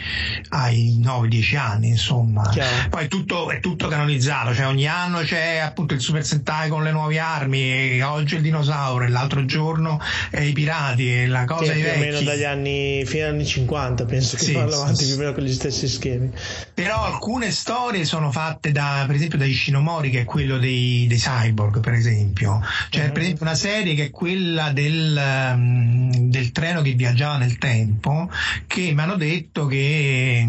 ai 0.51 1.01
9-10 1.01 1.57
anni 1.57 1.89
insomma. 1.89 2.49
Chiaro. 2.51 2.89
poi 2.91 3.05
è 3.05 3.09
tutto, 3.09 3.49
è 3.51 3.61
tutto 3.61 3.87
canonizzato 3.87 4.53
cioè 4.53 4.67
ogni 4.67 4.87
anno 4.89 5.21
c'è 5.21 5.59
appunto 5.59 5.95
il 5.95 6.01
Super 6.01 6.25
Sentai 6.25 6.69
con 6.69 6.83
le 6.83 6.91
nuove 6.91 7.19
armi 7.21 8.01
oggi 8.03 8.35
il 8.35 8.43
dinosauro 8.43 9.05
e 9.05 9.09
l'altro 9.09 9.45
giorno 9.45 10.01
è 10.31 10.41
i 10.41 10.53
pirati 10.53 11.23
e 11.23 11.27
la 11.29 11.45
cosa 11.45 11.73
ai 11.73 11.81
più 11.81 11.91
o 11.91 11.99
meno 11.99 12.21
dagli 12.23 12.45
anni 12.45 13.05
fino 13.07 13.27
agli 13.27 13.33
anni 13.35 13.47
50 13.47 14.05
penso 14.07 14.37
che 14.37 14.45
Sì, 14.45 14.53
vanno 14.55 14.71
sì, 14.71 14.77
avanti 14.77 14.97
sì. 14.97 15.05
più 15.05 15.15
o 15.15 15.19
meno 15.19 15.33
con 15.33 15.45
gli 15.45 15.53
stessi 15.53 15.87
schemi. 15.89 16.31
Però 16.75 17.05
alcune 17.05 17.53
storie 17.53 18.05
sono 18.05 18.33
fatte 18.33 18.73
da 18.73 19.05
per 19.07 19.15
esempio 19.15 19.39
da 19.39 19.45
Ishinomori 19.45 20.11
che 20.11 20.23
è 20.23 20.25
quello 20.25 20.59
dei, 20.59 21.07
dei 21.09 21.19
cyborg 21.19 21.79
per 21.79 21.93
esempio. 21.93 22.61
Cioè 22.91 23.13
per 23.13 23.23
esempio 23.23 23.45
una 23.45 23.55
serie 23.55 23.95
che 23.95 24.07
è 24.07 24.11
quella 24.11 24.73
del, 24.73 24.96
um, 24.99 26.11
del 26.31 26.53
treno 26.53 26.83
che 26.83 26.93
viaggiava 26.93 27.39
nel 27.39 27.59
tempo 27.59 28.31
che 28.67 28.93
mi 28.93 29.01
hanno 29.01 29.17
detto 29.17 29.67
che 29.67 30.47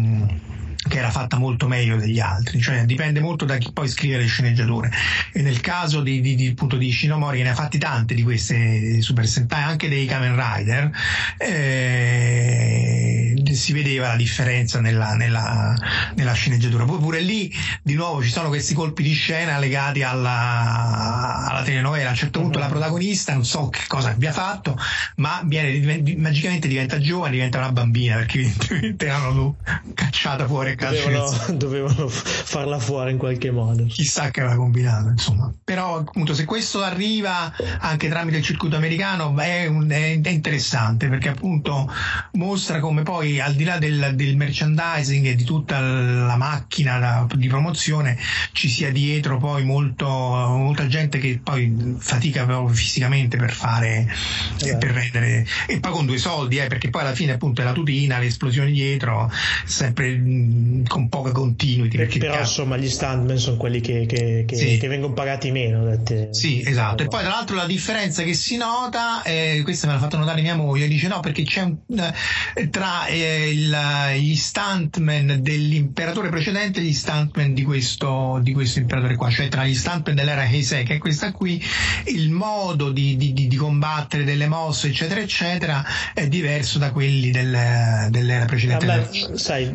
che 0.86 0.98
era 0.98 1.10
fatta 1.10 1.38
molto 1.38 1.66
meglio 1.66 1.96
degli 1.96 2.20
altri, 2.20 2.60
cioè 2.60 2.84
dipende 2.84 3.20
molto 3.20 3.44
da 3.44 3.56
chi 3.56 3.72
poi 3.72 3.88
scrive 3.88 4.16
le 4.18 4.26
sceneggiature. 4.26 4.90
E 5.32 5.42
nel 5.42 5.60
caso 5.60 6.00
di, 6.00 6.20
di, 6.20 6.34
di, 6.36 6.48
appunto, 6.48 6.76
di 6.76 6.92
Shinomori, 6.92 7.42
ne 7.42 7.50
ha 7.50 7.54
fatti 7.54 7.78
tante 7.78 8.14
di 8.14 8.22
queste 8.22 9.02
Super 9.02 9.26
Sentai, 9.26 9.62
anche 9.62 9.88
dei 9.88 10.06
Kamen 10.06 10.36
Rider, 10.36 10.90
eh, 11.36 13.34
si 13.52 13.72
vedeva 13.72 14.08
la 14.08 14.16
differenza 14.16 14.80
nella, 14.80 15.14
nella, 15.14 15.74
nella 16.14 16.32
sceneggiatura. 16.32 16.84
Poi 16.84 16.98
pure 16.98 17.20
lì, 17.20 17.52
di 17.82 17.94
nuovo, 17.94 18.22
ci 18.22 18.30
sono 18.30 18.48
questi 18.48 18.74
colpi 18.74 19.02
di 19.02 19.12
scena 19.12 19.58
legati 19.58 20.02
alla, 20.02 21.46
alla 21.48 21.62
telenovela. 21.62 22.08
A 22.08 22.12
un 22.12 22.16
certo 22.16 22.40
punto 22.40 22.58
la 22.58 22.68
protagonista, 22.68 23.32
non 23.32 23.44
so 23.44 23.68
che 23.68 23.82
cosa 23.88 24.10
abbia 24.10 24.32
fatto, 24.32 24.78
ma 25.16 25.42
viene, 25.44 26.16
magicamente 26.16 26.68
diventa 26.68 26.98
giovane, 26.98 27.32
diventa 27.32 27.58
una 27.58 27.72
bambina, 27.72 28.16
perché 28.16 28.40
evidentemente 28.46 29.06
l'hanno 29.06 29.56
cacciata 29.94 30.46
fuori 30.46 30.76
dovevano, 30.86 31.34
dovevano 31.56 32.08
farla 32.08 32.78
fuori 32.78 33.12
in 33.12 33.18
qualche 33.18 33.50
modo. 33.50 33.84
Chissà 33.86 34.30
che 34.30 34.40
aveva 34.40 34.56
combinato 34.56 35.08
insomma. 35.08 35.52
Però 35.64 35.98
appunto 35.98 36.34
se 36.34 36.44
questo 36.44 36.82
arriva 36.82 37.52
anche 37.80 38.08
tramite 38.08 38.38
il 38.38 38.42
circuito 38.44 38.76
americano 38.76 39.36
è, 39.38 39.66
un- 39.66 39.90
è- 39.90 40.20
interessante 40.28 41.08
perché 41.08 41.28
appunto 41.30 41.90
mostra 42.32 42.80
come 42.80 43.02
poi 43.02 43.40
al 43.40 43.54
di 43.54 43.64
là 43.64 43.78
del, 43.78 44.12
del 44.14 44.36
merchandising 44.36 45.26
e 45.26 45.34
di 45.34 45.44
tutta 45.44 45.80
la 45.80 46.36
macchina 46.36 46.98
da- 46.98 47.26
di 47.34 47.48
promozione 47.48 48.16
ci 48.52 48.68
sia 48.68 48.90
dietro 48.92 49.38
poi 49.38 49.64
molto, 49.64 50.06
molta 50.08 50.86
gente 50.86 51.18
che 51.18 51.40
poi 51.42 51.96
fatica 51.98 52.44
proprio 52.44 52.74
fisicamente 52.74 53.36
per 53.36 53.52
fare 53.52 54.06
Eh. 54.62 54.76
per 54.76 54.90
rendere 54.92 55.46
e 55.66 55.80
poi 55.80 55.92
con 55.92 56.06
due 56.06 56.18
soldi 56.18 56.58
eh, 56.58 56.66
perché 56.66 56.90
poi 56.90 57.02
alla 57.02 57.14
fine 57.14 57.32
appunto 57.32 57.60
è 57.60 57.64
la 57.64 57.72
tutina 57.72 58.18
le 58.18 58.26
esplosioni 58.26 58.72
dietro 58.72 59.30
sempre 59.64 60.14
con 60.86 61.08
poca 61.08 61.32
continuity 61.32 61.96
perché 61.96 62.18
però 62.18 62.32
cazzo, 62.34 62.62
insomma 62.62 62.76
gli 62.76 62.88
stuntman 62.88 63.38
sono 63.38 63.56
quelli 63.56 63.80
che, 63.80 64.06
che- 64.06 64.44
che- 64.46 64.56
Sì. 64.56 64.76
che 64.78 64.88
vengono 64.88 65.12
pagati 65.12 65.50
meno 65.50 65.84
dette- 65.84 66.28
Sì, 66.32 66.62
esatto. 66.66 67.02
E 67.02 67.08
poi 67.08 67.20
tra 67.20 67.30
l'altro 67.30 67.56
la 67.56 67.66
differenza 67.66 68.22
che 68.22 68.34
si 68.34 68.56
nota, 68.56 69.22
eh, 69.22 69.60
questa 69.64 69.86
me 69.86 69.94
l'ha 69.94 69.98
fatto 69.98 70.16
notare 70.16 70.40
mia 70.42 70.54
moglie, 70.54 70.88
dice 70.88 71.08
no 71.08 71.20
perché 71.20 71.42
c'è 71.42 71.62
un, 71.62 71.76
eh, 72.54 72.68
tra 72.70 73.06
eh, 73.06 73.50
il- 73.50 73.76
gli 74.18 74.34
stuntman 74.34 75.38
dell'imperatore 75.40 76.28
precedente 76.30 76.80
e 76.80 76.82
gli 76.84 76.92
stuntman 76.92 77.54
di 77.54 77.62
questo, 77.62 78.38
di 78.42 78.52
questo 78.52 78.78
imperatore 78.78 79.16
qua, 79.16 79.30
cioè 79.30 79.48
tra 79.48 79.64
gli 79.64 79.74
stuntman 79.74 80.14
dell'era 80.16 80.44
Heisei, 80.44 80.84
che 80.84 80.94
è 80.94 80.98
questa 80.98 81.32
qui, 81.32 81.62
il 82.06 82.30
modo 82.30 82.90
di, 82.90 83.16
di- 83.16 83.32
di- 83.32 83.56
combattere 83.58 84.22
delle 84.24 84.46
mosse, 84.46 84.86
eccetera, 84.88 85.20
eccetera, 85.20 85.84
è 86.14 86.28
diverso 86.28 86.78
da 86.78 86.92
quelli 86.92 87.30
del- 87.32 88.06
dell'era 88.10 88.44
precedente. 88.44 88.86
Vabbè, 88.86 89.36
sai, 89.36 89.72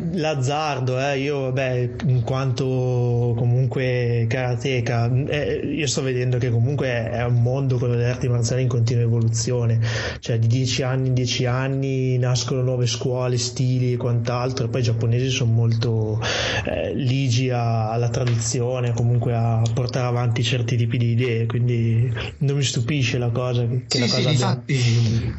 l'azzardo, 0.74 1.00
eh, 1.00 1.18
io 1.20 1.40
vabbè, 1.42 1.90
in 2.06 2.22
quanto 2.22 3.34
comunque 3.36 4.26
karateka, 4.28 5.10
eh, 5.28 5.60
io 5.74 5.86
sto 5.86 6.02
vedendo 6.02 6.38
che 6.38 6.50
comunque 6.50 7.10
è 7.10 7.24
un 7.24 7.40
mondo 7.42 7.78
quello 7.78 7.94
delle 7.94 8.10
arti 8.10 8.28
marziali 8.28 8.62
in 8.62 8.68
continua 8.68 9.02
evoluzione, 9.02 9.80
cioè 10.20 10.38
di 10.38 10.46
dieci 10.46 10.82
anni 10.82 11.08
in 11.08 11.14
dieci 11.14 11.46
anni 11.46 12.18
nascono 12.18 12.62
nuove 12.62 12.86
scuole, 12.86 13.38
stili 13.38 13.92
e 13.92 13.96
quant'altro, 13.96 14.66
e 14.66 14.68
poi 14.68 14.80
i 14.80 14.84
giapponesi 14.84 15.28
sono 15.30 15.52
molto 15.52 16.20
eh, 16.66 16.94
ligi 16.94 17.50
a- 17.50 17.90
alla 17.90 18.08
tradizione, 18.08 18.92
comunque 18.92 19.34
a 19.34 19.62
portare 19.72 20.06
avanti 20.06 20.42
certi 20.42 20.76
tipi 20.76 20.98
di 20.98 21.10
idee, 21.12 21.46
quindi 21.46 22.12
non 22.38 22.56
mi 22.56 22.62
stupisce 22.62 23.18
la 23.18 23.30
cosa 23.30 23.66
che, 23.66 23.84
Sì, 23.86 23.98
la 24.00 24.06
sì, 24.06 24.10
cosa 24.14 24.28
abbia- 24.28 24.30
difatti, 24.32 25.32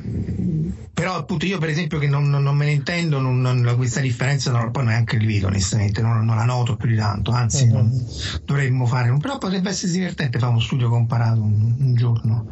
però 0.94 1.16
appunto 1.16 1.46
io 1.46 1.58
per 1.58 1.70
esempio 1.70 2.00
che 2.00 2.08
non, 2.08 2.30
non- 2.30 2.44
non 2.44 2.56
me 2.56 2.66
ne 2.66 2.72
intendo, 2.72 3.20
non, 3.20 3.42
non- 3.42 3.74
questa 3.76 4.00
differenza 4.00 4.52
non, 4.52 4.72
poi 4.72 4.86
neanche 4.86 5.18
vedo 5.26 5.48
onestamente, 5.48 6.02
non, 6.02 6.24
non 6.26 6.36
la 6.36 6.46
noto 6.46 6.76
più 6.76 6.88
di 6.90 6.96
tanto, 6.96 7.32
anzi 7.32 7.66
Mhm. 7.66 7.72
non- 7.74 8.06
dovremmo 8.46 8.86
fare, 8.86 9.10
un- 9.10 9.20
però 9.20 9.38
potrebbe 9.38 9.70
essere 9.70 9.92
divertente 9.92 10.40
fare 10.40 10.52
uno 10.52 10.62
studio 10.62 10.90
comparato 10.90 11.42
un, 11.42 11.76
un 11.80 11.96
giorno. 11.96 12.46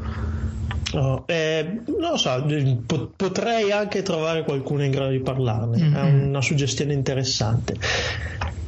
No, 0.94 1.24
eh, 1.26 1.82
non 1.88 2.12
lo 2.12 2.18
so, 2.18 2.46
po- 2.86 3.12
potrei 3.16 3.72
anche 3.72 4.04
trovare 4.04 4.44
qualcuno 4.44 4.84
in 4.84 4.92
grado 4.92 5.10
di 5.12 5.20
parlarne, 5.22 5.78
è 5.78 6.04
Mhm. 6.04 6.28
una 6.28 6.42
suggestione 6.42 6.94
interessante. 6.94 7.76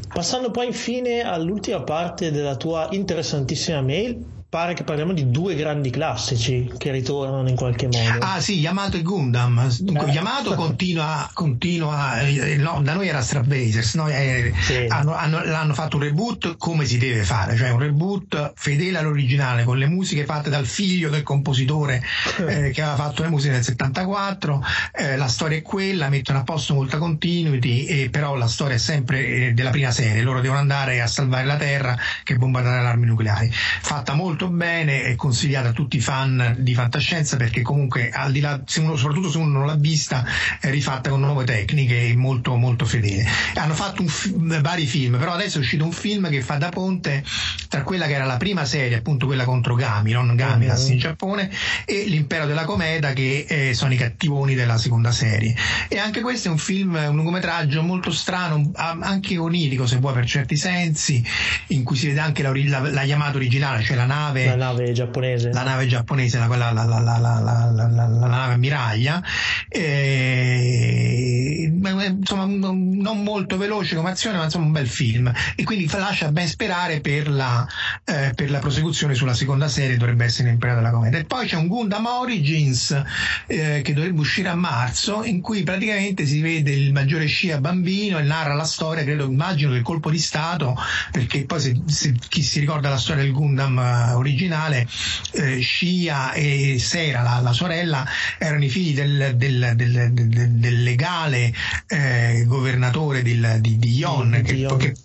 Passando 0.08 0.49
poi 0.49 0.68
infine 0.68 1.22
all'ultima 1.22 1.82
parte 1.82 2.32
della 2.32 2.56
tua 2.56 2.88
interessantissima 2.91 3.82
mail, 3.82 4.24
pare 4.48 4.74
che 4.74 4.84
parliamo 4.84 5.12
di 5.12 5.30
due 5.32 5.56
grandi 5.56 5.89
classici 5.89 6.72
che 6.78 6.91
ritornano 6.91 7.50
in 7.50 7.56
qualche 7.56 7.88
modo. 7.88 8.26
Ah 8.26 8.39
sì, 8.39 8.58
Yamato 8.60 8.96
e 8.98 9.02
Gundam. 9.02 9.68
Dunque, 9.80 10.08
Eh. 10.10 10.12
Yamato 10.14 10.54
continua, 10.56 11.30
continua 11.34 12.20
eh, 12.22 12.56
no, 12.56 12.80
da 12.82 12.93
noi 12.93 13.08
era 13.10 13.22
Stravasers, 13.22 13.96
no? 13.96 14.08
Eh, 14.08 14.54
Sì. 14.62 14.86
hanno, 14.88 15.14
hanno- 15.14 15.43
l'hanno 15.43 15.74
fatto 15.74 15.98
un 15.98 16.04
reboot 16.04 16.56
come 16.58 16.86
si 16.86 16.98
deve 16.98 17.24
fare, 17.24 17.58
cioè 17.58 17.72
un 17.72 17.80
reboot 17.80 18.54
fedele 18.56 18.98
all'originale, 19.00 19.64
con 19.66 19.78
le 19.78 19.88
musiche 19.88 20.24
fatte 20.26 20.50
dal 20.50 20.66
figlio 20.66 21.10
del 21.10 21.24
compositore 21.24 22.02
eh, 22.48 22.70
che 22.72 22.82
aveva 22.82 22.96
fatto 22.96 23.24
le 23.24 23.30
musiche 23.30 23.54
nel 23.56 23.64
74, 23.64 24.64
eh, 24.93 25.18
la 25.18 25.28
storia 25.28 25.58
è 25.58 25.62
quella, 25.62 26.08
mettono 26.08 26.39
a 26.39 26.43
posto 26.43 26.74
molta 26.74 26.98
continuity, 26.98 28.10
però 28.10 28.36
la 28.36 28.48
storia 28.48 28.76
è 28.76 28.80
sempre 28.80 29.54
della 29.54 29.72
prima 29.72 29.91
serie, 29.91 30.22
loro 30.22 30.39
devono 30.39 30.60
andare 30.60 31.02
a 31.02 31.08
salvare 31.08 31.46
la 31.46 31.58
Terra 31.58 31.98
che 32.24 32.36
bombardare 32.38 32.82
le 32.82 32.88
armi 32.88 33.06
nucleari. 33.06 33.52
Fatta 33.52 34.14
molto 34.14 34.45
bene 34.50 35.04
e 35.04 35.16
consigliata 35.16 35.70
a 35.70 35.72
tutti 35.72 35.98
i 35.98 36.02
fan 36.02 36.56
di 36.60 36.74
fantascienza 36.74 37.38
perché 37.38 37.62
comunque 37.62 38.10
al 38.10 38.32
di 38.32 38.39
là, 38.39 38.62
se 38.66 38.80
uno, 38.80 38.96
soprattutto 38.96 39.30
se 39.30 39.38
uno 39.38 39.60
non 39.60 39.66
l'ha 39.66 39.76
vista, 39.76 40.26
è 40.60 40.70
rifatta 40.70 41.10
con 41.10 41.20
nuove 41.20 41.46
tecniche 41.46 42.08
e 42.08 42.16
molto 42.16 42.56
molto 42.56 42.86
fedele. 42.86 43.26
Hanno 43.56 43.74
fatto 43.74 44.06
fi- 44.08 44.34
vari 44.36 44.86
film, 44.86 45.18
però 45.18 45.34
adesso 45.34 45.58
è 45.58 45.62
uscito 45.62 45.84
un 45.84 45.91
film 45.91 46.30
che 46.30 46.41
fa 46.41 46.58
da 46.58 46.70
ponte 46.70 47.24
tra 47.70 47.84
quella 47.84 48.08
che 48.08 48.14
era 48.14 48.26
la 48.26 48.38
prima 48.38 48.66
serie, 48.66 48.98
appunto 48.98 49.26
quella 49.26 49.43
contro 49.43 49.76
Gamiron, 49.76 50.36
Gamilas 50.36 50.88
in 50.89 50.98
Giappone, 50.98 51.50
e 51.86 52.06
l'impero 52.06 52.46
della 52.46 52.66
cometa 52.66 53.14
che 53.14 53.46
eh, 53.48 53.74
sono 53.74 53.93
i 53.93 53.98
cattivoni 53.98 54.56
della 54.56 54.78
seconda 54.78 55.12
serie. 55.12 55.56
E 55.88 55.98
anche 55.98 56.22
questo 56.22 56.48
è 56.48 56.52
un 56.52 56.58
film, 56.58 56.96
un 56.96 57.16
lungometraggio 57.16 57.82
molto 57.82 58.12
strano, 58.12 58.72
anche 58.76 59.38
onirico 59.38 59.86
se 59.86 59.98
vuoi 59.98 60.14
per 60.14 60.26
certi 60.26 60.56
sensi, 60.56 61.24
in 61.68 61.84
cui 61.84 61.96
si 61.96 62.08
vede 62.08 62.20
anche 62.20 62.41
la, 62.41 62.52
la, 62.54 62.89
la 62.91 63.04
Yamato 63.04 63.38
originale, 63.38 63.84
cioè 63.84 63.96
la 63.96 64.06
nave 64.06 64.24
La 64.34 64.55
nave 64.55 64.91
giapponese. 64.91 65.51
la 65.51 65.63
nave 65.63 65.88
giapponese, 65.88 66.38
la, 66.38 66.47
quella- 66.47 66.71
la, 66.71 66.84
la, 66.84 66.99
la, 66.99 67.19
la, 67.19 68.28
nave 68.28 68.53
ammiraglia, 68.53 69.21
e, 69.69 71.71
ma, 71.80 72.03
eh, 72.03 72.07
insomma 72.07 72.45
non 72.45 73.23
molto 73.23 73.57
veloce 73.57 73.95
come 73.95 74.11
azione, 74.11 74.38
ma 74.38 74.45
insomma 74.45 74.65
un 74.65 74.71
bel 74.71 74.88
film 74.88 75.32
e 75.55 75.63
quindi 75.63 75.89
lascia 75.91 76.32
ben 76.32 76.47
sperare 76.47 77.01
per 77.01 77.30
la, 77.30 77.65
eh, 78.03 78.32
per 78.36 78.49
la 78.49 78.59
prosecuzione 78.59 79.13
sulla 79.13 79.34
seconda 79.34 79.67
serie, 79.67 79.97
dovrebbe 79.97 80.26
essere 80.26 80.49
l'Impero 80.49 80.76
della 80.76 80.91
Cometa. 80.91 81.17
E 81.17 81.26
poi 81.26 81.47
c'è 81.47 81.55
un 81.55 81.67
Gundam 81.67 82.05
Origins 82.05 83.03
eh, 83.47 83.82
che 83.84 83.93
dovrebbe 83.93 84.19
uscire 84.19 84.49
a 84.49 84.55
marzo, 84.55 85.23
in 85.23 85.41
cui 85.41 85.63
praticamente 85.63 86.26
si 86.26 86.41
vede 86.41 86.71
il 86.71 86.91
maggiore 86.91 87.26
scia 87.26 87.59
bambino 87.59 88.19
e 88.19 88.23
narra 88.23 88.53
la 88.53 88.63
storia, 88.63 89.03
credo, 89.03 89.26
immagino 89.26 89.71
del 89.71 89.82
colpo 89.82 90.09
di 90.09 90.19
Stato, 90.19 90.76
perché 91.11 91.45
poi 91.45 91.59
se, 91.59 91.82
se 91.86 92.13
chi 92.28 92.41
si 92.41 92.59
ricorda 92.59 92.89
la 92.89 92.97
storia 92.97 93.23
del 93.23 93.32
Gundam 93.32 93.78
originale, 94.18 94.88
eh, 95.34 95.59
Scia 95.59 96.34
e 96.34 96.78
Sera, 96.80 97.22
la, 97.22 97.39
la 97.41 97.53
sorella, 97.53 98.05
erano 98.38 98.63
i 98.63 98.70
figli 98.70 98.93
del, 98.93 99.36
del- 99.36 99.74
del- 99.76 100.11
del- 100.13 100.84
legale 100.84 101.53
eh, 101.88 102.43
governatore 102.47 103.22
di, 103.22 103.39
di 103.61 103.89
Yon, 103.91 104.32
Di- 104.32 104.41
che, 104.41 104.53
di 104.53 104.59
Yon. 104.61 104.78
che- 104.78 104.95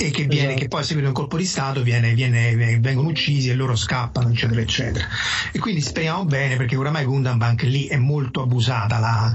e 0.00 0.10
che, 0.12 0.24
viene, 0.26 0.46
Esatto. 0.50 0.60
che 0.60 0.68
poi 0.68 0.80
a 0.80 0.84
seguito 0.84 1.08
di 1.10 1.14
un 1.16 1.20
colpo 1.20 1.36
di 1.36 1.44
Stato 1.44 1.82
viene- 1.82 2.14
viene- 2.14 2.78
vengono 2.78 3.08
uccisi 3.08 3.48
e 3.50 3.54
loro 3.54 3.74
scappano, 3.74 4.28
eccetera, 4.30 4.60
eccetera. 4.60 5.04
E 5.50 5.58
quindi 5.58 5.80
speriamo 5.80 6.24
bene 6.24 6.54
perché 6.56 6.76
oramai 6.76 7.04
Gundam 7.04 7.42
anche 7.42 7.66
lì 7.66 7.86
è 7.86 7.96
molto 7.96 8.40
abusata 8.42 8.98
la, 9.00 9.34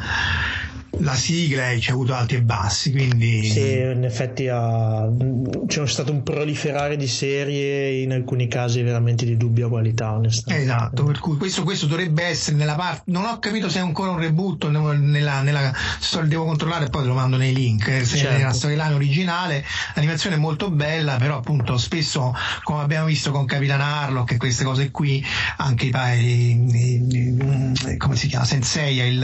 la 1.00 1.16
sigla 1.16 1.72
e 1.72 1.80
c'è 1.80 1.92
avuto 1.92 2.14
alti 2.14 2.36
e 2.36 2.42
bassi, 2.44 2.92
quindi 2.92 3.44
Sì, 3.50 3.60
in 3.80 4.04
effetti 4.04 4.48
ha- 4.48 5.10
c'è 5.66 5.88
stato 5.88 6.12
un 6.12 6.22
proliferare 6.24 6.96
di 6.98 7.08
serie 7.08 8.02
in 8.02 8.12
alcuni 8.12 8.48
casi 8.48 8.82
veramente 8.84 9.26
di 9.26 9.36
dubbia 9.36 9.68
qualità, 9.68 10.14
onestamente. 10.14 10.64
Esatto, 10.66 11.04
per 11.04 11.20
cui 11.20 11.36
questo, 11.38 11.64
questo 11.64 11.88
dovrebbe 11.88 12.24
essere 12.24 12.56
nella 12.58 12.76
parte. 12.76 13.04
Non 13.12 13.26
ho 13.26 13.40
capito 13.40 13.70
se 13.70 13.80
è 13.80 13.82
ancora 13.82 14.12
un 14.12 14.20
reboot 14.20 14.68
nella, 14.68 15.42
nella 15.42 15.74
storia, 16.00 16.30
devo 16.30 16.46
controllare 16.46 16.86
e 16.86 16.90
poi 16.90 17.02
te 17.02 17.08
lo 17.08 17.16
mando 17.16 17.38
nei 17.38 17.54
link. 17.54 17.88
eh, 17.88 18.06
Se 18.06 18.18
Certo. 18.18 18.36
è 18.36 18.38
nella 18.38 18.54
storyline 18.54 18.94
originale, 18.94 19.66
l'animazione 19.96 20.36
è 20.36 20.40
molto 20.40 20.70
bella, 20.70 21.16
però 21.18 21.38
appunto 21.38 21.78
spesso, 21.78 22.34
come 22.64 22.82
abbiamo 22.84 23.08
visto 23.08 23.32
con 23.32 23.46
Capitan 23.46 23.82
Harlock 23.82 24.34
e 24.34 24.38
queste 24.38 24.64
cose 24.64 24.92
qui, 24.92 25.24
anche 25.58 25.88
i, 25.88 25.90
pa- 25.90 26.14
i- 26.14 26.66
i- 26.72 27.08
i- 27.10 27.98
come 27.98 28.16
si 28.16 28.28
chiama? 28.28 28.46
Sensei, 28.46 28.98
il, 29.00 29.18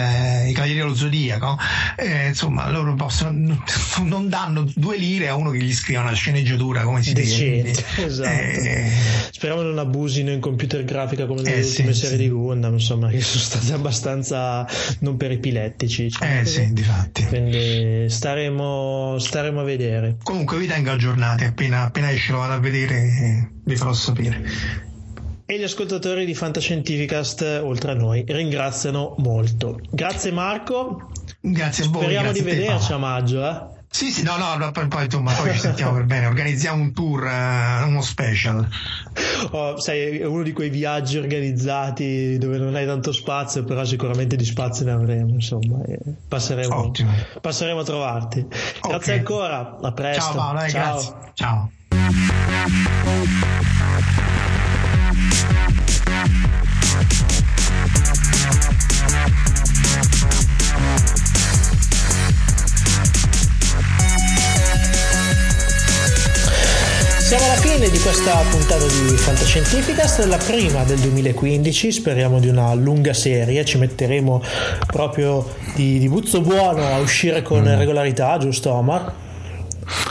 i 0.47 0.51
Cavalieri 0.53 0.79
dello 0.79 0.95
Zodiaco, 0.95 1.57
eh, 1.97 2.27
insomma, 2.27 2.69
loro 2.69 2.93
possono, 2.95 3.63
non 4.03 4.29
danno 4.29 4.65
due 4.75 4.97
lire 4.97 5.27
a 5.27 5.35
uno 5.35 5.51
che 5.51 5.59
gli 5.59 5.73
scrive 5.73 5.99
una 5.99 6.13
sceneggiatura 6.13 6.81
come 6.83 7.01
si. 7.03 7.13
Decente, 7.13 7.83
quindi, 7.95 8.03
esatto. 8.11 8.29
eh, 8.29 8.91
Speriamo 9.31 9.61
non 9.61 9.77
abusino 9.79 10.31
in 10.31 10.39
computer 10.39 10.83
grafica 10.83 11.25
come 11.25 11.41
nelle 11.41 11.57
Eh, 11.57 11.65
ultime 11.65 11.93
sì, 11.93 11.99
serie 12.01 12.17
sì. 12.17 12.23
di 12.23 12.29
Gundam, 12.29 12.73
insomma, 12.73 13.09
che 13.09 13.21
sono 13.21 13.41
state 13.43 13.73
abbastanza 13.73 14.67
non 14.99 15.17
per 15.17 15.31
epilettici. 15.31 16.03
diciamo 16.03 16.39
eh 16.39 16.45
sì, 16.45 16.73
difatti. 16.73 17.25
Quindi 17.25 18.09
staremo, 18.09 19.17
staremo 19.19 19.59
a 19.61 19.63
vedere. 19.63 20.17
Comunque 20.23 20.57
vi 20.57 20.67
tengo 20.67 20.91
aggiornati, 20.91 21.43
appena, 21.45 21.83
appena 21.83 22.11
esce 22.11 22.31
lo 22.31 22.39
vado 22.39 22.53
a 22.53 22.59
vedere 22.59 23.51
vi 23.63 23.75
farò 23.75 23.93
sapere. 23.93 24.43
E 25.45 25.57
gli 25.57 25.63
ascoltatori 25.63 26.25
di 26.25 26.35
Fantascientificast, 26.35 27.61
oltre 27.63 27.91
a 27.91 27.93
noi, 27.95 28.23
ringraziano 28.27 29.15
molto. 29.17 29.79
Grazie 29.89 30.31
Marco, 30.31 31.09
Grazie 31.41 31.85
a 31.85 31.87
voi. 31.87 32.01
speriamo 32.03 32.31
grazie 32.31 32.43
di 32.43 32.49
vederci 32.49 32.91
a 32.93 32.97
maggio. 32.97 33.47
Eh? 33.47 33.77
Sì, 33.91 34.11
sì, 34.11 34.21
no, 34.23 34.37
no, 34.37 34.71
poi, 34.71 34.87
poi, 34.87 35.05
insomma, 35.05 35.33
poi 35.33 35.51
ci 35.53 35.59
sentiamo 35.59 35.93
per 35.93 36.05
bene, 36.05 36.27
organizziamo 36.27 36.79
un 36.79 36.93
tour, 36.93 37.25
eh, 37.25 37.83
uno 37.83 38.01
special. 38.01 38.67
Oh, 39.51 39.79
sai, 39.79 40.19
è 40.19 40.25
uno 40.25 40.43
di 40.43 40.51
quei 40.53 40.69
viaggi 40.69 41.17
organizzati 41.17 42.37
dove 42.37 42.59
non 42.59 42.75
hai 42.75 42.85
tanto 42.85 43.11
spazio, 43.11 43.63
però 43.63 43.83
sicuramente 43.85 44.35
di 44.35 44.45
spazio 44.45 44.85
ne 44.85 44.91
avremo. 44.91 45.33
Insomma, 45.33 45.79
passeremo, 46.27 46.91
passeremo 47.41 47.79
a 47.79 47.83
trovarti. 47.83 48.45
Grazie 48.81 49.13
Ok. 49.13 49.19
ancora, 49.19 49.77
a 49.81 49.91
presto. 49.91 50.21
Ciao 50.21 50.35
Paolo, 50.35 50.61
eh, 50.61 50.69
Ciao. 50.69 50.81
grazie. 50.91 51.13
Ciao. 51.33 51.71
Di 67.91 67.97
questa 67.99 68.35
puntata 68.51 68.85
di 68.85 69.17
Fantascientificast, 69.17 70.23
la 70.25 70.37
prima 70.37 70.83
del 70.83 70.99
2015, 70.99 71.91
speriamo 71.91 72.39
di 72.39 72.47
una 72.47 72.73
lunga 72.75 73.13
serie, 73.13 73.65
ci 73.65 73.77
metteremo 73.79 74.41
proprio 74.85 75.45
di, 75.73 75.97
di 75.97 76.07
buzzo 76.07 76.41
buono 76.41 76.85
a 76.85 76.99
uscire 76.99 77.41
con 77.41 77.63
Mm. 77.63 77.77
regolarità, 77.77 78.37
giusto 78.37 78.71
Omar? 78.71 79.11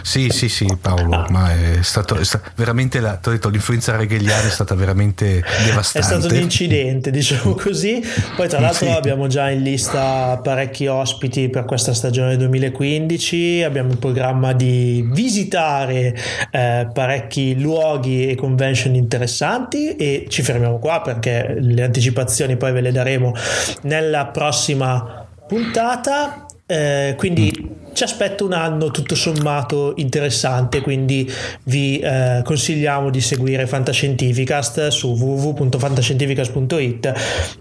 Sì, 0.09 0.31
sì, 0.31 0.49
sì, 0.49 0.67
Paolo, 0.81 1.27
ma 1.29 1.53
è 1.53 1.83
stato, 1.83 2.17
è 2.17 2.25
sta- 2.25 2.41
veramente, 2.55 2.99
la, 2.99 3.19
detto, 3.23 3.51
l'influenza 3.51 3.95
regheliana 3.95 4.47
è 4.47 4.51
stata 4.51 4.75
veramente 4.75 5.41
È 5.41 5.65
devastante. 5.67 6.09
stato 6.09 6.35
un 6.35 6.41
incidente, 6.41 7.11
diciamo 7.11 7.53
così. 7.61 8.03
Poi, 8.35 8.49
tra 8.49 8.59
l'altro, 8.59 8.87
Sì. 8.87 8.93
abbiamo 8.93 9.27
già 9.27 9.51
in 9.51 9.63
lista 9.63 10.41
parecchi 10.43 10.87
ospiti 10.87 11.51
per 11.51 11.67
questa 11.67 11.93
stagione 11.93 12.39
2015. 12.39 13.63
Abbiamo 13.65 13.91
in 13.93 13.99
programma 13.99 14.55
di 14.55 15.07
visitare 15.13 16.17
eh, 16.53 16.89
parecchi 16.91 17.61
luoghi 17.61 18.29
e 18.29 18.35
convention 18.35 18.95
interessanti. 18.95 19.95
E 19.97 20.25
ci 20.31 20.41
fermiamo 20.43 20.79
qua 20.79 21.03
perché 21.03 21.55
le 21.61 21.83
anticipazioni 21.83 22.57
poi 22.57 22.73
ve 22.73 22.81
le 22.81 22.93
daremo 22.93 23.35
nella 23.83 24.25
prossima 24.29 25.27
puntata. 25.47 26.47
Eh, 26.67 27.15
quindi 27.19 27.87
ci 27.99 28.05
aspetta 28.05 28.45
un 28.45 28.53
anno 28.53 28.93
tutto 28.93 29.17
sommato 29.17 29.93
interessante, 29.97 30.83
quindi 30.83 31.29
vi 31.65 31.99
eh, 31.99 32.43
consigliamo 32.45 33.11
di 33.11 33.21
seguire 33.21 33.67
Fantascientificast 33.67 34.87
su 34.87 35.15
www.fantascientificast.it 35.15 37.13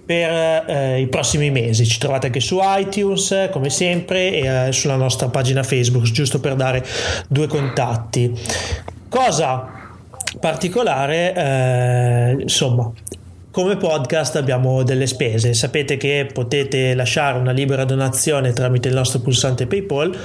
per 0.05 0.63
eh, 0.67 1.01
i 1.01 1.07
prossimi 1.07 1.49
mesi. 1.49 1.87
Ci 1.87 1.97
trovate 1.97 2.27
anche 2.27 2.39
su 2.39 2.59
iTunes, 2.61 3.49
come 3.49 3.71
sempre, 3.71 4.31
e 4.31 4.67
eh, 4.67 4.71
sulla 4.71 4.95
nostra 4.95 5.27
pagina 5.29 5.63
Facebook, 5.63 6.03
giusto 6.11 6.39
per 6.39 6.53
dare 6.53 6.85
due 7.27 7.47
contatti. 7.47 8.31
Cosa 9.09 9.71
particolare, 10.39 11.33
eh, 11.33 12.37
insomma, 12.41 12.91
come 13.57 13.75
podcast 13.75 14.35
abbiamo 14.35 14.83
delle 14.83 15.07
spese. 15.07 15.55
Sapete 15.55 15.97
che 15.97 16.29
potete 16.31 16.93
lasciare 16.93 17.39
una 17.39 17.49
libera 17.49 17.85
donazione 17.85 18.53
tramite 18.53 18.89
il 18.89 18.93
nostro 18.93 19.17
pulsante 19.17 19.65
PayPal 19.65 20.15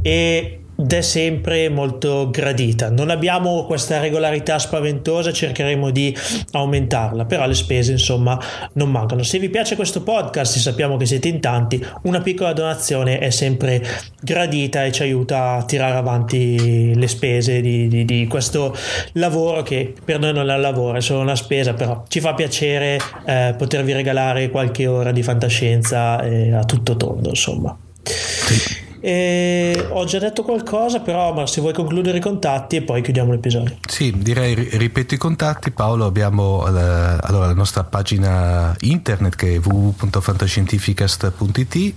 e 0.00 0.60
è 0.88 1.00
sempre 1.00 1.68
molto 1.68 2.30
gradita. 2.30 2.90
Non 2.90 3.10
abbiamo 3.10 3.64
questa 3.64 4.00
regolarità 4.00 4.58
spaventosa, 4.58 5.32
cercheremo 5.32 5.90
di 5.90 6.16
aumentarla, 6.52 7.24
però 7.24 7.46
le 7.46 7.54
spese 7.54 7.92
insomma 7.92 8.38
non 8.74 8.90
mancano. 8.90 9.22
Se 9.22 9.38
vi 9.38 9.48
piace 9.48 9.76
questo 9.76 10.02
podcast, 10.02 10.58
sappiamo 10.58 10.96
che 10.96 11.06
siete 11.06 11.28
in 11.28 11.40
tanti, 11.40 11.84
una 12.02 12.20
piccola 12.20 12.52
donazione 12.52 13.18
è 13.18 13.30
sempre 13.30 13.84
gradita 14.20 14.84
e 14.84 14.92
ci 14.92 15.02
aiuta 15.02 15.54
a 15.54 15.64
tirare 15.64 15.96
avanti 15.96 16.94
le 16.94 17.08
spese 17.08 17.60
di, 17.60 17.88
di, 17.88 18.04
di 18.04 18.26
questo 18.26 18.74
lavoro 19.12 19.62
che 19.62 19.94
per 20.04 20.18
noi 20.18 20.32
non 20.32 20.48
è 20.50 20.54
un 20.54 20.60
lavoro, 20.60 20.96
è 20.96 21.00
solo 21.00 21.20
una 21.20 21.36
spesa, 21.36 21.74
però 21.74 22.04
ci 22.08 22.20
fa 22.20 22.34
piacere 22.34 22.98
eh, 23.26 23.54
potervi 23.56 23.92
regalare 23.92 24.50
qualche 24.50 24.86
ora 24.86 25.12
di 25.12 25.22
fantascienza 25.22 26.22
eh, 26.22 26.52
a 26.52 26.64
tutto 26.64 26.96
tondo, 26.96 27.28
insomma. 27.30 27.76
Sì. 28.02 28.79
E 29.00 29.86
ho 29.88 30.04
già 30.04 30.18
detto 30.18 30.42
qualcosa, 30.42 31.00
però 31.00 31.32
ma 31.32 31.46
se 31.46 31.62
vuoi 31.62 31.72
concludere 31.72 32.18
i 32.18 32.20
contatti 32.20 32.76
e 32.76 32.82
poi 32.82 33.00
chiudiamo 33.00 33.32
l'episodio. 33.32 33.78
Sì, 33.86 34.12
direi 34.16 34.54
ripeto 34.54 35.14
i 35.14 35.18
contatti. 35.18 35.70
Paolo, 35.70 36.04
abbiamo 36.04 36.66
la, 36.68 37.16
eh, 37.16 37.20
allora, 37.22 37.46
la 37.46 37.54
nostra 37.54 37.84
pagina 37.84 38.76
internet 38.80 39.36
che 39.36 39.54
è 39.54 39.58
www.fantascientificast.it 39.58 41.94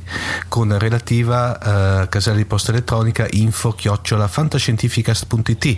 con 0.47 0.78
relativa 0.78 2.01
uh, 2.01 2.08
casella 2.08 2.38
di 2.38 2.45
posta 2.45 2.72
elettronica 2.72 3.28
info 3.32 3.76
fantascientificast.it. 3.78 5.78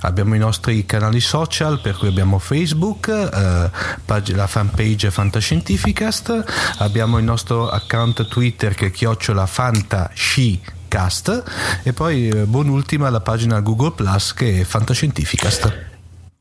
Abbiamo 0.00 0.34
i 0.34 0.38
nostri 0.38 0.86
canali 0.86 1.20
social 1.20 1.80
per 1.80 1.98
cui 1.98 2.08
abbiamo 2.08 2.38
Facebook, 2.38 3.08
uh, 3.08 3.68
pag- 4.04 4.34
la 4.34 4.46
fanpage 4.46 5.10
Fantascientificast, 5.10 6.44
abbiamo 6.78 7.18
il 7.18 7.24
nostro 7.24 7.68
account 7.68 8.26
Twitter 8.28 8.74
che 8.74 8.86
è 8.86 8.90
chiocciola 8.90 9.44
fantasci 9.44 10.60
Cast 10.92 11.42
e 11.84 11.94
poi 11.94 12.28
eh, 12.28 12.44
buon'ultima 12.44 13.08
la 13.08 13.20
pagina 13.20 13.60
Google 13.60 13.92
Plus 13.92 14.34
che 14.34 14.60
è 14.60 14.62
Fantascientificast 14.64 15.90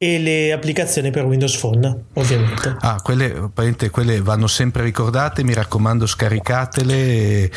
e 0.04 0.18
le 0.18 0.52
applicazioni 0.52 1.12
per 1.12 1.26
Windows 1.26 1.56
Phone, 1.58 2.06
ovviamente. 2.14 2.76
Ah, 2.80 3.00
quelle, 3.04 3.52
quelle 3.92 4.20
vanno 4.20 4.48
sempre 4.48 4.82
ricordate, 4.82 5.44
mi 5.44 5.54
raccomando, 5.54 6.08
scaricatele. 6.08 6.94
E, 6.96 7.52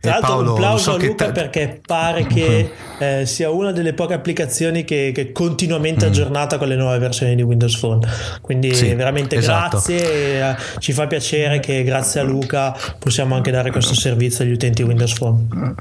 Tra 0.00 0.10
l'altro, 0.10 0.28
Paolo, 0.28 0.50
un 0.50 0.56
plauso 0.56 0.90
so 0.90 0.94
a 0.94 0.98
Luca 0.98 1.26
ta- 1.26 1.30
perché 1.30 1.80
pare 1.86 2.26
che 2.26 2.72
eh, 2.98 3.24
sia 3.24 3.50
una 3.50 3.70
delle 3.70 3.94
poche 3.94 4.14
applicazioni 4.14 4.84
che, 4.84 5.12
che 5.14 5.20
è 5.20 5.30
continuamente 5.30 6.04
mm. 6.04 6.08
aggiornata 6.08 6.58
con 6.58 6.66
le 6.66 6.74
nuove 6.74 6.98
versioni 6.98 7.36
di 7.36 7.42
Windows 7.42 7.78
Phone. 7.78 8.04
Quindi, 8.40 8.74
sì, 8.74 8.92
veramente 8.92 9.36
esatto. 9.36 9.76
grazie. 9.76 10.40
E, 10.40 10.50
uh, 10.50 10.80
ci 10.80 10.92
fa 10.92 11.06
piacere 11.06 11.60
che, 11.60 11.84
grazie 11.84 12.18
a 12.18 12.24
Luca, 12.24 12.76
possiamo 12.98 13.36
anche 13.36 13.52
dare 13.52 13.70
questo 13.70 13.94
servizio 13.94 14.42
agli 14.42 14.50
utenti 14.50 14.82
Windows 14.82 15.12
Phone. 15.16 15.74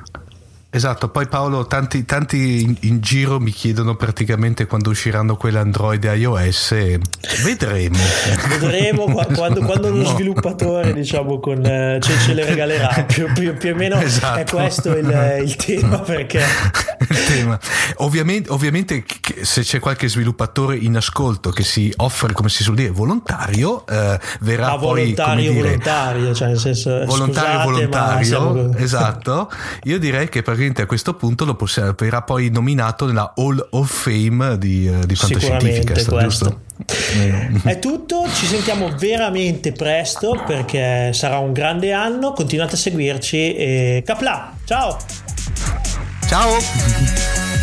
Esatto, 0.75 1.07
poi 1.07 1.25
Paolo, 1.27 1.67
tanti, 1.67 2.03
tanti 2.03 2.63
in, 2.63 2.75
in, 2.81 2.99
giro 2.99 3.39
mi 3.39 3.51
chiedono 3.51 3.95
praticamente 3.95 4.65
quando 4.65 4.89
usciranno 4.89 5.37
quelle 5.37 5.59
Android 5.59 6.03
e 6.03 6.17
iOS. 6.17 6.75
Vedremo. 7.45 7.95
Vedremo 8.59 9.05
quando, 9.33 9.61
quando 9.61 9.89
lo 9.89 9.99
no. 9.99 10.03
sviluppatore, 10.03 10.91
diciamo, 10.91 11.39
con, 11.39 11.65
eh, 11.65 11.99
ce, 12.01 12.19
ce, 12.19 12.33
le 12.33 12.43
regalerà. 12.43 13.05
Più, 13.07 13.31
più, 13.31 13.55
più 13.55 13.71
o 13.71 13.75
meno 13.75 13.95
esatto. 14.01 14.39
è 14.39 14.43
questo 14.43 14.97
il, 14.97 15.41
il 15.45 15.55
tema. 15.55 15.99
Perché... 15.99 16.43
il 17.09 17.23
tema. 17.25 17.59
Ovviamente, 17.97 18.49
ovviamente, 18.51 19.03
se 19.41 19.61
c'è 19.61 19.79
qualche 19.79 20.07
sviluppatore 20.07 20.75
in 20.75 20.95
ascolto 20.95 21.49
che 21.51 21.63
si 21.63 21.91
offre, 21.97 22.33
come 22.33 22.49
si 22.49 22.63
suol 22.63 22.75
dire, 22.75 22.89
volontario, 22.89 23.85
eh, 23.87 24.19
verrà 24.41 24.71
ah, 24.71 24.77
poi. 24.77 25.13
Volontario, 25.13 25.51
dire, 25.51 25.63
volontario, 25.63 26.33
cioè 26.33 26.47
nel 26.49 26.59
senso. 26.59 27.05
Volontario, 27.05 27.71
scusate, 27.71 28.35
volontario. 28.35 28.77
Esatto. 28.77 29.51
Io 29.83 29.99
direi 29.99 30.29
che 30.29 30.41
praticamente 30.41 30.81
a 30.81 30.85
questo 30.85 31.13
punto 31.13 31.45
lo 31.45 31.55
possiamo, 31.55 31.93
verrà 31.97 32.21
poi 32.21 32.49
nominato 32.49 33.05
nella 33.05 33.33
Hall 33.35 33.65
of 33.71 33.91
Fame 33.91 34.57
di, 34.57 34.87
uh, 34.87 35.05
di 35.05 35.15
Fantascientificast, 35.15 36.17
giusto? 36.17 36.59
È 37.63 37.79
tutto, 37.79 38.25
ci 38.33 38.45
sentiamo 38.45 38.93
veramente 38.97 39.71
presto 39.71 40.43
perché 40.45 41.11
sarà 41.13 41.37
un 41.37 41.53
grande 41.53 41.93
anno, 41.93 42.33
continuate 42.33 42.75
a 42.75 42.77
seguirci 42.77 43.55
e 43.55 44.03
Capla, 44.05 44.53
ciao! 44.65 45.34
Ciao! 46.27 47.54